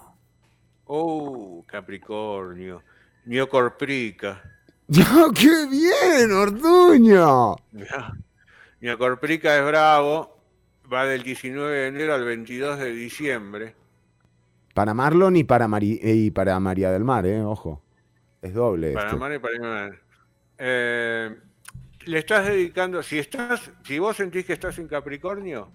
[0.86, 2.82] Oh, Capricornio.
[3.26, 4.41] Miocorprica.
[5.36, 7.56] ¡Qué bien, Ortuño!
[8.82, 10.38] Miocorprica es bravo.
[10.92, 13.76] Va del 19 de enero al 22 de diciembre.
[14.74, 17.42] Para Marlon y para, Mari- eh, y para María del Mar, ¿eh?
[17.42, 17.82] Ojo.
[18.42, 18.92] Es doble.
[18.94, 19.16] Para este.
[19.16, 20.00] amar y para amar.
[20.58, 21.38] Eh,
[22.06, 25.70] le estás dedicando, si estás, si vos sentís que estás en Capricornio,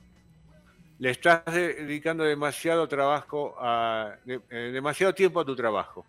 [0.99, 6.05] le estás de- dedicando demasiado trabajo a, de- eh, demasiado tiempo a tu trabajo.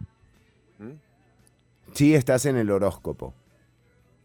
[1.93, 3.33] Sí, estás en el horóscopo.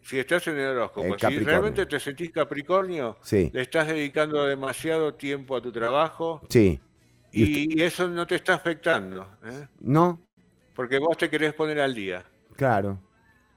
[0.02, 3.50] Si estás en el horóscopo, Eh, si realmente te sentís Capricornio, Sí.
[3.52, 6.80] le estás dedicando demasiado tiempo a tu trabajo Sí.
[7.30, 9.66] y, y eso no te está afectando, ¿eh?
[9.80, 10.20] ¿No?
[10.74, 12.24] porque vos te querés poner al día.
[12.56, 12.98] Claro.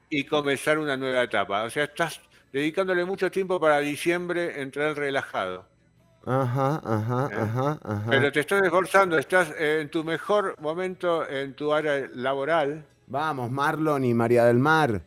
[0.08, 1.64] y comenzar una nueva etapa.
[1.64, 2.20] O sea, estás
[2.52, 5.66] dedicándole mucho tiempo para diciembre entrar relajado.
[6.24, 8.06] Ajá, ajá, ajá, ajá.
[8.10, 14.04] Pero te estás esforzando, estás en tu mejor momento en tu área laboral Vamos, Marlon
[14.04, 15.02] y María del Mar.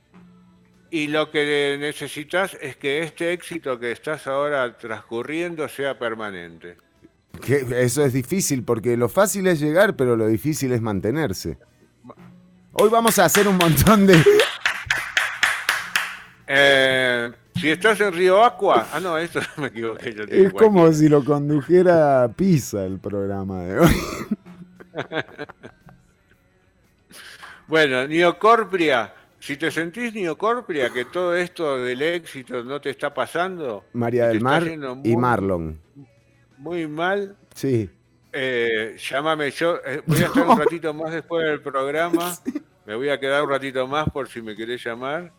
[0.92, 6.78] y lo que necesitas es que este éxito que estás ahora transcurriendo sea permanente.
[7.46, 11.58] Que eso es difícil porque lo fácil es llegar, pero lo difícil es mantenerse.
[12.74, 14.18] Hoy vamos a hacer un montón de...
[16.52, 20.16] Eh, si estás en Río Aqua, ah no, esto me equivoqué.
[20.16, 23.96] yo Es como si lo condujera Pisa el programa de hoy.
[27.70, 33.86] Bueno, Neocorpria, si te sentís Neocorpria, que todo esto del éxito no te está pasando,
[33.94, 34.64] María del Mar
[35.04, 35.80] y Marlon.
[36.58, 37.88] muy mal, Sí.
[38.34, 39.78] eh, llámame yo.
[39.86, 42.34] eh, voy a estar un ratito más después del programa.
[42.88, 45.32] Me voy a quedar un ratito más por si me querés llamar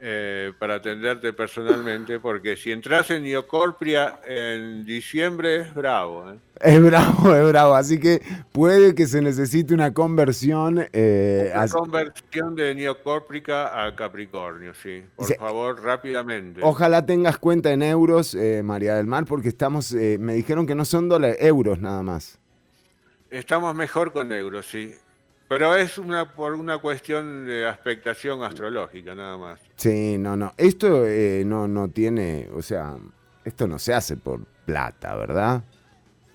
[0.00, 6.30] eh, para atenderte personalmente, porque si entras en Neocorpria en diciembre es bravo.
[6.32, 6.36] ¿eh?
[6.60, 7.74] Es bravo, es bravo.
[7.74, 8.20] Así que
[8.52, 10.86] puede que se necesite una conversión.
[10.92, 15.02] eh, Una conversión de Neocórprica a Capricornio, sí.
[15.16, 15.34] Por Sí.
[15.34, 16.60] favor, rápidamente.
[16.62, 19.92] Ojalá tengas cuenta en euros, eh, María del Mar, porque estamos.
[19.92, 22.38] eh, me dijeron que no son dólares, euros nada más.
[23.30, 24.94] Estamos mejor con euros, sí.
[25.48, 29.58] Pero es una por una cuestión de expectación astrológica, nada más.
[29.76, 30.52] Sí, no, no.
[30.58, 32.50] Esto eh, no, no tiene.
[32.54, 32.96] O sea,
[33.44, 35.64] esto no se hace por plata, ¿verdad?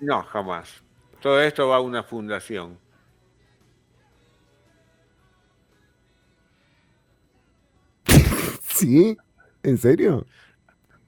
[0.00, 0.82] No, jamás.
[1.20, 2.76] Todo esto va a una fundación.
[8.62, 9.16] ¿Sí?
[9.62, 10.26] ¿En serio?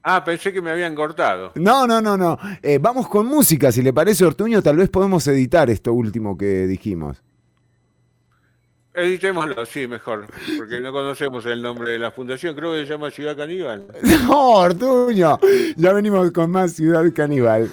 [0.01, 1.51] Ah, pensé que me habían cortado.
[1.55, 2.39] No, no, no, no.
[2.61, 6.65] Eh, vamos con música, si le parece, Ortuño, tal vez podemos editar esto último que
[6.65, 7.21] dijimos.
[8.97, 10.25] Editémoslo, sí, mejor.
[10.57, 12.55] Porque no conocemos el nombre de la fundación.
[12.55, 13.85] Creo que se llama Ciudad Caníbal.
[14.27, 15.39] No, Ortuño.
[15.75, 17.69] Ya venimos con más Ciudad Caníbal.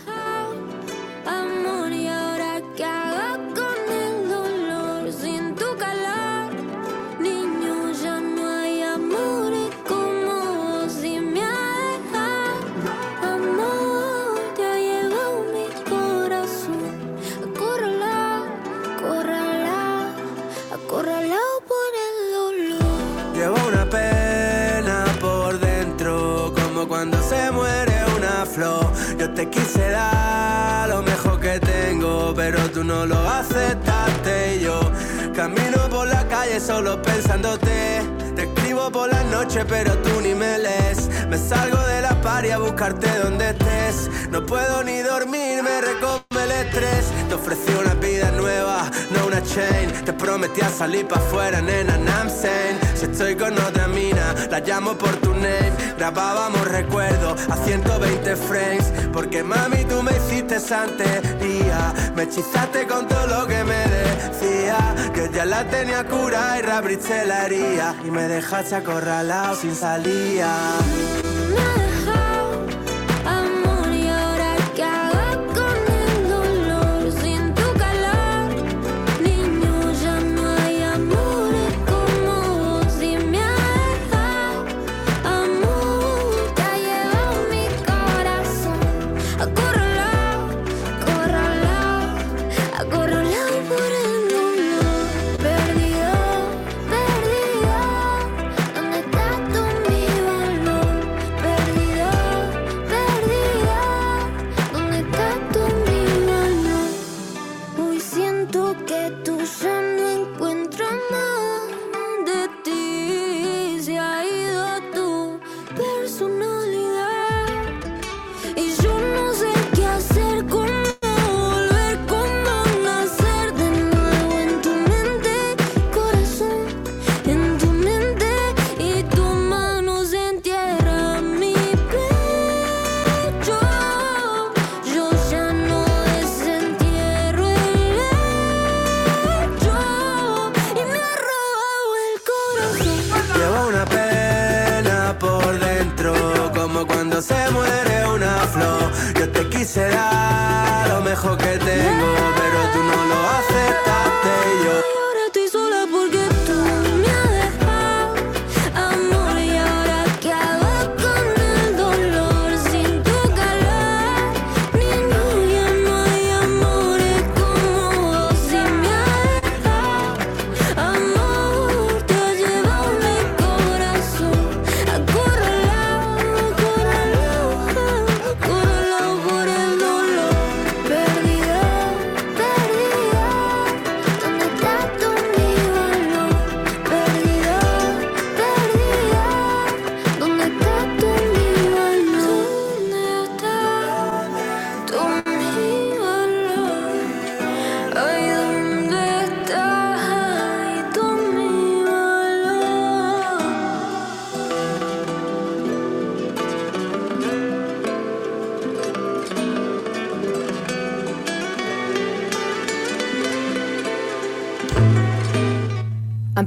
[39.68, 41.08] Pero tú ni me lees.
[41.28, 44.10] Me salgo de la party a buscarte donde estés.
[44.30, 47.06] No puedo ni dormir, me recome el estrés.
[47.28, 49.92] Te ofrecí una vida nueva, no una chain.
[50.04, 52.78] Te prometí a salir pa' afuera, nena, I'm saying.
[52.94, 55.72] Si estoy con otra mina, la llamo por tu name.
[55.98, 58.92] Grabábamos recuerdos a 120 frames.
[59.12, 61.92] Porque mami, tú me hiciste santería.
[62.14, 64.78] Me hechizaste con todo lo que me decía.
[65.12, 67.94] Que ya la tenía cura y reabriste la herida.
[68.04, 70.78] Y me dejaste acorralado sin salida.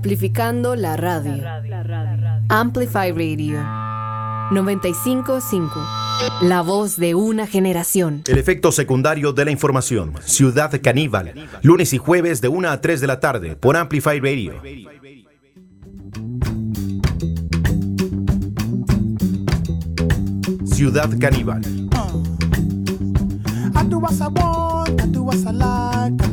[0.08, 1.44] Amplificando la radio.
[2.48, 3.60] Amplify Radio.
[4.52, 5.70] 955.
[6.44, 8.22] La voz de una generación.
[8.26, 10.14] El efecto secundario de la información.
[10.24, 11.34] Ciudad Caníbal.
[11.62, 14.54] Lunes y jueves de 1 a 3 de la tarde por Amplify Radio.
[20.64, 21.62] Ciudad Caníbal.
[23.76, 26.27] I do what I want, I do what I like,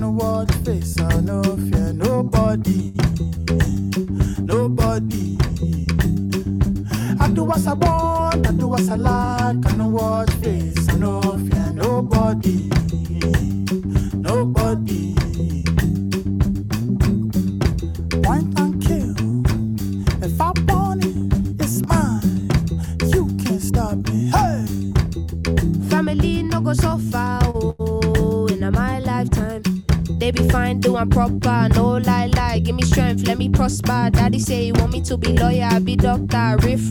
[36.34, 36.83] start riff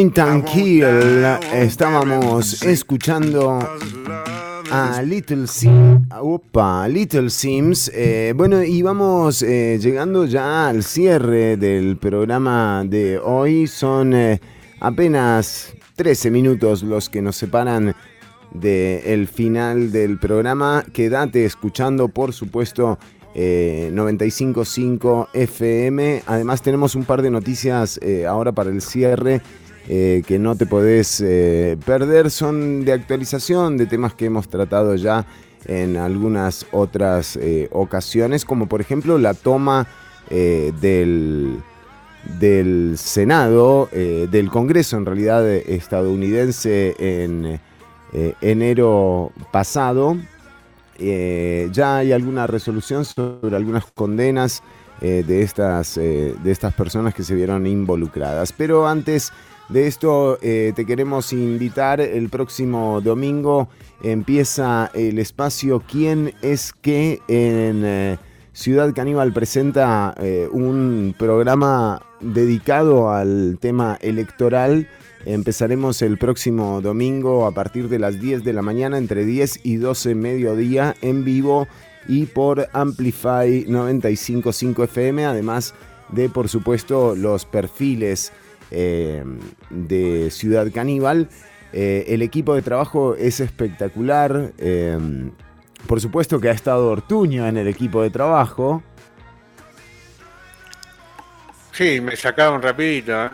[0.00, 1.26] Point and Kill.
[1.52, 3.58] Estábamos escuchando
[4.70, 6.08] a Little Sims.
[6.18, 7.90] Opa, Little Sims.
[7.94, 13.66] Eh, bueno, y vamos eh, llegando ya al cierre del programa de hoy.
[13.66, 14.40] Son eh,
[14.80, 17.94] apenas 13 minutos los que nos separan
[18.54, 20.82] del final del programa.
[20.94, 22.98] Quédate escuchando, por supuesto.
[23.34, 26.22] eh, 95.5 FM.
[26.26, 29.42] Además tenemos un par de noticias eh, ahora para el cierre
[29.92, 32.30] eh, que no te podés eh, perder.
[32.30, 35.26] Son de actualización de temas que hemos tratado ya
[35.66, 39.88] en algunas otras eh, ocasiones, como por ejemplo la toma
[40.30, 41.60] del,
[42.38, 47.60] del Senado, del Congreso en realidad estadounidense en
[48.40, 50.16] enero pasado.
[51.00, 54.62] Ya hay alguna resolución sobre algunas condenas
[55.00, 58.52] de, estas, de estas personas que se vieron involucradas.
[58.52, 59.32] Pero antes
[59.70, 63.68] de esto eh, te queremos invitar el próximo domingo.
[64.02, 67.20] Empieza el espacio ¿Quién es qué?
[67.28, 68.18] en eh,
[68.52, 74.88] Ciudad Caníbal presenta eh, un programa dedicado al tema electoral.
[75.24, 79.76] Empezaremos el próximo domingo a partir de las 10 de la mañana, entre 10 y
[79.76, 81.68] 12 mediodía, en vivo
[82.08, 85.74] y por Amplify 955 FM, además
[86.08, 88.32] de, por supuesto, los perfiles
[88.70, 89.24] eh,
[89.70, 91.28] de Ciudad Caníbal.
[91.72, 94.52] Eh, el equipo de trabajo es espectacular.
[94.58, 94.98] eh,
[95.86, 98.82] por supuesto que ha estado Ortuño en el equipo de trabajo.
[101.72, 103.12] Sí, me sacaron rapidito.
[103.24, 103.30] ¿eh?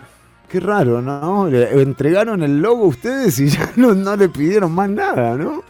[0.48, 1.48] Qué raro, ¿no?
[1.48, 5.62] Le entregaron el logo a ustedes y ya no, no le pidieron más nada, ¿no?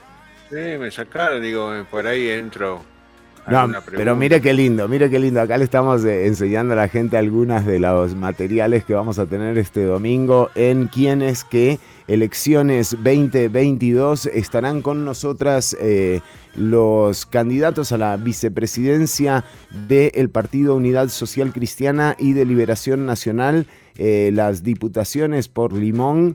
[0.51, 2.85] Sí, me sacaron, digo, por ahí entro.
[3.48, 5.40] No, pero mire qué lindo, mire qué lindo.
[5.40, 9.27] Acá le estamos eh, enseñando a la gente algunas de los materiales que vamos a
[9.27, 11.78] tener este domingo en quienes que
[12.09, 16.20] elecciones 2022 estarán con nosotras eh,
[16.56, 19.44] los candidatos a la vicepresidencia
[19.89, 23.66] del Partido Unidad Social Cristiana y de Liberación Nacional,
[23.97, 26.35] eh, las diputaciones por Limón.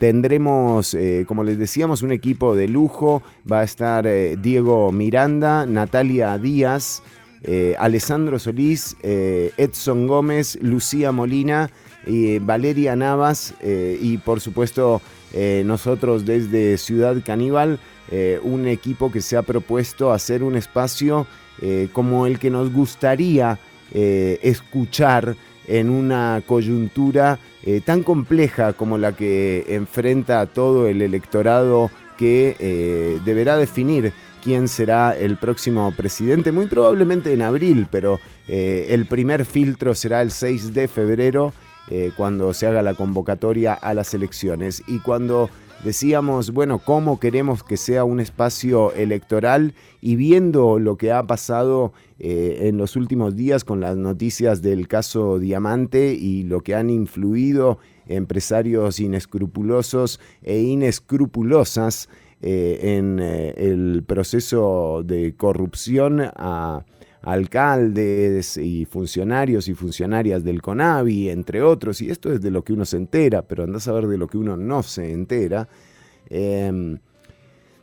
[0.00, 3.22] Tendremos, eh, como les decíamos, un equipo de lujo.
[3.50, 7.02] Va a estar eh, Diego Miranda, Natalia Díaz,
[7.42, 11.70] eh, Alessandro Solís, eh, Edson Gómez, Lucía Molina,
[12.40, 15.02] Valeria Navas y por supuesto
[15.66, 17.78] nosotros desde Ciudad Caníbal,
[18.42, 21.26] un equipo que se ha propuesto hacer un espacio
[21.92, 23.58] como el que nos gustaría
[23.92, 25.36] escuchar
[25.70, 33.20] en una coyuntura eh, tan compleja como la que enfrenta todo el electorado que eh,
[33.24, 38.18] deberá definir quién será el próximo presidente, muy probablemente en abril, pero
[38.48, 41.52] eh, el primer filtro será el 6 de febrero,
[42.16, 44.80] cuando se haga la convocatoria a las elecciones.
[44.86, 45.50] Y cuando
[45.84, 51.92] decíamos, bueno, cómo queremos que sea un espacio electoral y viendo lo que ha pasado
[52.18, 56.90] eh, en los últimos días con las noticias del caso Diamante y lo que han
[56.90, 62.08] influido empresarios inescrupulosos e inescrupulosas
[62.42, 66.84] eh, en eh, el proceso de corrupción a
[67.22, 72.72] alcaldes y funcionarios y funcionarias del CONAVI, entre otros, y esto es de lo que
[72.72, 75.68] uno se entera, pero andás a ver de lo que uno no se entera.
[76.30, 76.98] Em,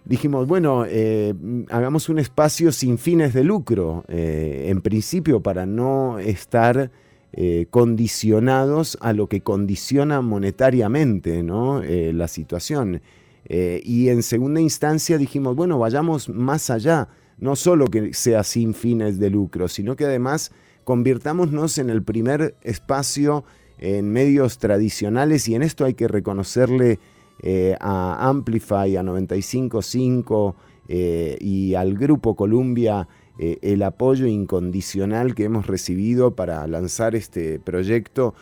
[0.05, 1.33] dijimos, bueno, eh,
[1.69, 6.89] hagamos un espacio sin fines de lucro, eh, en principio para no estar
[7.33, 11.83] eh, condicionados a lo que condiciona monetariamente ¿no?
[11.83, 13.01] la situación.
[13.49, 17.07] y en segunda instancia dijimos, bueno, vayamos más allá
[17.37, 20.51] no solo que sea sin fines de lucro, sino que además
[20.83, 23.43] convirtámonos en el primer espacio
[23.77, 26.99] en medios tradicionales y en esto hay que reconocerle
[27.43, 30.55] eh, a Amplify, a 955
[30.87, 33.07] eh, y al Grupo Columbia
[33.37, 38.33] eh, el apoyo incondicional que hemos recibido para lanzar este proyecto,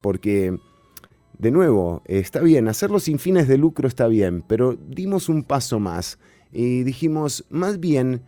[0.00, 0.58] porque
[1.38, 5.78] de nuevo, está bien, hacerlo sin fines de lucro está bien, pero dimos un paso
[5.78, 6.18] más
[6.52, 8.22] y dijimos, más bien,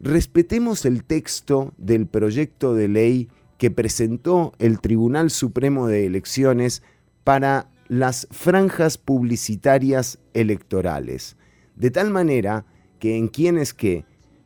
[0.00, 3.28] respetemos el texto del proyecto de ley
[3.58, 6.82] que presentó el Tribunal Supremo de Elecciones
[7.24, 11.36] para las franjas publicitarias electorales,
[11.74, 12.66] de tal manera
[12.98, 14.04] que en quienes que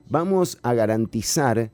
[0.08, 1.70] vamos a garantizar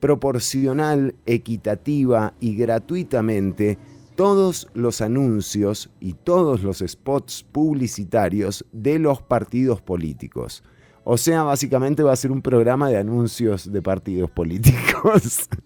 [0.00, 3.78] proporcional, equitativa y gratuitamente
[4.20, 10.62] todos los anuncios y todos los spots publicitarios de los partidos políticos.
[11.04, 15.48] O sea, básicamente va a ser un programa de anuncios de partidos políticos.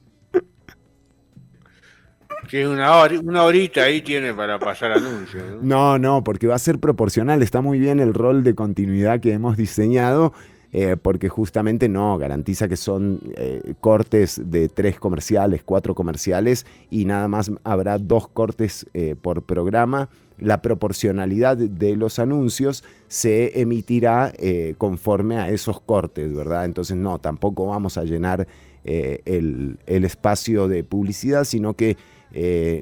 [2.48, 5.43] Que una, una horita ahí tiene para pasar anuncios.
[5.62, 5.62] ¿no?
[5.62, 7.43] no, no, porque va a ser proporcional.
[7.43, 10.35] Está muy bien el rol de continuidad que hemos diseñado
[10.76, 17.05] eh, porque justamente no, garantiza que son eh, cortes de tres comerciales, cuatro comerciales y
[17.05, 20.09] nada más habrá dos cortes eh, por programa.
[20.36, 24.32] La proporcionalidad de los anuncios se emitirá
[24.76, 26.64] conforme a esos cortes, ¿verdad?
[26.64, 28.48] Entonces no, tampoco vamos a llenar
[28.82, 31.96] el, el, espacio de publicidad, sino que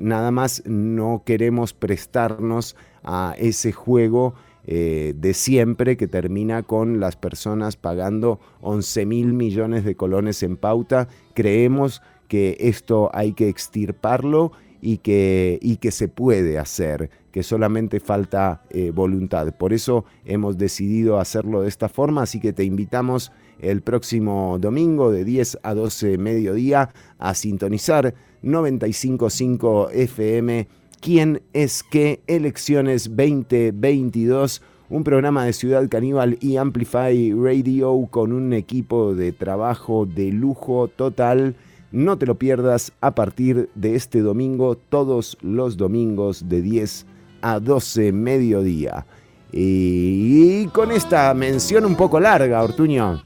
[0.00, 2.74] nada más no queremos prestarnos
[3.04, 4.32] a ese juego
[4.66, 10.56] eh, de siempre que termina con las personas pagando 11 mil millones de colones en
[10.56, 11.08] pauta.
[11.34, 18.00] Creemos que esto hay que extirparlo y que, y que se puede hacer, que solamente
[18.00, 19.54] falta eh, voluntad.
[19.56, 25.12] Por eso hemos decidido hacerlo de esta forma, así que te invitamos el próximo domingo
[25.12, 30.68] de 10 a 12 mediodía a sintonizar 955 FM
[31.02, 32.22] ¿Quién es qué?
[32.28, 34.62] Elecciones 2022.
[34.88, 40.86] Un programa de Ciudad Caníbal y Amplify Radio con un equipo de trabajo de lujo
[40.86, 41.56] total.
[41.90, 47.06] No te lo pierdas a partir de este domingo, todos los domingos de 10
[47.40, 49.04] a 12 mediodía.
[49.50, 53.24] Y con esta mención un poco larga, Ortuño.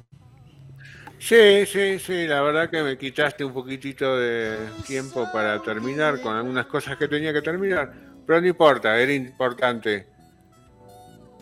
[1.18, 4.56] Sí, sí, sí, la verdad que me quitaste un poquitito de
[4.86, 7.90] tiempo para terminar con algunas cosas que tenía que terminar,
[8.26, 10.06] pero no importa, era importante.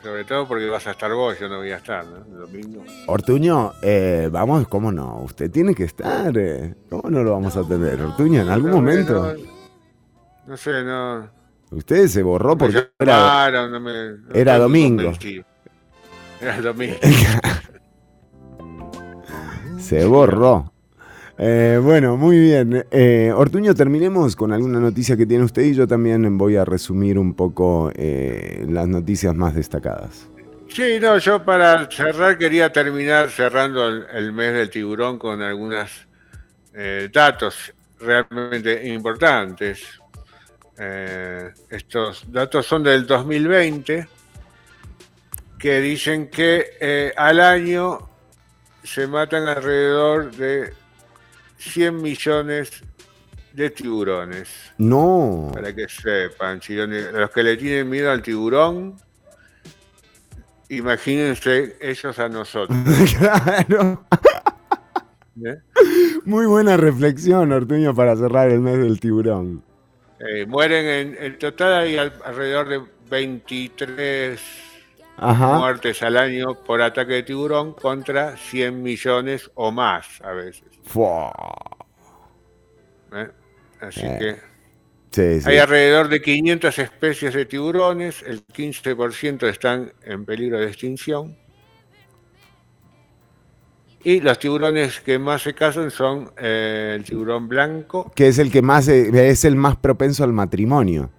[0.02, 2.18] Sobre todo porque vas a estar vos, yo no voy a estar, ¿no?
[2.18, 2.84] El domingo.
[3.06, 5.22] Ortuño, eh, vamos, ¿cómo no?
[5.22, 6.36] Usted tiene que estar.
[6.36, 6.74] eh.
[6.90, 8.42] ¿Cómo no lo vamos a tener, Ortuño?
[8.42, 9.34] En algún No, momento.
[9.34, 9.42] No,
[10.46, 11.30] no sé, no.
[11.70, 15.10] Usted se borró porque era, llamaron, no me- era domingo.
[16.38, 16.96] Era domingo.
[19.85, 20.73] Se borró.
[21.36, 22.86] Eh, bueno, muy bien.
[22.90, 27.19] Eh, Ortuño, terminemos con alguna noticia que tiene usted y yo también voy a resumir
[27.19, 30.27] un poco eh, las noticias más destacadas.
[30.69, 35.90] Sí, no, yo para cerrar quería terminar cerrando el, el mes del tiburón con algunos
[37.12, 40.01] datos realmente importantes.
[41.69, 44.09] Estos datos son del 2020
[45.59, 48.14] que dicen que al año
[48.85, 50.73] se matan alrededor de
[51.59, 52.70] 100 millones
[53.52, 54.48] de tiburones.
[54.78, 55.51] No.
[55.52, 58.97] Para que sepan, si lo- los que le tienen miedo al tiburón,
[60.69, 62.77] imagínense ellos a nosotros.
[63.19, 64.05] claro.
[65.44, 65.56] ¿eh?
[66.24, 69.62] Muy buena reflexión, Ortuño, para cerrar el mes del tiburón.
[70.20, 74.40] Eh, mueren en, en total hay al- alrededor de 23
[75.16, 75.59] Ajá.
[75.59, 80.65] muertes al año por ataque de tiburón contra 100 millones o más a veces.
[80.82, 81.32] Fua.
[83.12, 83.28] ¿eh?
[83.81, 84.36] Así Eh, que
[85.12, 85.49] Sí, sí.
[85.49, 91.36] hay alrededor de 500 especies de tiburones, el 15% están en peligro de extinción.
[94.03, 98.51] Y los tiburones que más se casan son eh, el tiburón blanco, Que es el
[98.51, 101.11] que más es el más propenso al matrimonio.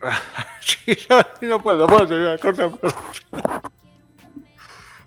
[0.60, 0.96] Sí,
[1.42, 3.62] no, puedo, no puedo terminar, corta, corta.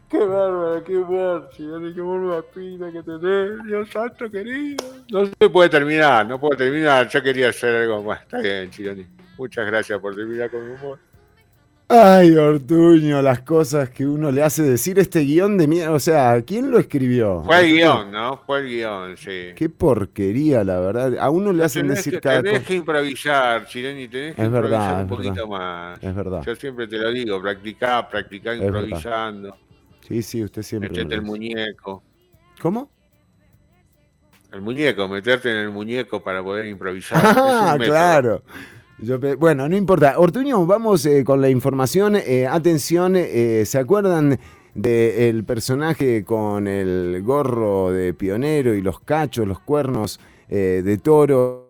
[0.09, 4.85] Qué bárbaro, qué bárbaro, señores, qué buena pina que tenés, Dios santo querido.
[5.11, 8.21] No se puede terminar, no puedo terminar, yo quería hacer algo más.
[8.21, 9.05] Está bien, Chironi.
[9.37, 10.99] Muchas gracias por terminar con humor.
[11.91, 15.91] Ay, Ortuño, las cosas que uno le hace decir este guion de mierda.
[15.91, 17.43] O sea, ¿quién lo escribió?
[17.43, 18.37] Fue el guion, ¿no?
[18.45, 19.53] Fue el guion, sí.
[19.55, 21.17] Qué porquería, la verdad.
[21.19, 22.67] A uno le hacen Tenés decir que, cada tenés cosa.
[22.67, 25.47] que improvisar, Chironi, tenés que Es improvisar verdad, un es poquito verdad.
[25.47, 26.03] más.
[26.03, 26.43] Es verdad.
[26.45, 28.83] Yo siempre te lo digo, practicá, practicá Es verdad.
[28.83, 29.57] improvisando.
[30.07, 30.89] Sí, sí, usted siempre.
[30.89, 32.03] Metete me el muñeco.
[32.61, 32.91] ¿Cómo?
[34.51, 37.19] El muñeco, meterte en el muñeco para poder improvisar.
[37.35, 38.43] Ah, método.
[39.37, 40.19] Bueno, no importa.
[40.19, 42.15] Ortuño, vamos eh, con la información.
[42.17, 44.37] Eh, atención, eh, ¿se acuerdan
[44.73, 50.19] del personaje con el gorro de pionero y los cachos, los cuernos
[50.49, 51.65] eh, de toro?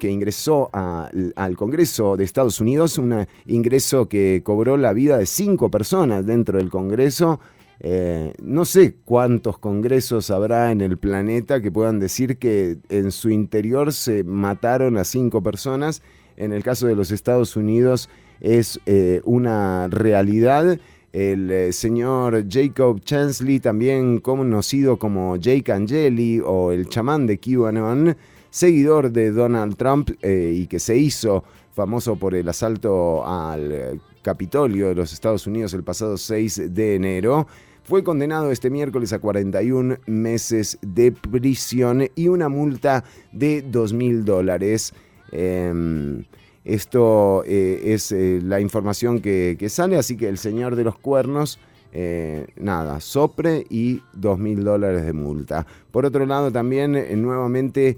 [0.00, 5.26] que ingresó a- al Congreso de Estados Unidos, un ingreso que cobró la vida de
[5.26, 7.38] cinco personas dentro del Congreso.
[7.80, 13.30] Eh, no sé cuántos congresos habrá en el planeta que puedan decir que en su
[13.30, 16.02] interior se mataron a cinco personas.
[16.36, 18.08] En el caso de los Estados Unidos
[18.40, 20.78] es eh, una realidad.
[21.12, 28.16] El eh, señor Jacob Chansley, también conocido como Jake Angeli o el chamán de QAnon,
[28.50, 34.96] seguidor de Donald Trump y que se hizo famoso por el asalto al Capitolio de
[34.96, 37.46] los Estados Unidos el pasado 6 de enero,
[37.84, 44.24] fue condenado este miércoles a 41 meses de prisión y una multa de 2 mil
[44.24, 44.92] dólares.
[45.30, 46.24] Em,
[46.64, 50.98] esto eh, es eh, la información que, que sale, así que el señor de los
[50.98, 51.60] cuernos,
[51.92, 55.68] eh, nada, sopre y 2 mil dólares de multa.
[55.92, 57.96] Por otro lado, también nuevamente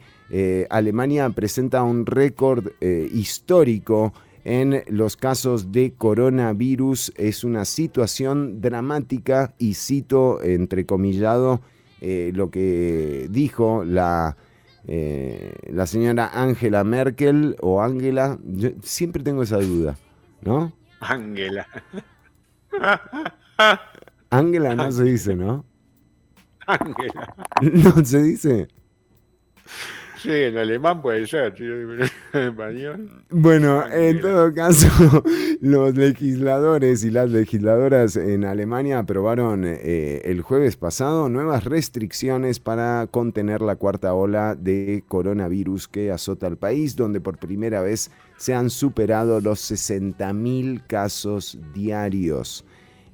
[0.69, 4.13] Alemania presenta un récord histórico
[4.49, 7.13] en los casos de coronavirus.
[7.17, 11.61] Es una situación dramática y cito entrecomillado
[12.01, 14.39] eh, lo que dijo la,
[14.87, 18.39] eh, la señora Angela Merkel o Angela.
[18.43, 19.99] Yo siempre tengo esa duda,
[20.41, 20.73] ¿no?
[21.01, 21.67] Ángela.
[24.31, 25.67] Angela no se dice, ¿no?
[26.67, 27.35] Ángela.
[27.61, 28.69] No se dice.
[30.23, 31.65] Sí, en alemán puede ser, sí,
[32.33, 33.25] en español.
[33.31, 34.89] Bueno, en todo caso,
[35.61, 43.07] los legisladores y las legisladoras en Alemania aprobaron eh, el jueves pasado nuevas restricciones para
[43.11, 48.55] contener la cuarta ola de coronavirus que azota al país, donde por primera vez se
[48.55, 52.65] han superado los 60.000 casos diarios.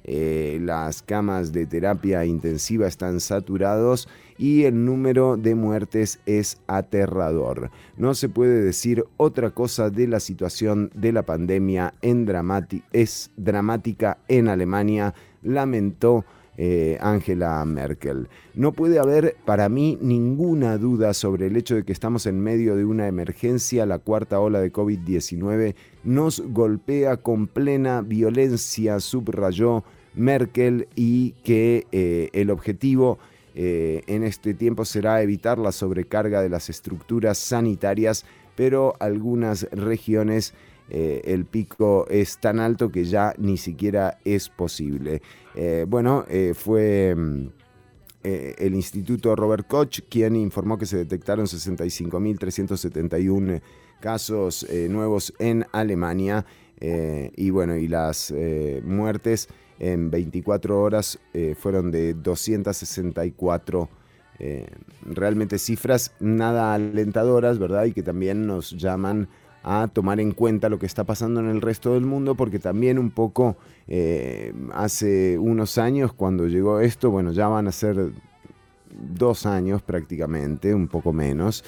[0.07, 4.07] Eh, las camas de terapia intensiva están saturados
[4.37, 7.71] y el número de muertes es aterrador.
[7.97, 11.93] No se puede decir otra cosa de la situación de la pandemia
[12.91, 15.13] es dramática en Alemania,
[15.43, 16.25] lamentó
[16.57, 18.29] eh, Angela Merkel.
[18.53, 22.77] No puede haber para mí ninguna duda sobre el hecho de que estamos en medio
[22.77, 23.85] de una emergencia.
[23.85, 25.75] La cuarta ola de COVID-19
[26.05, 29.83] nos golpea con plena violencia, subrayó
[30.13, 33.19] Merkel, y que eh, el objetivo
[33.57, 38.25] eh, en este tiempo será evitar la sobrecarga de las estructuras sanitarias,
[38.55, 40.53] pero algunas regiones
[40.89, 45.21] eh, el pico es tan alto que ya ni siquiera es posible.
[45.55, 47.47] Eh, bueno, fue mm,
[48.23, 53.61] el Instituto Robert Koch quien informó que se detectaron 65.371
[54.01, 56.45] casos nuevos en Alemania
[56.81, 58.33] y bueno, y las
[58.83, 59.47] muertes
[59.79, 63.89] en 24 horas eh, fueron de 264
[64.37, 64.67] eh,
[65.05, 67.85] realmente cifras nada alentadoras, ¿verdad?
[67.85, 69.29] Y que también nos llaman
[69.63, 72.99] a tomar en cuenta lo que está pasando en el resto del mundo, porque también
[72.99, 73.57] un poco
[73.87, 78.11] eh, hace unos años cuando llegó esto, bueno, ya van a ser
[78.91, 81.63] dos años prácticamente, un poco menos,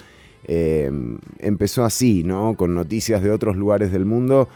[0.49, 2.55] empezó así, ¿no?
[2.55, 4.47] Con noticias de otros lugares del mundo,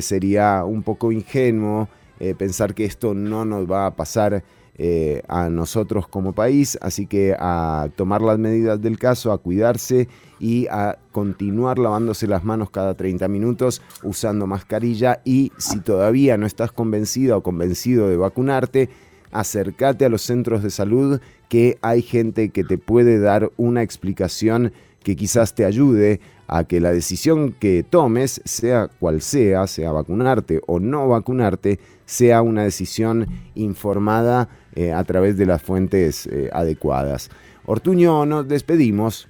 [0.00, 1.88] sería un poco ingenuo
[2.20, 4.44] eh, pensar que esto no nos va a pasar
[4.82, 10.08] eh, a nosotros como país, así que a tomar las medidas del caso, a cuidarse
[10.38, 15.20] y a continuar lavándose las manos cada 30 minutos usando mascarilla.
[15.24, 18.88] Y si todavía no estás convencida o convencido de vacunarte,
[19.32, 21.20] acércate a los centros de salud
[21.50, 24.72] que hay gente que te puede dar una explicación
[25.02, 26.20] que quizás te ayude
[26.52, 32.42] a que la decisión que tomes, sea cual sea, sea vacunarte o no vacunarte, sea
[32.42, 37.30] una decisión informada eh, a través de las fuentes eh, adecuadas.
[37.66, 39.28] Ortuño, nos despedimos.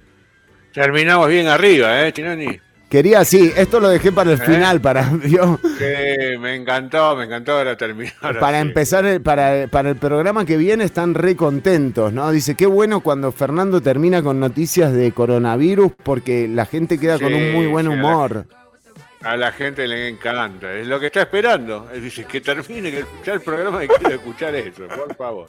[0.73, 2.59] Terminamos bien arriba, ¿eh, Chinoni?
[2.91, 4.43] Quería, sí, esto lo dejé para el ¿Eh?
[4.45, 5.09] final, para.
[5.21, 8.13] Sí, me encantó, me encantó ahora terminar.
[8.39, 8.67] para así.
[8.67, 12.29] empezar, el- para, para el programa que viene están re contentos, ¿no?
[12.31, 17.33] Dice, qué bueno cuando Fernando termina con noticias de coronavirus porque la gente queda con
[17.33, 18.45] un muy buen humor.
[19.23, 21.87] A la gente le encanta, es lo que está esperando.
[21.93, 25.47] Él dice que termine, que escuchar el programa y quiere escuchar eso, por favor.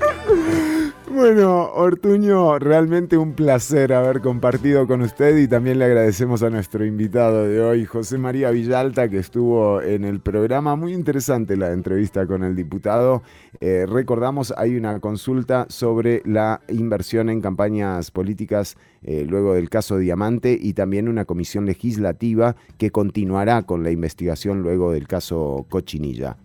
[1.10, 6.84] Bueno, Ortuño, realmente un placer haber compartido con usted y también le agradecemos a nuestro
[6.84, 10.76] invitado de hoy, José María Villalta, que estuvo en el programa.
[10.76, 13.22] Muy interesante la entrevista con el diputado.
[13.60, 19.96] Eh, recordamos, hay una consulta sobre la inversión en campañas políticas eh, luego del caso
[19.96, 26.36] Diamante y también una comisión legislativa que continuará con la investigación luego del caso Cochinilla.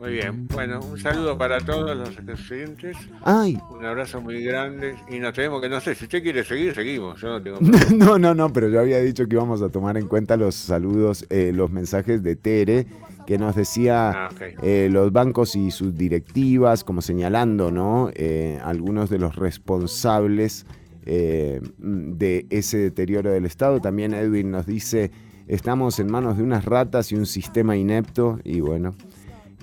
[0.00, 2.96] Muy bien, bueno, un saludo para todos los oyentes.
[3.22, 6.74] Ay, Un abrazo muy grande y nos tenemos que, no sé, si usted quiere seguir,
[6.74, 7.20] seguimos.
[7.20, 7.58] Yo no tengo
[7.94, 11.26] No, no, no, pero yo había dicho que íbamos a tomar en cuenta los saludos,
[11.28, 12.86] eh, los mensajes de Tere,
[13.26, 14.30] que nos decía Ah,
[14.62, 18.10] eh, los bancos y sus directivas, como señalando, ¿no?
[18.14, 20.64] Eh, algunos de los responsables
[21.04, 23.80] eh, de ese deterioro del Estado.
[23.80, 25.10] También Edwin nos dice,
[25.46, 28.94] estamos en manos de unas ratas y un sistema inepto, y bueno.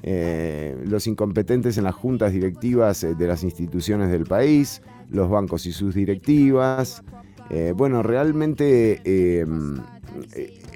[0.09, 5.65] Eh, los incompetentes en las juntas directivas eh, de las instituciones del país, los bancos
[5.65, 7.03] y sus directivas.
[7.49, 9.45] Eh, bueno, realmente eh,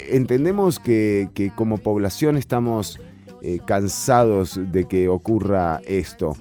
[0.09, 2.99] entendemos que, como población estamos
[3.65, 6.35] cansados de que ocurra esto.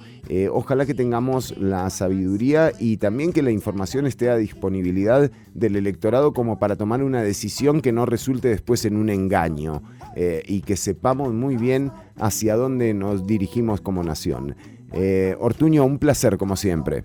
[0.51, 6.31] Ojalá que tengamos la sabiduría y también que la información esté a disponibilidad del electorado
[6.31, 9.81] como para tomar una decisión que no resulte después en un engaño
[10.15, 14.55] eh, y que sepamos muy bien hacia dónde nos dirigimos como nación.
[14.93, 17.03] Eh, Ortuño, un placer como siempre.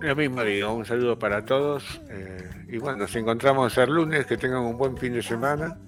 [0.00, 2.00] Lo mismo digo, un saludo para todos.
[2.10, 5.78] eh, y bueno, nos encontramos el lunes, que tengan un buen fin de semana.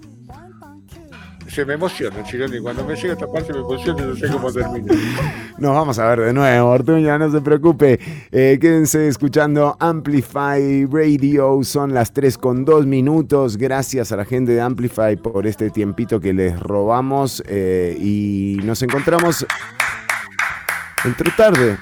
[1.51, 4.53] Se me emociona, Chironi, cuando me llega esta parte me emociona y no sé cómo
[4.53, 4.95] termina.
[5.59, 7.99] Nos vamos a ver de nuevo, Ortuño, no se preocupe.
[8.31, 13.57] Eh, quédense escuchando Amplify Radio, son las 3 con 2 minutos.
[13.57, 18.81] Gracias a la gente de Amplify por este tiempito que les robamos eh, y nos
[18.83, 19.45] encontramos
[21.05, 21.79] entre tarde.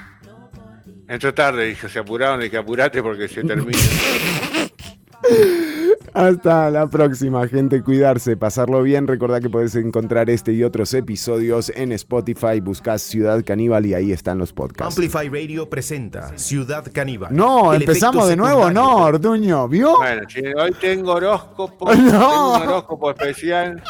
[1.07, 3.77] Entró tarde, dije, se apuraron, dije, apurate porque se termina.
[6.13, 7.81] Hasta la próxima, gente.
[7.83, 9.07] Cuidarse, pasarlo bien.
[9.07, 12.59] Recordá que podés encontrar este y otros episodios en Spotify.
[12.61, 14.95] Buscás Ciudad Caníbal y ahí están los podcasts.
[14.97, 17.35] Amplify Radio presenta Ciudad Caníbal.
[17.35, 19.95] No, El empezamos de nuevo, no, Ortuño, ¿vio?
[19.97, 20.21] Bueno,
[20.61, 21.95] hoy tengo horóscopo, No.
[21.95, 23.83] tengo un horóscopo especial.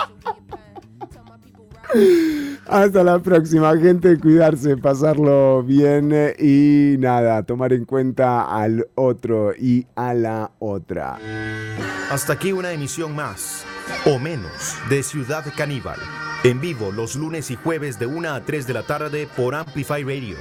[2.67, 4.19] Hasta la próxima, gente.
[4.19, 11.17] Cuidarse, pasarlo bien eh, y nada, tomar en cuenta al otro y a la otra.
[12.11, 13.63] Hasta aquí una emisión más,
[14.05, 15.99] o menos, de Ciudad Caníbal.
[16.43, 20.03] En vivo los lunes y jueves de 1 a 3 de la tarde por Amplify
[20.03, 20.37] Radio.